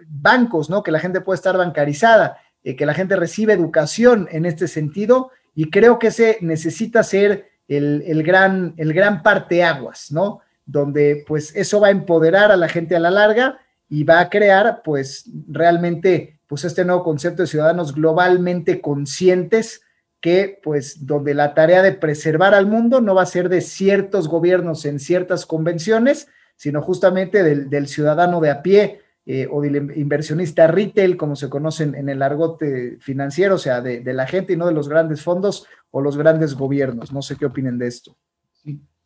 bancos, 0.06 0.68
¿no? 0.68 0.82
Que 0.82 0.92
la 0.92 1.00
gente 1.00 1.22
pueda 1.22 1.36
estar 1.36 1.56
bancarizada, 1.56 2.36
eh, 2.62 2.76
que 2.76 2.84
la 2.84 2.92
gente 2.92 3.16
reciba 3.16 3.54
educación 3.54 4.28
en 4.30 4.44
este 4.44 4.68
sentido 4.68 5.30
y 5.54 5.70
creo 5.70 5.98
que 5.98 6.08
ese 6.08 6.38
necesita 6.40 7.02
ser 7.02 7.50
el, 7.68 8.02
el, 8.06 8.22
gran, 8.22 8.74
el 8.76 8.92
gran 8.92 9.22
parteaguas, 9.22 10.10
¿no? 10.10 10.40
Donde 10.66 11.24
pues 11.26 11.54
eso 11.54 11.80
va 11.80 11.88
a 11.88 11.92
empoderar 11.92 12.50
a 12.50 12.56
la 12.56 12.68
gente 12.68 12.96
a 12.96 13.00
la 13.00 13.10
larga 13.10 13.58
y 13.88 14.04
va 14.04 14.20
a 14.20 14.30
crear 14.30 14.82
pues 14.84 15.28
realmente 15.48 16.40
pues 16.46 16.64
este 16.64 16.84
nuevo 16.84 17.02
concepto 17.02 17.42
de 17.42 17.48
ciudadanos 17.48 17.94
globalmente 17.94 18.80
conscientes 18.80 19.82
que 20.20 20.60
pues 20.62 21.06
donde 21.06 21.34
la 21.34 21.54
tarea 21.54 21.82
de 21.82 21.92
preservar 21.92 22.54
al 22.54 22.66
mundo 22.66 23.00
no 23.00 23.14
va 23.14 23.22
a 23.22 23.26
ser 23.26 23.48
de 23.48 23.60
ciertos 23.60 24.28
gobiernos 24.28 24.84
en 24.84 25.00
ciertas 25.00 25.46
convenciones, 25.46 26.28
sino 26.56 26.82
justamente 26.82 27.42
del, 27.42 27.88
ciudadano 27.88 28.40
de 28.40 28.50
a 28.50 28.62
pie 28.62 29.00
eh, 29.32 29.46
o 29.48 29.60
del 29.60 29.96
inversionista 29.96 30.66
retail, 30.66 31.16
como 31.16 31.36
se 31.36 31.48
conocen 31.48 31.94
en 31.94 32.08
el 32.08 32.20
argote 32.20 32.96
financiero, 32.98 33.54
o 33.54 33.58
sea, 33.58 33.80
de, 33.80 34.02
la 34.12 34.26
gente 34.26 34.54
y 34.54 34.56
no 34.56 34.66
de 34.66 34.72
los 34.72 34.88
grandes 34.88 35.22
fondos 35.22 35.68
o 35.92 36.00
los 36.00 36.16
grandes 36.16 36.56
gobiernos. 36.56 37.12
No 37.12 37.22
sé 37.22 37.36
qué 37.36 37.46
opinen 37.46 37.78
de 37.78 37.86
esto. 37.86 38.16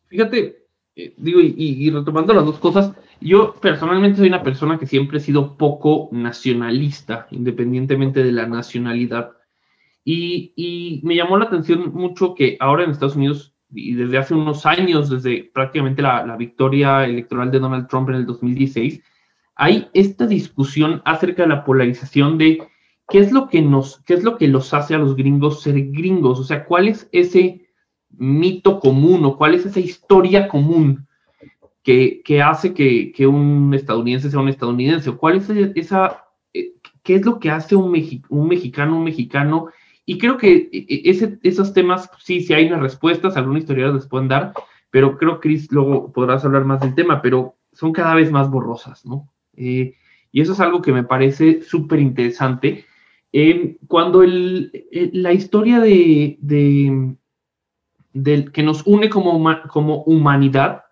Fíjate, 0.07 0.65
eh, 0.95 1.13
digo, 1.15 1.39
y, 1.41 1.91
retomando 1.91 2.33
las 2.33 2.43
dos 2.43 2.57
cosas, 2.57 2.93
yo 3.21 3.53
personalmente 3.61 4.17
soy 4.17 4.29
una 4.29 4.41
persona 4.41 4.79
que 4.79 4.87
siempre 4.87 5.19
he 5.19 5.21
sido 5.21 5.57
poco 5.57 6.09
nacionalista, 6.11 7.27
independientemente 7.29 8.23
de 8.23 8.31
la 8.31 8.47
nacionalidad. 8.47 9.33
Y, 10.03 11.01
me 11.03 11.15
llamó 11.15 11.37
la 11.37 11.45
atención 11.45 11.93
mucho 11.93 12.33
que 12.33 12.57
ahora 12.59 12.83
en 12.83 12.89
Estados 12.89 13.15
Unidos, 13.15 13.53
y 13.69 13.93
desde 13.93 14.17
hace 14.17 14.33
unos 14.33 14.65
años, 14.65 15.07
desde 15.07 15.51
prácticamente 15.53 16.01
la, 16.01 16.25
la 16.25 16.35
victoria 16.35 17.05
electoral 17.05 17.51
de 17.51 17.59
Donald 17.59 17.87
Trump 17.87 18.09
en 18.09 18.15
el 18.15 18.25
2016, 18.25 19.03
hay 19.55 19.89
esta 19.93 20.27
discusión 20.27 21.01
acerca 21.05 21.43
de 21.43 21.49
la 21.49 21.63
polarización 21.63 22.37
de 22.37 22.67
qué 23.07 23.19
es 23.19 23.31
lo 23.31 23.47
que 23.47 23.61
nos, 23.61 24.01
qué 24.03 24.15
es 24.15 24.23
lo 24.23 24.37
que 24.37 24.47
los 24.47 24.73
hace 24.73 24.95
a 24.95 24.97
los 24.97 25.15
gringos 25.15 25.61
ser 25.61 25.91
gringos, 25.91 26.39
o 26.39 26.43
sea, 26.43 26.65
cuál 26.65 26.87
es 26.87 27.07
ese 27.11 27.65
mito 28.09 28.79
común 28.79 29.25
o 29.25 29.37
cuál 29.37 29.55
es 29.55 29.65
esa 29.65 29.79
historia 29.79 30.47
común 30.47 31.07
que, 31.83 32.41
hace 32.43 32.73
que, 32.73 33.27
un 33.27 33.71
estadounidense 33.73 34.31
sea 34.31 34.39
un 34.39 34.49
estadounidense 34.49 35.11
o 35.11 35.17
cuál 35.17 35.37
es 35.37 35.49
esa, 35.49 36.25
eh, 36.51 36.73
qué 37.03 37.15
es 37.15 37.25
lo 37.25 37.39
que 37.39 37.51
hace 37.51 37.75
un, 37.75 37.91
mexicano 37.91 38.97
un 38.97 39.03
mexicano. 39.03 39.67
Y 40.03 40.17
creo 40.17 40.37
que 40.37 40.69
e, 40.71 40.85
e, 40.89 41.37
esos 41.43 41.73
temas, 41.73 42.09
sí, 42.17 42.41
sí 42.41 42.53
hay 42.53 42.65
unas 42.65 42.81
respuestas, 42.81 43.37
algunos 43.37 43.61
historiadores 43.61 44.01
les 44.01 44.09
pueden 44.09 44.27
dar, 44.27 44.53
pero 44.89 45.15
creo, 45.17 45.39
Chris, 45.39 45.71
luego 45.71 46.11
podrás 46.11 46.43
hablar 46.43 46.65
más 46.65 46.81
del 46.81 46.95
tema, 46.95 47.21
pero 47.21 47.55
son 47.71 47.91
cada 47.91 48.15
vez 48.15 48.31
más 48.31 48.49
borrosas, 48.49 49.05
¿no? 49.05 49.29
Eh, 49.57 49.95
y 50.31 50.41
eso 50.41 50.53
es 50.53 50.59
algo 50.59 50.81
que 50.81 50.91
me 50.91 51.03
parece 51.03 51.61
súper 51.61 51.99
interesante. 51.99 52.85
Eh, 53.31 53.77
cuando 53.87 54.23
el, 54.23 54.71
la 55.13 55.33
historia 55.33 55.79
de, 55.79 56.37
que 58.53 58.63
nos 58.63 58.85
une 58.85 59.09
como, 59.09 60.03
humanidad 60.03 60.83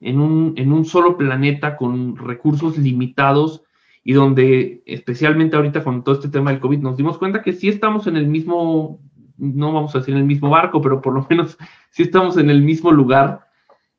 en 0.00 0.20
un, 0.20 0.54
en 0.56 0.72
un 0.72 0.84
solo 0.84 1.16
planeta 1.16 1.76
con 1.76 2.16
recursos 2.16 2.78
limitados 2.78 3.62
y 4.04 4.12
donde 4.12 4.82
especialmente 4.86 5.56
ahorita 5.56 5.84
con 5.84 6.02
todo 6.02 6.14
este 6.14 6.28
tema 6.28 6.50
del 6.50 6.60
COVID 6.60 6.78
nos 6.78 6.96
dimos 6.96 7.18
cuenta 7.18 7.42
que 7.42 7.52
sí 7.52 7.68
estamos 7.68 8.06
en 8.06 8.16
el 8.16 8.26
mismo, 8.26 9.00
no 9.36 9.72
vamos 9.72 9.94
a 9.94 9.98
decir 9.98 10.14
en 10.14 10.20
el 10.20 10.26
mismo 10.26 10.50
barco, 10.50 10.80
pero 10.80 11.02
por 11.02 11.14
lo 11.14 11.26
menos 11.28 11.58
sí 11.90 12.04
estamos 12.04 12.36
en 12.36 12.48
el 12.48 12.62
mismo 12.62 12.90
lugar, 12.90 13.48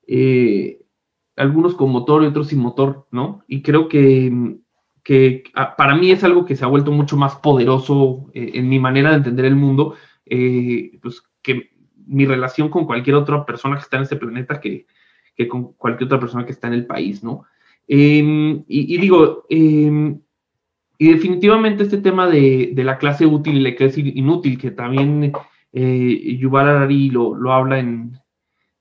eh, 0.08 0.79
algunos 1.40 1.74
con 1.74 1.90
motor 1.90 2.22
y 2.22 2.28
otros 2.28 2.50
sin 2.50 2.60
motor, 2.60 3.08
¿no? 3.12 3.44
Y 3.48 3.62
creo 3.62 3.88
que, 3.88 4.58
que 5.04 5.44
ah, 5.56 5.74
para 5.78 5.96
mí 5.96 6.12
es 6.12 6.24
algo 6.26 6.46
que 6.46 6.58
se 6.58 6.66
ha 6.66 6.68
vuelto 6.68 6.92
mucho 6.92 7.16
más 7.16 7.38
poderoso 7.38 8.30
eh, 8.34 8.52
en 8.56 8.68
mi 8.68 8.78
manera 8.78 9.12
de 9.12 9.18
entender 9.18 9.46
el 9.46 9.56
mundo, 9.56 9.96
eh, 10.26 11.00
pues 11.02 11.24
que 11.42 11.70
mi 12.06 12.26
relación 12.26 12.68
con 12.68 12.86
cualquier 12.86 13.16
otra 13.16 13.46
persona 13.46 13.78
que 13.78 13.84
está 13.84 13.96
en 13.96 14.04
este 14.04 14.18
planeta 14.18 14.60
que, 14.60 14.86
con 15.48 15.72
cualquier 15.74 16.08
otra 16.08 16.20
persona 16.20 16.46
que 16.46 16.52
está 16.52 16.68
en 16.68 16.74
el 16.74 16.86
país, 16.86 17.24
¿no? 17.24 17.46
Em, 17.88 18.66
y, 18.68 18.98
digo, 18.98 19.46
em, 19.50 20.20
y 20.98 21.14
definitivamente 21.14 21.84
este 21.84 22.00
tema 22.00 22.28
de, 22.28 22.74
la 22.76 22.98
clase 22.98 23.26
útil 23.26 23.56
y 23.56 23.62
la 23.62 23.76
clase 23.76 24.02
inútil, 24.02 24.58
que 24.58 24.72
también 24.72 25.32
eh, 25.72 26.38
Yuval 26.38 26.68
Harari 26.68 27.10
lo, 27.10 27.34
lo 27.34 27.54
habla 27.54 27.80
en, 27.80 28.20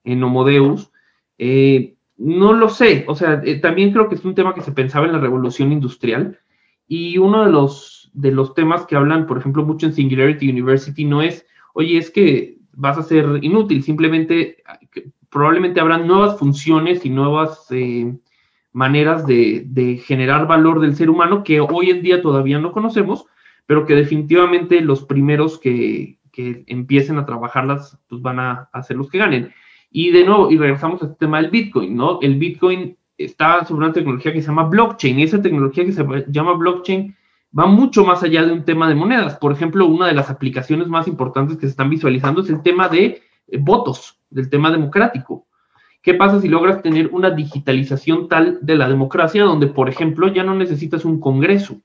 en 0.03 0.21
Homodeus, 0.21 0.91
eh, 1.37 1.95
no 2.19 2.51
lo 2.53 2.69
sé, 2.69 3.05
o 3.07 3.15
sea, 3.15 3.41
eh, 3.45 3.59
también 3.59 3.93
creo 3.93 4.09
que 4.09 4.15
es 4.15 4.25
un 4.25 4.35
tema 4.35 4.53
que 4.53 4.61
se 4.61 4.73
pensaba 4.73 5.05
en 5.05 5.13
la 5.13 5.19
revolución 5.19 5.71
industrial 5.71 6.37
y 6.85 7.17
uno 7.17 7.45
de 7.45 7.51
los, 7.51 8.11
de 8.13 8.31
los 8.31 8.53
temas 8.53 8.85
que 8.85 8.97
hablan, 8.97 9.25
por 9.25 9.37
ejemplo, 9.37 9.63
mucho 9.63 9.85
en 9.85 9.93
Singularity 9.93 10.49
University 10.49 11.05
no 11.05 11.21
es, 11.21 11.45
oye, 11.73 11.97
es 11.97 12.11
que 12.11 12.57
vas 12.73 12.97
a 12.97 13.03
ser 13.03 13.39
inútil, 13.41 13.83
simplemente 13.83 14.57
probablemente 15.29 15.79
habrá 15.79 15.97
nuevas 15.97 16.37
funciones 16.37 17.05
y 17.05 17.09
nuevas 17.09 17.67
eh, 17.71 18.13
maneras 18.73 19.25
de, 19.25 20.01
generar 20.05 20.45
valor 20.45 20.81
del 20.81 20.95
ser 20.95 21.09
humano 21.09 21.43
que 21.43 21.61
hoy 21.61 21.89
en 21.89 22.01
día 22.01 22.21
todavía 22.21 22.59
no 22.59 22.73
conocemos, 22.73 23.27
pero 23.65 23.85
que 23.85 23.95
definitivamente 23.95 24.81
los 24.81 25.05
primeros 25.05 25.57
que, 25.59 26.17
empiecen 26.67 27.17
a 27.17 27.25
trabajarlas 27.25 27.99
pues 28.07 28.21
van 28.21 28.39
a, 28.39 28.69
a, 28.71 28.81
ser 28.81 28.95
los 28.95 29.09
que 29.09 29.17
ganen. 29.17 29.51
Y 29.91 30.11
de 30.11 30.23
nuevo, 30.23 30.51
y 30.51 30.57
regresamos 30.57 31.01
al 31.01 31.09
este 31.09 31.25
tema 31.25 31.41
del 31.41 31.49
Bitcoin, 31.49 31.95
¿no? 31.95 32.19
El 32.21 32.35
Bitcoin 32.35 32.95
está 33.17 33.65
sobre 33.65 33.85
una 33.85 33.93
tecnología 33.93 34.31
que 34.31 34.41
se 34.41 34.47
llama 34.47 34.63
blockchain 34.63 35.19
y 35.19 35.23
esa 35.23 35.41
tecnología 35.41 35.85
que 35.85 35.91
se 35.91 36.05
llama 36.27 36.53
blockchain 36.53 37.15
va 37.57 37.65
mucho 37.65 38.05
más 38.05 38.23
allá 38.23 38.45
de 38.45 38.53
un 38.53 38.63
tema 38.63 38.87
de 38.87 38.95
monedas. 38.95 39.37
Por 39.37 39.51
ejemplo, 39.51 39.85
una 39.87 40.07
de 40.07 40.13
las 40.13 40.29
aplicaciones 40.29 40.87
más 40.87 41.07
importantes 41.07 41.57
que 41.57 41.61
se 41.61 41.71
están 41.71 41.89
visualizando 41.89 42.41
es 42.41 42.49
el 42.49 42.61
tema 42.61 42.87
de 42.87 43.21
eh, 43.47 43.57
votos, 43.59 44.19
del 44.29 44.49
tema 44.49 44.71
democrático. 44.71 45.47
¿Qué 46.01 46.13
pasa 46.13 46.39
si 46.39 46.47
logras 46.47 46.81
tener 46.81 47.09
una 47.11 47.31
digitalización 47.31 48.29
tal 48.29 48.59
de 48.61 48.77
la 48.77 48.87
democracia 48.87 49.43
donde, 49.43 49.67
por 49.67 49.89
ejemplo, 49.89 50.27
ya 50.29 50.43
no 50.43 50.55
necesitas 50.55 51.03
un 51.03 51.19
Congreso, 51.19 51.81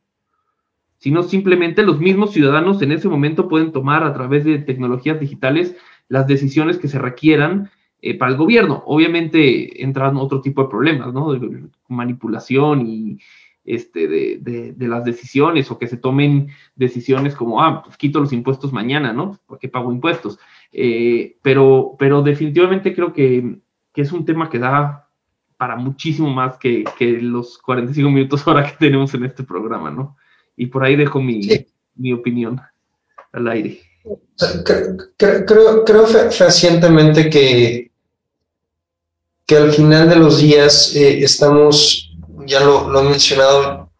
sino 0.99 1.25
simplemente 1.25 1.83
los 1.83 1.99
mismos 1.99 2.33
ciudadanos 2.33 2.81
en 2.83 2.93
ese 2.93 3.09
momento 3.09 3.49
pueden 3.49 3.73
tomar 3.73 4.05
a 4.05 4.15
través 4.15 4.45
de 4.45 4.59
tecnologías 4.59 5.19
digitales 5.19 5.77
las 6.09 6.29
decisiones 6.29 6.79
que 6.79 6.87
se 6.87 7.01
requieran 7.01 7.71
eh, 8.07 8.19
para 8.19 8.33
el 8.33 8.39
gobierno? 8.39 8.83
Obviamente 8.87 9.83
entran 9.83 10.19
otro 10.19 10.43
tipo 10.43 10.63
de 10.63 10.69
problemas, 10.69 11.15
¿no? 11.15 11.33
De 11.33 11.69
manipulación 11.89 12.87
y, 12.87 13.19
este, 13.65 14.07
de, 14.07 14.75
las 14.79 15.07
decisiones 15.07 15.71
o 15.71 15.79
que 15.79 15.87
se 15.87 15.97
tomen 15.97 16.49
decisiones 16.77 17.35
como, 17.35 17.63
ah, 17.63 17.83
pues 17.83 17.97
quito 17.97 18.21
los 18.21 18.35
impuestos 18.35 18.75
mañana, 18.75 19.15
¿no? 19.15 19.41
Porque 19.47 19.71
pago 19.71 19.91
impuestos. 19.91 20.39
Eh, 20.71 21.39
pero, 21.41 21.97
pero 21.99 22.21
definitivamente 22.21 22.95
creo 22.95 23.15
que, 23.15 23.59
es 23.95 24.13
un 24.13 24.27
tema 24.27 24.51
que 24.51 24.59
da 24.59 25.09
para 25.57 25.77
muchísimo 25.77 26.29
más 26.29 26.59
que, 26.59 26.85
los 27.23 27.57
45 27.57 28.11
minutos 28.11 28.43
ahora 28.47 28.67
que 28.67 28.77
tenemos 28.77 29.15
en 29.15 29.25
este 29.25 29.45
programa, 29.45 29.91
¿no? 29.91 30.19
Y 30.57 30.67
por 30.67 30.85
ahí 30.85 30.95
dejo 30.95 31.23
mi, 31.23 31.49
opinión 32.13 32.61
al 33.33 33.49
aire. 33.49 33.81
Creo, 35.17 35.85
creo, 35.87 36.07
fehacientemente 36.07 37.31
que, 37.31 37.94
que 39.47 39.57
al 39.57 39.73
final 39.73 40.09
de 40.09 40.17
los 40.17 40.39
días 40.39 40.95
eh, 40.95 41.23
estamos 41.23 42.11
ya 42.47 42.61
lo, 42.61 43.01
he 43.01 43.03
mencionado, 43.03 43.91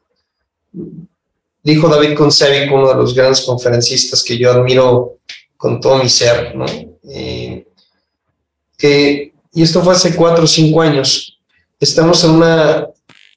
dijo 1.63 1.89
David 1.89 2.17
Konsevic, 2.17 2.73
uno 2.73 2.89
de 2.89 2.95
los 2.95 3.15
grandes 3.15 3.43
conferencistas 3.43 4.23
que 4.23 4.37
yo 4.37 4.51
admiro 4.53 5.19
con 5.57 5.81
todo 5.81 6.03
mi 6.03 6.09
ser, 6.09 6.55
¿no? 6.55 6.67
Eh, 7.09 7.67
que, 8.77 9.33
y 9.53 9.63
esto 9.63 9.83
fue 9.83 9.95
hace 9.95 10.15
cuatro 10.15 10.45
o 10.45 10.49
cinco 10.49 10.83
años, 10.83 11.39
estamos 11.81 12.23
en 12.25 12.31
una 12.33 12.89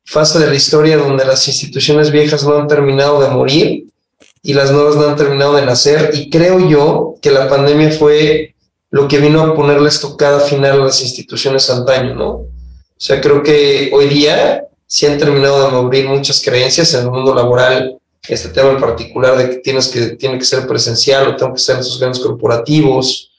fase 0.04 0.40
de 0.40 0.48
la 0.48 0.56
historia 0.56 0.98
donde 0.98 1.26
las 1.26 1.48
instituciones 1.48 2.12
viejas 2.12 2.44
no 2.44 2.58
han 2.58 2.68
terminado 2.68 3.22
de 3.22 3.30
morir 3.30 3.86
y 4.42 4.54
las 4.54 4.72
nuevas 4.72 4.96
no 4.96 5.08
han 5.08 5.16
terminado 5.16 5.56
de 5.56 5.66
nacer, 5.66 6.12
y 6.14 6.30
creo 6.30 6.68
yo 6.70 7.16
que 7.22 7.32
la 7.32 7.50
pandemia 7.50 7.92
fue 7.92 8.56
lo 8.98 9.08
que 9.08 9.20
vino 9.20 9.42
a 9.44 9.56
ponerle 9.56 9.90
estocada 9.90 10.40
final 10.40 10.82
a 10.82 10.86
las 10.86 11.02
instituciones 11.02 11.70
antaño, 11.70 12.16
¿no? 12.16 12.30
O 12.30 12.50
sea, 12.98 13.22
creo 13.22 13.44
que 13.44 13.92
hoy 13.94 14.08
día 14.08 14.68
si 14.88 15.06
han 15.06 15.20
terminado 15.20 15.66
de 15.66 15.72
mover 15.72 16.08
muchas 16.08 16.42
creencias 16.42 16.94
en 16.94 17.02
el 17.02 17.12
mundo 17.12 17.36
laboral, 17.36 18.00
este 18.28 18.50
tema 18.50 18.72
en 18.72 18.80
particular 18.80 19.38
de 19.38 19.50
que, 19.50 19.56
tienes 19.58 19.90
que 19.90 20.08
tiene 20.16 20.40
que 20.40 20.46
ser 20.46 20.66
presencial 20.66 21.28
o 21.28 21.36
tengo 21.36 21.54
que 21.54 21.60
ser 21.60 21.76
en 21.76 21.82
esos 21.82 22.00
grandes 22.00 22.22
corporativos. 22.22 23.32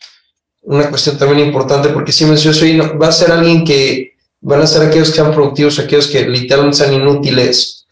Una 0.62 0.88
cuestión 0.90 1.18
también 1.18 1.48
importante, 1.48 1.88
porque 1.88 2.12
si 2.12 2.24
me 2.26 2.36
soy, 2.36 2.74
no, 2.74 2.96
va 2.98 3.09
a 3.09 3.12
ser 3.12 3.32
alguien 3.32 3.64
que 3.64 4.12
van 4.40 4.61
a 4.61 4.66
ser 4.66 4.82
aquellos 4.86 5.09
que 5.11 5.16
sean 5.16 5.32
productivos, 5.32 5.78
aquellos 5.78 6.06
que 6.06 6.28
literalmente 6.28 6.78
sean 6.78 6.94
inútiles. 6.94 7.86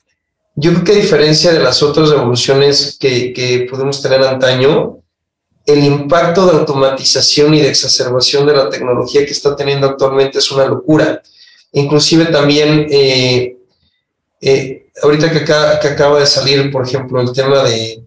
Yo 0.54 0.72
creo 0.72 0.84
que 0.84 0.92
a 0.92 1.02
diferencia 1.02 1.52
de 1.52 1.58
las 1.58 1.82
otras 1.82 2.10
revoluciones 2.10 2.96
que, 3.00 3.32
que 3.32 3.66
pudimos 3.68 4.00
tener 4.00 4.22
antaño, 4.22 4.98
el 5.66 5.84
impacto 5.84 6.46
de 6.46 6.58
automatización 6.58 7.52
y 7.54 7.60
de 7.60 7.68
exacerbación 7.68 8.46
de 8.46 8.54
la 8.54 8.70
tecnología 8.70 9.26
que 9.26 9.32
está 9.32 9.56
teniendo 9.56 9.88
actualmente 9.88 10.38
es 10.38 10.50
una 10.52 10.64
locura. 10.64 11.20
Inclusive 11.72 12.26
también, 12.26 12.86
eh, 12.88 13.56
eh, 14.40 14.86
ahorita 15.02 15.30
que, 15.30 15.88
acaba 15.88 16.20
de 16.20 16.26
salir, 16.26 16.70
por 16.70 16.86
ejemplo, 16.86 17.20
el 17.20 17.32
tema 17.32 17.64
de, 17.64 18.00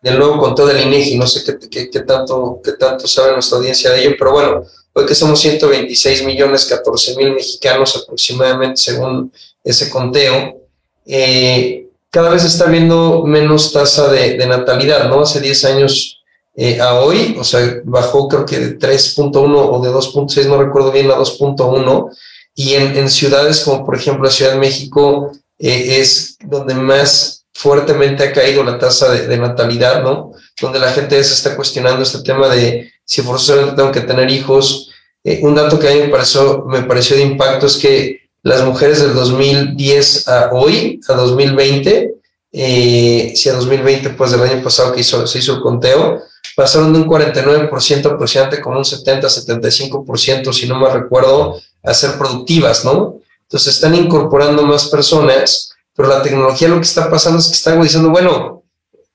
del 0.00 0.18
nuevo 0.18 0.38
conteo 0.38 0.66
del 0.66 0.86
INEGI, 0.86 1.18
no 1.18 1.26
sé 1.26 1.42
qué, 1.68 1.90
qué, 1.90 2.00
tanto, 2.00 2.60
qué 2.62 2.72
tanto 2.72 3.08
sabe 3.08 3.32
nuestra 3.32 3.58
audiencia 3.58 3.90
de 3.90 4.02
ello, 4.02 4.16
pero 4.16 4.32
bueno, 4.32 4.62
hoy 4.92 5.04
que 5.04 5.16
somos 5.16 5.40
126 5.40 6.24
millones 6.24 6.64
14 6.64 7.16
mil 7.16 7.32
mexicanos 7.32 7.96
aproximadamente 7.96 8.76
según 8.76 9.32
ese 9.64 9.90
conteo, 9.90 10.60
eh, 11.06 11.88
cada 12.10 12.30
vez 12.30 12.44
está 12.44 12.66
habiendo 12.66 13.24
menos 13.24 13.72
tasa 13.72 14.08
de, 14.08 14.38
natalidad, 14.46 15.08
¿no? 15.08 15.20
Hace 15.20 15.40
10 15.40 15.64
años 15.66 16.15
eh, 16.56 16.80
a 16.80 16.94
hoy, 16.94 17.36
o 17.38 17.44
sea, 17.44 17.80
bajó 17.84 18.28
creo 18.28 18.46
que 18.46 18.58
de 18.58 18.78
3.1 18.78 19.34
o 19.36 19.80
de 19.80 19.90
2.6, 19.90 20.46
no 20.46 20.62
recuerdo 20.62 20.90
bien, 20.90 21.10
a 21.10 21.16
2.1, 21.16 22.10
y 22.54 22.72
en, 22.72 23.10
ciudades 23.10 23.60
como 23.60 23.84
por 23.84 23.96
ejemplo 23.96 24.24
la 24.24 24.30
Ciudad 24.30 24.52
de 24.52 24.58
México 24.58 25.30
eh, 25.58 25.98
es 26.00 26.38
donde 26.42 26.74
más 26.74 27.44
fuertemente 27.52 28.24
ha 28.24 28.32
caído 28.32 28.64
la 28.64 28.78
tasa 28.78 29.10
de, 29.12 29.36
natalidad, 29.36 30.02
¿no? 30.02 30.32
Donde 30.60 30.78
la 30.78 30.92
gente 30.92 31.22
se 31.22 31.34
está 31.34 31.54
cuestionando 31.54 32.02
este 32.02 32.22
tema 32.22 32.48
de 32.48 32.90
si 33.04 33.20
forzosamente 33.20 33.76
tengo 33.76 33.92
que 33.92 34.00
tener 34.00 34.30
hijos. 34.30 34.90
Eh, 35.24 35.40
un 35.42 35.54
dato 35.54 35.78
que 35.78 35.88
a 35.88 35.92
mí 35.92 36.00
me 36.00 36.08
pareció, 36.08 36.64
me 36.66 36.82
pareció 36.82 37.16
de 37.16 37.22
impacto 37.22 37.66
es 37.66 37.76
que 37.76 38.20
las 38.42 38.64
mujeres 38.64 39.02
del 39.02 39.14
2010 39.14 40.28
a 40.28 40.50
hoy, 40.52 41.00
a 41.08 41.14
2020, 41.14 42.14
eh, 42.52 43.32
si 43.34 43.48
a 43.48 43.54
2020, 43.54 44.10
pues 44.10 44.30
del 44.30 44.42
año 44.42 44.62
pasado 44.62 44.92
que 44.92 45.00
hizo, 45.00 45.26
se 45.26 45.38
hizo 45.38 45.56
el 45.56 45.60
conteo, 45.60 46.22
pasaron 46.56 46.92
de 46.92 47.00
un 47.00 47.06
49% 47.06 48.06
aproximadamente 48.06 48.62
con 48.62 48.76
un 48.76 48.82
70-75%, 48.82 50.52
si 50.52 50.66
no 50.66 50.80
me 50.80 50.88
recuerdo, 50.88 51.60
a 51.84 51.94
ser 51.94 52.16
productivas, 52.18 52.84
¿no? 52.84 53.20
Entonces 53.42 53.74
están 53.74 53.94
incorporando 53.94 54.62
más 54.62 54.86
personas, 54.86 55.70
pero 55.94 56.08
la 56.08 56.22
tecnología 56.22 56.68
lo 56.68 56.76
que 56.76 56.86
está 56.86 57.10
pasando 57.10 57.38
es 57.38 57.48
que 57.48 57.52
están 57.52 57.80
diciendo, 57.80 58.08
bueno, 58.08 58.64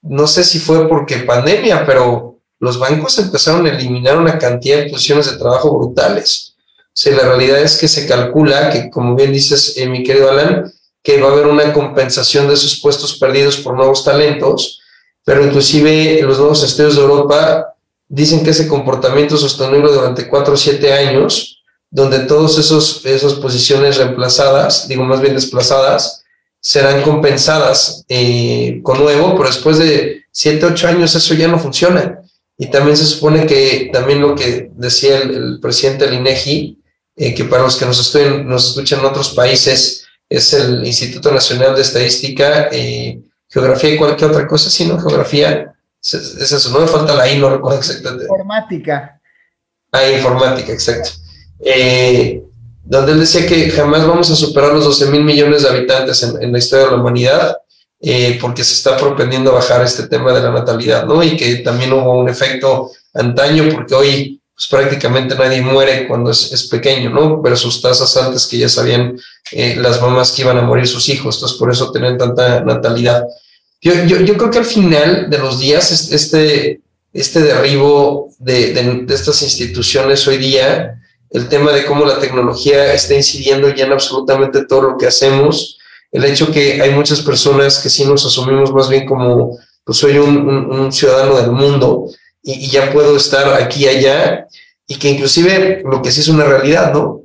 no 0.03 0.27
sé 0.27 0.43
si 0.43 0.59
fue 0.59 0.87
porque 0.87 1.17
pandemia, 1.17 1.83
pero 1.85 2.37
los 2.59 2.77
bancos 2.77 3.17
empezaron 3.17 3.65
a 3.65 3.71
eliminar 3.71 4.17
una 4.17 4.37
cantidad 4.37 4.77
de 4.77 4.89
posiciones 4.89 5.29
de 5.29 5.37
trabajo 5.37 5.75
brutales. 5.75 6.55
O 7.05 7.09
la 7.09 7.23
realidad 7.23 7.59
es 7.59 7.77
que 7.77 7.87
se 7.87 8.07
calcula 8.07 8.69
que, 8.69 8.91
como 8.91 9.15
bien 9.15 9.33
dices, 9.33 9.77
eh, 9.77 9.89
mi 9.89 10.03
querido 10.03 10.29
Alan, 10.29 10.71
que 11.01 11.19
va 11.19 11.29
a 11.29 11.31
haber 11.31 11.47
una 11.47 11.73
compensación 11.73 12.47
de 12.47 12.53
esos 12.53 12.79
puestos 12.79 13.17
perdidos 13.17 13.57
por 13.57 13.75
nuevos 13.75 14.03
talentos, 14.03 14.80
pero 15.31 15.45
inclusive 15.45 16.21
los 16.23 16.39
nuevos 16.39 16.61
estudios 16.61 16.97
de 16.97 17.03
Europa 17.03 17.73
dicen 18.09 18.43
que 18.43 18.49
ese 18.49 18.67
comportamiento 18.67 19.37
sostenible 19.37 19.89
durante 19.89 20.27
cuatro 20.27 20.55
o 20.55 20.57
siete 20.57 20.91
años 20.91 21.63
donde 21.89 22.19
todas 22.19 22.57
esas 22.57 23.33
posiciones 23.35 23.95
reemplazadas, 23.95 24.89
digo 24.89 25.05
más 25.05 25.21
bien 25.21 25.33
desplazadas, 25.33 26.25
serán 26.59 27.01
compensadas 27.03 28.03
eh, 28.09 28.81
con 28.83 28.99
nuevo, 28.99 29.33
pero 29.37 29.47
después 29.47 29.77
de 29.77 30.25
7, 30.33 30.65
8 30.65 30.87
años 30.89 31.15
eso 31.15 31.33
ya 31.33 31.47
no 31.47 31.57
funciona. 31.57 32.19
Y 32.57 32.65
también 32.69 32.97
se 32.97 33.05
supone 33.05 33.45
que 33.45 33.89
también 33.93 34.19
lo 34.19 34.35
que 34.35 34.69
decía 34.75 35.19
el, 35.19 35.61
presidente 35.61 36.07
del 36.07 36.15
INEGI, 36.15 36.77
eh, 37.15 37.33
que 37.33 37.45
para 37.45 37.63
los 37.63 37.77
que 37.77 37.85
nos, 37.85 38.01
estén, 38.01 38.45
nos 38.45 38.67
escuchan 38.67 38.99
en 38.99 39.05
otros 39.05 39.29
países, 39.29 40.05
es 40.27 40.53
el 40.53 40.85
Instituto 40.85 41.31
Nacional 41.31 41.73
de 41.73 41.83
Estadística, 41.83 42.67
eh, 42.69 43.21
Geografía 43.51 43.91
y 43.91 43.97
cualquier 43.97 44.31
otra 44.31 44.47
cosa, 44.47 44.69
sino 44.69 44.99
Geografía, 44.99 45.73
es, 46.01 46.13
es, 46.13 46.51
eso, 46.51 46.71
no 46.71 46.79
me 46.79 46.87
falta 46.87 47.13
la 47.13 47.29
I, 47.29 47.37
no 47.37 47.49
recuerdo 47.49 47.77
exactamente. 47.79 48.23
Informática. 48.23 49.21
Ah, 49.91 50.09
informática, 50.09 50.71
exacto 50.71 51.21
eh, 51.61 52.43
donde 52.83 53.13
él 53.13 53.19
decía 53.19 53.45
que 53.45 53.69
jamás 53.69 54.05
vamos 54.05 54.29
a 54.31 54.35
superar 54.35 54.73
los 54.73 54.85
12 54.85 55.11
mil 55.11 55.23
millones 55.23 55.63
de 55.63 55.69
habitantes 55.69 56.23
en, 56.23 56.51
la 56.51 56.57
historia 56.57 56.85
de 56.85 56.91
la 56.91 56.97
humanidad, 56.97 57.57
eh, 57.99 58.37
porque 58.41 58.63
se 58.63 58.73
está 58.73 58.97
propendiendo 58.97 59.51
a 59.51 59.55
bajar 59.55 59.83
este 59.83 60.07
tema 60.07 60.33
de 60.33 60.41
la 60.41 60.51
natalidad, 60.51 61.05
¿no? 61.05 61.23
Y 61.23 61.37
que 61.37 61.57
también 61.57 61.93
hubo 61.93 62.19
un 62.19 62.27
efecto 62.27 62.91
antaño, 63.13 63.69
porque 63.71 63.93
hoy 63.93 64.40
pues, 64.69 64.81
prácticamente 64.83 65.35
nadie 65.35 65.61
muere 65.61 66.07
cuando 66.07 66.29
es, 66.29 66.67
pequeño, 66.69 67.09
¿no? 67.09 67.41
Pero 67.41 67.55
sus 67.55 67.81
tasas 67.81 68.15
antes 68.17 68.45
que 68.45 68.59
ya 68.59 68.69
sabían 68.69 69.19
eh, 69.51 69.75
las 69.75 69.99
mamás 69.99 70.31
que 70.31 70.43
iban 70.43 70.57
a 70.57 70.61
morir 70.61 70.87
sus 70.87 71.09
hijos, 71.09 71.35
entonces 71.35 71.57
por 71.57 71.71
eso 71.71 71.91
tienen 71.91 72.17
tanta 72.17 72.61
natalidad. 72.61 73.25
Yo, 73.81 73.93
yo, 74.05 74.21
yo 74.21 74.37
creo 74.37 74.51
que 74.51 74.59
al 74.59 74.65
final 74.65 75.29
de 75.29 75.37
los 75.39 75.59
días 75.59 76.11
este, 76.11 76.79
este 77.11 77.39
derribo 77.41 78.29
de, 78.37 78.73
de, 78.73 78.83
de 79.05 79.15
estas 79.15 79.41
instituciones 79.41 80.27
hoy 80.27 80.37
día 80.37 81.01
el 81.31 81.47
tema 81.47 81.71
de 81.71 81.85
cómo 81.85 82.05
la 82.05 82.19
tecnología 82.19 82.93
está 82.93 83.15
incidiendo 83.15 83.73
ya 83.73 83.85
en 83.85 83.93
absolutamente 83.93 84.65
todo 84.65 84.81
lo 84.81 84.97
que 84.97 85.07
hacemos, 85.07 85.79
el 86.11 86.25
hecho 86.25 86.51
que 86.51 86.81
hay 86.81 86.91
muchas 86.91 87.21
personas 87.21 87.79
que 87.79 87.89
sí 87.89 88.03
nos 88.03 88.25
asumimos 88.25 88.73
más 88.73 88.89
bien 88.89 89.05
como, 89.05 89.57
pues 89.85 89.97
soy 89.97 90.17
un, 90.17 90.91
ciudadano 90.91 91.37
del 91.37 91.51
mundo 91.51 92.09
y, 92.43 92.69
ya 92.69 92.91
puedo 92.91 93.15
estar 93.15 93.61
aquí 93.61 93.87
allá, 93.87 94.47
y 94.87 94.95
que 94.95 95.09
inclusive 95.09 95.83
lo 95.85 96.01
que 96.01 96.11
sí 96.11 96.21
es 96.21 96.27
una 96.27 96.45
realidad, 96.45 96.93
¿no? 96.93 97.21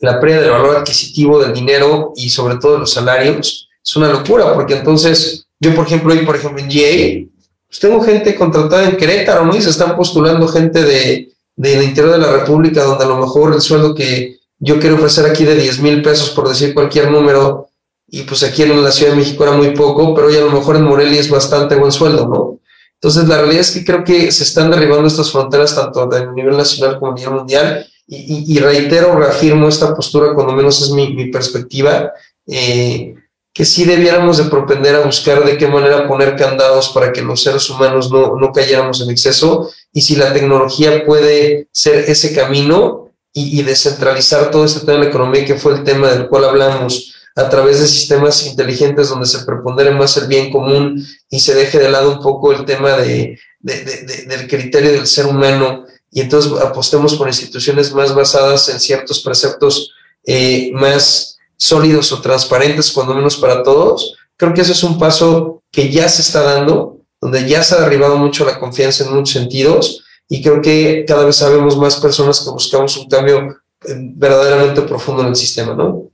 La 0.00 0.20
pérdida 0.20 0.40
del 0.40 0.50
valor 0.50 0.76
adquisitivo 0.76 1.42
del 1.42 1.52
dinero 1.52 2.12
y 2.16 2.30
sobre 2.30 2.56
todo 2.56 2.74
de 2.74 2.78
los 2.80 2.92
salarios 2.92 3.68
es 3.82 3.96
una 3.96 4.08
locura, 4.08 4.54
porque 4.54 4.74
entonces 4.74 5.46
yo, 5.58 5.74
por 5.74 5.86
ejemplo, 5.86 6.12
hoy, 6.12 6.24
por 6.24 6.36
ejemplo, 6.36 6.60
en 6.62 6.68
GA, 6.68 7.28
pues 7.66 7.80
tengo 7.80 8.00
gente 8.00 8.34
contratada 8.34 8.88
en 8.88 8.96
Querétaro, 8.96 9.44
¿no? 9.44 9.56
Y 9.56 9.62
se 9.62 9.70
están 9.70 9.96
postulando 9.96 10.48
gente 10.48 10.82
de, 10.82 11.32
del 11.56 11.82
interior 11.82 12.12
de 12.12 12.18
la 12.18 12.32
República, 12.32 12.82
donde 12.82 13.04
a 13.04 13.08
lo 13.08 13.18
mejor 13.18 13.54
el 13.54 13.60
sueldo 13.60 13.94
que 13.94 14.38
yo 14.58 14.78
quiero 14.78 14.96
ofrecer 14.96 15.26
aquí 15.26 15.44
de 15.44 15.54
10 15.54 15.80
mil 15.80 16.02
pesos, 16.02 16.30
por 16.30 16.48
decir 16.48 16.74
cualquier 16.74 17.10
número, 17.10 17.68
y 18.08 18.22
pues 18.22 18.42
aquí 18.42 18.62
en 18.62 18.82
la 18.82 18.90
Ciudad 18.90 19.12
de 19.12 19.18
México 19.18 19.44
era 19.44 19.52
muy 19.52 19.70
poco, 19.70 20.14
pero 20.14 20.28
hoy 20.28 20.36
a 20.36 20.40
lo 20.40 20.50
mejor 20.50 20.76
en 20.76 20.84
Morelia 20.84 21.20
es 21.20 21.30
bastante 21.30 21.76
buen 21.76 21.92
sueldo, 21.92 22.26
¿no? 22.26 22.59
Entonces, 23.02 23.26
la 23.28 23.38
realidad 23.38 23.60
es 23.60 23.70
que 23.70 23.84
creo 23.84 24.04
que 24.04 24.30
se 24.30 24.44
están 24.44 24.70
derribando 24.70 25.08
estas 25.08 25.32
fronteras 25.32 25.74
tanto 25.74 26.02
a 26.02 26.32
nivel 26.32 26.56
nacional 26.56 26.98
como 26.98 27.12
a 27.12 27.14
nivel 27.14 27.34
mundial, 27.34 27.86
y, 28.12 28.58
reitero, 28.58 29.16
reafirmo 29.16 29.68
esta 29.68 29.94
postura, 29.94 30.34
cuando 30.34 30.52
menos 30.52 30.82
es 30.82 30.90
mi, 30.90 31.30
perspectiva, 31.30 32.12
eh, 32.44 33.14
que 33.54 33.64
sí 33.64 33.84
debiéramos 33.84 34.38
de 34.38 34.50
propender 34.50 34.96
a 34.96 35.06
buscar 35.06 35.44
de 35.44 35.56
qué 35.56 35.68
manera 35.68 36.08
poner 36.08 36.34
candados 36.34 36.88
para 36.88 37.12
que 37.12 37.22
los 37.22 37.40
seres 37.40 37.70
humanos 37.70 38.10
no, 38.10 38.34
no 38.34 38.52
cayéramos 38.52 39.00
en 39.00 39.10
exceso. 39.10 39.70
Y 39.92 40.00
si 40.00 40.16
la 40.16 40.32
tecnología 40.32 41.06
puede 41.06 41.68
ser 41.72 42.10
ese 42.10 42.34
camino 42.34 43.10
y, 43.32 43.62
descentralizar 43.62 44.50
todo 44.50 44.64
este 44.64 44.80
tema 44.80 44.94
de 44.94 45.04
la 45.04 45.10
economía 45.10 45.44
que 45.44 45.54
fue 45.54 45.74
el 45.74 45.84
tema 45.84 46.08
del 46.08 46.28
cual 46.28 46.44
hablamos 46.44 47.14
a 47.40 47.48
través 47.48 47.80
de 47.80 47.86
sistemas 47.86 48.46
inteligentes 48.46 49.08
donde 49.08 49.26
se 49.26 49.44
prepondere 49.44 49.90
más 49.92 50.16
el 50.18 50.26
bien 50.26 50.50
común 50.50 51.04
y 51.30 51.40
se 51.40 51.54
deje 51.54 51.78
de 51.78 51.90
lado 51.90 52.12
un 52.12 52.22
poco 52.22 52.52
el 52.52 52.64
tema 52.64 52.96
de, 52.96 53.38
del 53.60 54.46
criterio 54.46 54.92
del 54.92 55.06
ser 55.06 55.26
humano. 55.26 55.86
Y 56.10 56.20
entonces 56.20 56.52
apostemos 56.60 57.14
por 57.14 57.28
instituciones 57.28 57.92
más 57.94 58.14
basadas 58.14 58.68
en 58.68 58.78
ciertos 58.78 59.20
preceptos 59.20 59.92
eh, 60.24 60.70
más 60.74 61.38
sólidos 61.56 62.12
o 62.12 62.20
transparentes, 62.20 62.92
cuando 62.92 63.14
menos 63.14 63.36
para 63.36 63.62
todos, 63.62 64.16
creo 64.36 64.52
que 64.52 64.62
ese 64.62 64.72
es 64.72 64.82
un 64.82 64.98
paso 64.98 65.62
que 65.70 65.90
ya 65.90 66.08
se 66.08 66.22
está 66.22 66.42
dando, 66.42 66.98
donde 67.20 67.48
ya 67.48 67.62
se 67.62 67.74
ha 67.74 67.80
derribado 67.80 68.16
mucho 68.16 68.44
la 68.44 68.58
confianza 68.58 69.04
en 69.04 69.14
muchos 69.14 69.34
sentidos. 69.34 70.04
Y 70.28 70.42
creo 70.42 70.60
que 70.60 71.04
cada 71.06 71.24
vez 71.24 71.36
sabemos 71.36 71.76
más 71.76 71.96
personas 71.96 72.40
que 72.40 72.50
buscamos 72.50 72.96
un 72.96 73.08
cambio 73.08 73.38
eh, 73.86 73.94
verdaderamente 74.14 74.82
profundo 74.82 75.22
en 75.22 75.28
el 75.28 75.36
sistema, 75.36 75.74
¿no? 75.74 76.10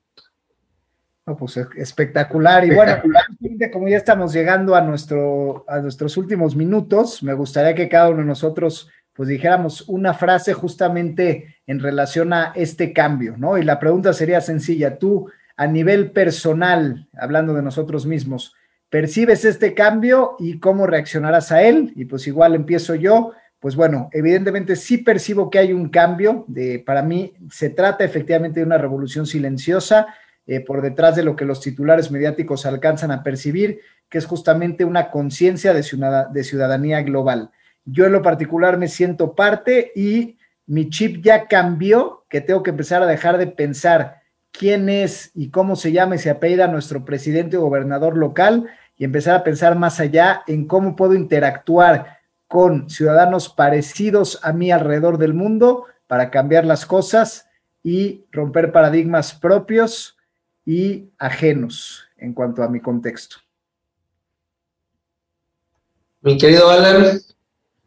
Pues 1.35 1.57
espectacular. 1.77 2.64
Y 2.64 2.74
bueno, 2.74 3.03
como 3.72 3.89
ya 3.89 3.97
estamos 3.97 4.33
llegando 4.33 4.77
a, 4.77 4.81
nuestro, 4.81 5.64
a 5.66 5.81
nuestros 5.81 6.16
últimos 6.16 6.55
minutos, 6.55 7.22
me 7.22 7.35
gustaría 7.35 7.74
que 7.74 7.89
cada 7.89 8.11
uno 8.11 8.18
de 8.18 8.27
nosotros 8.27 8.89
pues 9.12 9.31
dijéramos 9.31 9.89
una 9.89 10.12
frase 10.12 10.53
justamente 10.53 11.57
en 11.66 11.81
relación 11.81 12.33
a 12.33 12.53
este 12.55 12.93
cambio, 12.93 13.35
¿no? 13.39 13.57
Y 13.57 13.64
la 13.64 13.81
pregunta 13.81 14.12
sería 14.12 14.41
sencilla, 14.43 14.99
tú 14.99 15.29
a 15.57 15.66
nivel 15.66 16.11
personal, 16.11 17.09
hablando 17.18 17.55
de 17.55 17.62
nosotros 17.62 18.05
mismos, 18.05 18.55
¿percibes 18.91 19.47
este 19.47 19.72
cambio 19.72 20.37
y 20.39 20.59
cómo 20.59 20.87
reaccionarás 20.87 21.51
a 21.51 21.62
él? 21.62 21.93
Y 21.97 22.05
pues 22.05 22.27
igual 22.27 22.55
empiezo 22.55 22.95
yo, 22.95 23.33
pues 23.59 23.74
bueno, 23.74 24.11
evidentemente 24.12 24.77
sí 24.77 24.99
percibo 24.99 25.49
que 25.49 25.61
hay 25.61 25.72
un 25.72 25.89
cambio, 25.89 26.45
de, 26.47 26.79
para 26.85 27.03
mí 27.03 27.33
se 27.51 27.70
trata 27.70 28.05
efectivamente 28.05 28.61
de 28.61 28.66
una 28.66 28.77
revolución 28.79 29.27
silenciosa, 29.27 30.09
eh, 30.49 30.61
por 30.61 30.80
detrás 30.80 31.16
de 31.16 31.24
lo 31.24 31.34
que 31.34 31.44
los 31.44 31.61
titulares 31.61 32.12
mediáticos 32.12 32.66
alcanzan 32.66 33.11
a 33.11 33.24
percibir, 33.24 33.80
que 34.09 34.18
es 34.18 34.26
justamente 34.26 34.84
una 34.84 35.11
conciencia 35.11 35.74
de, 35.74 35.82
ciudadanía 35.82 37.03
global. 37.03 37.51
Yo 37.84 38.07
en 38.07 38.12
lo 38.12 38.22
particular 38.22 38.78
me 38.78 38.86
siento 38.86 39.34
parte 39.34 39.90
y 39.97 40.38
mi 40.66 40.88
chip 40.88 41.24
ya 41.24 41.49
cambió, 41.49 42.24
que 42.28 42.40
tengo 42.40 42.62
que 42.62 42.70
empezar 42.70 43.03
a 43.03 43.07
dejar 43.07 43.38
de 43.38 43.49
pensar 43.49 44.22
quién 44.53 44.88
es 44.88 45.32
y 45.34 45.51
cómo 45.51 45.74
se 45.74 45.90
llama 45.90 46.14
y 46.14 46.18
se 46.18 46.30
apellida 46.30 46.68
nuestro 46.68 47.05
presidente 47.05 47.57
o 47.57 47.62
gobernador 47.62 48.16
local 48.16 48.68
y 48.97 49.05
empezar 49.05 49.34
a 49.34 49.44
pensar 49.44 49.76
más 49.76 49.99
allá 49.99 50.42
en 50.47 50.66
cómo 50.66 50.94
puedo 50.94 51.14
interactuar 51.14 52.18
con 52.47 52.88
ciudadanos 52.88 53.49
parecidos 53.49 54.38
a 54.44 54.53
mí 54.53 54.70
alrededor 54.70 55.18
del 55.18 55.34
mundo 55.34 55.86
para 56.07 56.30
cambiar 56.30 56.64
las 56.64 56.86
cosas 56.86 57.49
y 57.82 58.24
romper 58.30 58.70
paradigmas 58.70 59.34
propios 59.34 60.16
y 60.67 61.11
ajenos 61.19 62.05
en 62.19 62.35
cuanto 62.35 62.62
a 62.62 62.69
mi 62.69 62.81
contexto. 62.81 63.37
Mi 66.21 66.37
querido 66.37 66.69
Alan. 66.69 67.19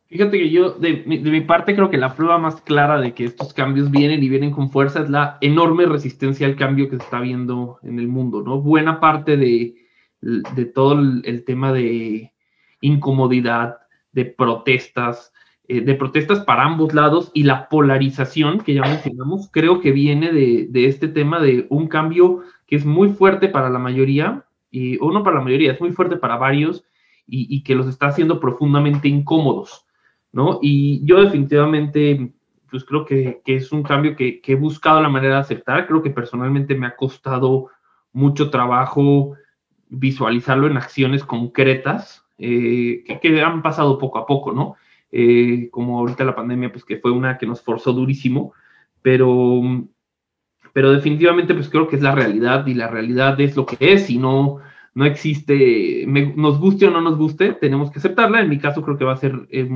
Fíjate 0.08 0.40
que 0.40 0.50
yo, 0.50 0.72
de, 0.72 1.04
mi 1.06 1.42
parte, 1.42 1.76
creo 1.76 1.92
que 1.92 1.98
la 1.98 2.16
prueba 2.16 2.40
más 2.40 2.62
clara 2.62 3.00
de 3.00 3.14
que 3.14 3.26
estos 3.26 3.54
cambios 3.54 3.92
vienen 3.92 4.24
y 4.24 4.30
vienen 4.30 4.50
con 4.50 4.72
fuerza 4.72 5.02
es 5.02 5.10
la 5.12 5.38
enorme 5.40 5.86
resistencia 5.86 6.48
al 6.48 6.56
cambio 6.56 6.90
que 6.90 6.98
se 6.98 7.04
está 7.04 7.20
viendo 7.20 7.78
en 7.84 8.00
el 8.00 8.08
mundo, 8.08 8.42
¿no? 8.42 8.60
Buena 8.60 9.00
parte 9.00 9.38
de, 9.38 9.76
de 10.22 10.66
todo 10.66 11.00
el, 11.00 11.44
tema 11.46 11.72
de 11.74 12.34
incomodidad, 12.82 13.78
de 14.12 14.26
protestas, 14.26 15.32
eh, 15.70 15.80
de 15.82 15.96
protestas 15.96 16.42
para 16.42 16.64
ambos 16.64 16.94
lados 16.94 17.32
y 17.34 17.44
la 17.44 17.70
polarización 17.70 18.60
que 18.60 18.74
ya 18.74 18.82
mencionamos, 18.82 19.50
creo 19.52 19.80
que 19.80 19.94
viene 19.94 20.34
de, 20.34 20.68
de, 20.70 20.86
este 20.88 21.08
tema 21.08 21.40
de 21.40 21.66
un 21.70 21.88
cambio 21.88 22.42
que 22.68 22.76
es 22.76 22.86
muy 22.86 23.10
fuerte 23.10 23.48
para 23.48 23.70
la 23.70 23.80
mayoría, 23.80 24.46
y, 24.70 24.98
o 25.00 25.12
no 25.12 25.24
para 25.24 25.38
la 25.38 25.44
mayoría, 25.44 25.72
es 25.72 25.80
muy 25.80 25.92
fuerte 25.92 26.18
para 26.18 26.36
varios 26.36 26.84
y, 27.26 27.48
y 27.56 27.64
que 27.64 27.76
los 27.76 27.88
está 27.88 28.08
haciendo 28.08 28.42
profundamente 28.42 29.08
incómodos. 29.08 29.86
¿no? 30.32 30.60
Y 30.62 31.06
yo 31.06 31.22
definitivamente, 31.22 32.32
pues 32.70 32.84
creo 32.84 33.06
que, 33.06 33.42
es 33.46 33.72
un 33.72 33.84
cambio 33.84 34.16
que, 34.16 34.42
he 34.44 34.56
buscado 34.56 35.02
la 35.02 35.10
manera 35.10 35.36
de 35.36 35.42
aceptar. 35.42 35.88
Creo 35.88 36.02
que 36.02 36.12
personalmente 36.12 36.76
me 36.76 36.88
ha 36.88 36.96
costado 36.96 37.68
mucho 38.12 38.50
trabajo 38.50 39.36
visualizarlo 39.90 40.68
en 40.68 40.78
acciones 40.78 41.24
concretas 41.24 42.26
eh, 42.38 43.04
que, 43.22 43.42
han 43.42 43.62
pasado 43.62 43.98
poco 43.98 44.20
a 44.20 44.26
poco, 44.26 44.52
¿no? 44.52 44.76
Eh, 45.12 45.70
como 45.72 45.98
ahorita 45.98 46.24
la 46.24 46.36
pandemia, 46.36 46.72
pues 46.72 46.86
que 46.86 46.98
fue 46.98 47.12
una 47.12 47.38
que 47.38 47.48
nos 47.48 47.62
forzó 47.62 47.94
durísimo, 47.94 48.54
pero, 49.02 49.62
pero 50.72 50.92
definitivamente 50.92 51.56
pues 51.56 51.68
creo 51.68 51.88
que 51.88 51.96
es 51.96 52.02
la 52.04 52.14
realidad 52.14 52.68
y 52.68 52.76
la 52.76 52.88
realidad 52.88 53.40
es 53.42 53.56
lo 53.56 53.66
que 53.66 53.78
es 53.80 54.10
y 54.12 54.20
no, 54.20 54.58
no 54.94 55.06
existe, 55.06 56.06
nos 56.08 56.60
guste 56.60 56.88
o 56.88 56.92
no 56.92 57.02
nos 57.02 57.18
guste, 57.18 57.54
tenemos 57.54 57.90
que 57.90 57.98
aceptarla. 57.98 58.42
En 58.42 58.50
mi 58.50 58.60
caso 58.60 58.84
creo 58.84 58.98
que 58.98 59.06
va 59.06 59.14
a 59.14 59.18
ser, 59.18 59.48
eh, 59.50 59.68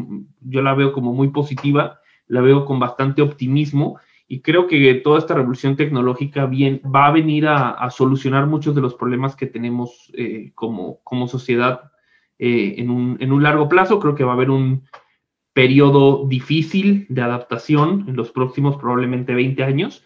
yo 0.42 0.62
la 0.62 0.76
veo 0.76 0.94
como 0.94 1.14
muy 1.14 1.30
positiva, 1.30 2.00
la 2.28 2.42
veo 2.42 2.66
con 2.66 2.80
bastante 2.80 3.24
optimismo 3.24 4.00
y 4.28 4.42
creo 4.42 4.68
que 4.68 4.94
toda 5.04 5.18
esta 5.18 5.34
revolución 5.34 5.76
tecnológica 5.76 6.46
bien, 6.46 6.80
va 6.84 7.08
a 7.08 7.12
venir 7.12 7.48
a, 7.48 7.90
solucionar 7.90 8.46
muchos 8.46 8.76
de 8.76 8.82
los 8.82 8.94
problemas 8.94 9.36
que 9.36 9.48
tenemos 9.48 10.12
eh, 10.16 10.52
como, 10.54 11.00
como 11.04 11.28
sociedad 11.28 11.92
en, 12.40 12.90
un, 12.90 13.18
en 13.20 13.32
un 13.32 13.42
largo 13.42 13.70
plazo. 13.70 14.00
Creo 14.00 14.16
que 14.16 14.24
va 14.24 14.32
a 14.32 14.36
haber 14.36 14.50
un 14.50 14.84
periodo 15.54 16.26
difícil 16.28 17.06
de 17.10 17.22
adaptación 17.22 18.06
en 18.08 18.16
los 18.16 18.32
próximos 18.32 18.78
probablemente 18.78 19.34
20 19.34 19.64
años, 19.64 20.04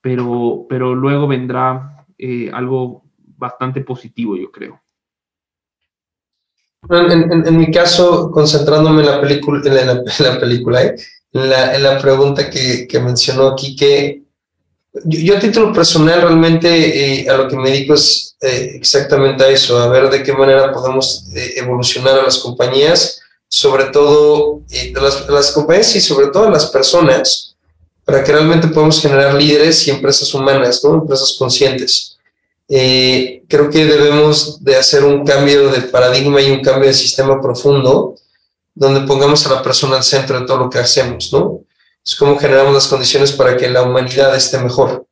pero, 0.00 0.66
pero 0.68 0.94
luego 0.94 1.28
vendrá 1.28 2.06
algo 2.52 3.04
bastante 3.36 3.82
positivo, 3.82 4.36
yo 4.36 4.50
creo. 4.50 4.80
En, 6.90 7.56
mi 7.56 7.70
caso, 7.70 8.30
concentrándome 8.30 9.02
en 9.02 9.08
la 9.08 9.20
película, 9.20 9.60
en 9.64 9.86
la, 9.86 10.40
película, 10.40 10.84
¿eh? 10.84 10.96
en, 11.32 11.82
la, 11.82 11.98
pregunta 11.98 12.48
que, 12.48 13.00
mencionó 13.02 13.48
aquí, 13.48 13.74
que 13.74 14.22
yo, 15.04 15.36
a 15.36 15.40
título 15.40 15.72
personal 15.72 16.22
realmente 16.22 17.22
eh, 17.22 17.28
a 17.28 17.36
lo 17.36 17.48
que 17.48 17.56
me 17.56 17.70
dedico 17.70 17.94
es 17.94 18.36
eh, 18.40 18.72
exactamente 18.74 19.44
a 19.44 19.48
eso, 19.48 19.76
a 19.76 19.88
ver 19.88 20.08
de 20.08 20.22
qué 20.22 20.32
manera 20.32 20.72
podemos 20.72 21.28
evolucionar 21.56 22.18
a 22.18 22.22
las 22.22 22.38
compañías, 22.38 23.20
sobre 23.48 23.86
todo 23.86 24.62
las, 24.94 25.28
las 25.28 25.52
compañías 25.52 25.96
y 25.96 26.00
sobre 26.00 26.28
todo 26.28 26.50
las 26.50 26.66
personas, 26.66 27.56
para 28.04 28.22
que 28.24 28.32
realmente 28.32 28.68
podamos 28.68 29.00
generar 29.00 29.34
líderes 29.34 29.86
y 29.86 29.90
empresas 29.90 30.32
humanas, 30.32 30.82
¿no? 30.84 30.94
empresas 30.94 31.34
conscientes. 31.38 32.18
Eh, 32.68 33.42
creo 33.48 33.70
que 33.70 33.86
debemos 33.86 34.62
de 34.62 34.76
hacer 34.76 35.04
un 35.04 35.24
cambio 35.24 35.70
de 35.70 35.82
paradigma 35.82 36.40
y 36.40 36.50
un 36.50 36.62
cambio 36.62 36.88
de 36.88 36.94
sistema 36.94 37.40
profundo 37.40 38.14
donde 38.74 39.00
pongamos 39.00 39.44
a 39.46 39.54
la 39.54 39.62
persona 39.62 39.96
al 39.96 40.04
centro 40.04 40.40
de 40.40 40.46
todo 40.46 40.58
lo 40.58 40.70
que 40.70 40.78
hacemos, 40.78 41.32
¿no? 41.32 41.64
Es 42.04 42.14
como 42.14 42.38
generamos 42.38 42.72
las 42.72 42.86
condiciones 42.86 43.32
para 43.32 43.56
que 43.56 43.68
la 43.68 43.82
humanidad 43.82 44.34
esté 44.36 44.58
mejor. 44.58 45.06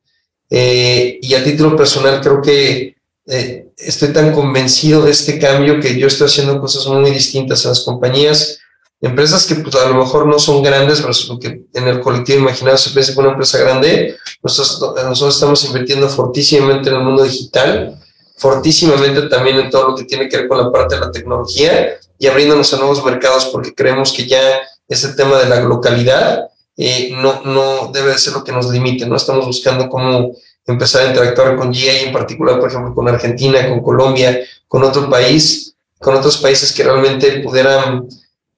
Eh, 0.49 1.19
y 1.21 1.33
a 1.33 1.43
título 1.43 1.75
personal 1.75 2.21
creo 2.21 2.41
que 2.41 2.95
eh, 3.27 3.66
estoy 3.77 4.09
tan 4.09 4.33
convencido 4.33 5.03
de 5.03 5.11
este 5.11 5.39
cambio 5.39 5.79
que 5.79 5.97
yo 5.97 6.07
estoy 6.07 6.27
haciendo 6.27 6.59
cosas 6.59 6.85
muy 6.87 7.11
distintas 7.11 7.63
en 7.63 7.69
las 7.69 7.81
compañías 7.81 8.59
empresas 9.01 9.45
que 9.45 9.55
pues, 9.55 9.75
a 9.75 9.89
lo 9.89 9.95
mejor 9.95 10.25
no 10.25 10.39
son 10.39 10.63
grandes, 10.63 11.01
pero 11.01 11.39
que 11.39 11.65
en 11.73 11.87
el 11.87 12.01
colectivo 12.01 12.39
imaginado 12.39 12.77
se 12.77 12.89
piensa 12.91 13.13
que 13.13 13.19
una 13.19 13.31
empresa 13.31 13.57
grande, 13.59 14.17
nosotros, 14.41 14.95
nosotros 15.03 15.35
estamos 15.35 15.63
invirtiendo 15.65 16.09
fortísimamente 16.09 16.89
en 16.89 16.95
el 16.95 17.03
mundo 17.03 17.23
digital, 17.23 17.99
fortísimamente 18.37 19.23
también 19.23 19.59
en 19.59 19.69
todo 19.69 19.89
lo 19.89 19.95
que 19.95 20.05
tiene 20.05 20.27
que 20.27 20.37
ver 20.37 20.47
con 20.47 20.57
la 20.57 20.71
parte 20.71 20.95
de 20.95 21.01
la 21.01 21.11
tecnología 21.11 21.97
y 22.19 22.27
abriéndonos 22.27 22.73
a 22.73 22.77
nuevos 22.77 23.03
mercados 23.05 23.45
porque 23.45 23.73
creemos 23.73 24.11
que 24.11 24.25
ya 24.25 24.61
ese 24.87 25.09
tema 25.09 25.37
de 25.37 25.49
la 25.49 25.61
localidad 25.61 26.47
eh, 26.75 27.11
no, 27.11 27.41
no 27.43 27.91
debe 27.91 28.17
ser 28.17 28.33
lo 28.33 28.43
que 28.43 28.51
nos 28.51 28.69
limite, 28.69 29.05
¿no? 29.05 29.15
Estamos 29.15 29.45
buscando 29.45 29.89
cómo 29.89 30.33
empezar 30.67 31.03
a 31.03 31.07
interactuar 31.07 31.55
con 31.55 31.71
GA, 31.71 32.01
en 32.05 32.11
particular, 32.11 32.59
por 32.59 32.69
ejemplo, 32.69 32.93
con 32.93 33.07
Argentina, 33.07 33.67
con 33.67 33.81
Colombia, 33.81 34.39
con 34.67 34.83
otro 34.83 35.09
país, 35.09 35.73
con 35.99 36.15
otros 36.15 36.37
países 36.37 36.71
que 36.71 36.83
realmente 36.83 37.39
pudieran 37.39 38.07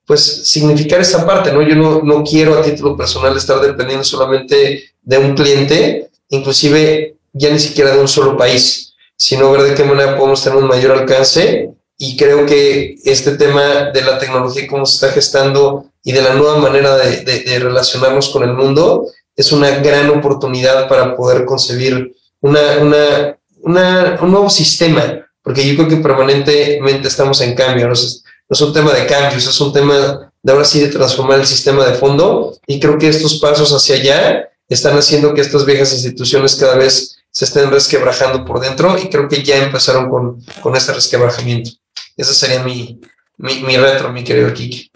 pues 0.04 0.48
significar 0.48 1.00
esta 1.00 1.24
parte, 1.24 1.52
¿no? 1.52 1.62
Yo 1.62 1.76
no, 1.76 2.02
no 2.02 2.24
quiero 2.24 2.58
a 2.58 2.62
título 2.62 2.96
personal 2.96 3.36
estar 3.36 3.60
dependiendo 3.60 4.04
solamente 4.04 4.90
de 5.02 5.18
un 5.18 5.34
cliente, 5.34 6.10
inclusive 6.30 7.14
ya 7.32 7.50
ni 7.50 7.60
siquiera 7.60 7.94
de 7.94 8.00
un 8.00 8.08
solo 8.08 8.36
país, 8.36 8.94
sino 9.16 9.52
ver 9.52 9.62
de 9.62 9.74
qué 9.74 9.84
manera 9.84 10.16
podemos 10.16 10.42
tener 10.42 10.58
un 10.58 10.66
mayor 10.66 10.98
alcance 10.98 11.70
y 11.96 12.16
creo 12.16 12.46
que 12.46 12.96
este 13.04 13.36
tema 13.36 13.90
de 13.92 14.02
la 14.02 14.18
tecnología, 14.18 14.66
cómo 14.66 14.86
se 14.86 14.94
está 14.94 15.14
gestando 15.14 15.84
y 16.02 16.12
de 16.12 16.22
la 16.22 16.34
nueva 16.34 16.58
manera 16.58 16.96
de, 16.96 17.20
de, 17.20 17.58
relacionarnos 17.58 18.30
con 18.30 18.42
el 18.42 18.54
mundo, 18.54 19.06
es 19.36 19.52
una 19.52 19.70
gran 19.78 20.10
oportunidad 20.10 20.88
para 20.88 21.16
poder 21.16 21.44
concebir 21.44 22.14
una, 22.40 22.78
una, 22.80 23.38
una, 23.62 24.18
un 24.20 24.30
nuevo 24.30 24.50
sistema, 24.50 25.26
porque 25.42 25.66
yo 25.66 25.76
creo 25.76 25.88
que 25.88 25.96
permanentemente 25.96 27.08
estamos 27.08 27.40
en 27.40 27.54
cambio. 27.54 27.88
¿no? 27.88 27.94
no 27.94 28.54
es 28.54 28.60
un 28.60 28.72
tema 28.72 28.92
de 28.92 29.06
cambios, 29.06 29.46
es 29.46 29.60
un 29.60 29.72
tema 29.72 30.30
de 30.42 30.52
ahora 30.52 30.64
sí 30.64 30.80
de 30.80 30.88
transformar 30.88 31.40
el 31.40 31.46
sistema 31.46 31.84
de 31.84 31.94
fondo 31.94 32.58
y 32.66 32.80
creo 32.80 32.98
que 32.98 33.08
estos 33.08 33.38
pasos 33.38 33.72
hacia 33.72 33.96
allá 33.96 34.48
están 34.68 34.96
haciendo 34.96 35.34
que 35.34 35.40
estas 35.40 35.64
viejas 35.64 35.92
instituciones 35.92 36.56
cada 36.56 36.76
vez 36.76 37.16
se 37.30 37.44
estén 37.44 37.70
resquebrajando 37.70 38.44
por 38.44 38.60
dentro 38.60 38.98
y 38.98 39.08
creo 39.08 39.28
que 39.28 39.42
ya 39.42 39.56
empezaron 39.62 40.08
con, 40.08 40.44
con 40.62 40.76
este 40.76 40.92
resquebrajamiento. 40.92 41.70
Ese 42.16 42.34
sería 42.34 42.62
mi, 42.62 43.00
mi, 43.36 43.62
mi 43.62 43.76
retro, 43.76 44.12
mi 44.12 44.24
querido 44.24 44.52
Kiki. 44.52 44.89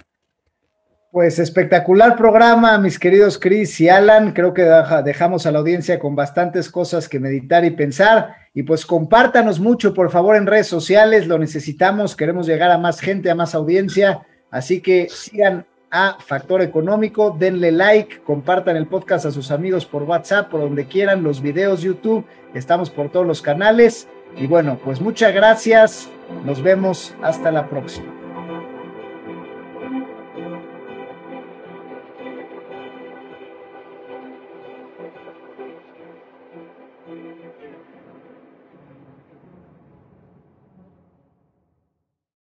Pues 1.15 1.39
espectacular 1.39 2.17
programa, 2.17 2.77
mis 2.77 2.99
queridos 2.99 3.39
Chris 3.39 3.81
y 3.81 3.89
Alan. 3.89 4.33
Creo 4.33 4.53
que 4.53 4.69
dejamos 5.05 5.47
a 5.47 5.53
la 5.53 5.61
audiencia 5.61 6.01
con 6.01 6.17
bastantes 6.17 6.69
cosas 6.69 7.09
que 7.09 7.21
meditar 7.21 7.65
y 7.65 7.71
pensar. 7.71 8.35
Y 8.53 8.65
pues 8.65 8.85
compártanos 8.85 9.61
mucho, 9.61 9.95
por 9.95 10.11
favor, 10.11 10.35
en 10.35 10.45
redes 10.45 10.67
sociales. 10.67 11.29
Lo 11.29 11.39
necesitamos. 11.39 12.17
Queremos 12.17 12.49
llegar 12.49 12.73
a 12.73 12.79
más 12.79 12.99
gente, 12.99 13.31
a 13.31 13.37
más 13.37 13.55
audiencia. 13.55 14.27
Así 14.51 14.81
que 14.81 15.07
sigan 15.09 15.65
a 15.89 16.17
Factor 16.19 16.63
Económico, 16.63 17.31
denle 17.39 17.71
like, 17.71 18.23
compartan 18.23 18.77
el 18.77 18.89
podcast 18.89 19.25
a 19.25 19.31
sus 19.31 19.53
amigos 19.53 19.87
por 19.87 20.03
WhatsApp, 20.03 20.51
por 20.51 20.63
donde 20.63 20.87
quieran, 20.87 21.23
los 21.23 21.41
videos, 21.41 21.83
YouTube. 21.83 22.25
Estamos 22.55 22.91
por 22.91 23.13
todos 23.13 23.25
los 23.25 23.41
canales. 23.41 24.09
Y 24.37 24.49
bueno, 24.49 24.81
pues 24.83 25.01
muchas 25.01 25.33
gracias. 25.33 26.09
Nos 26.45 26.61
vemos. 26.61 27.15
Hasta 27.23 27.53
la 27.53 27.69
próxima. 27.69 28.24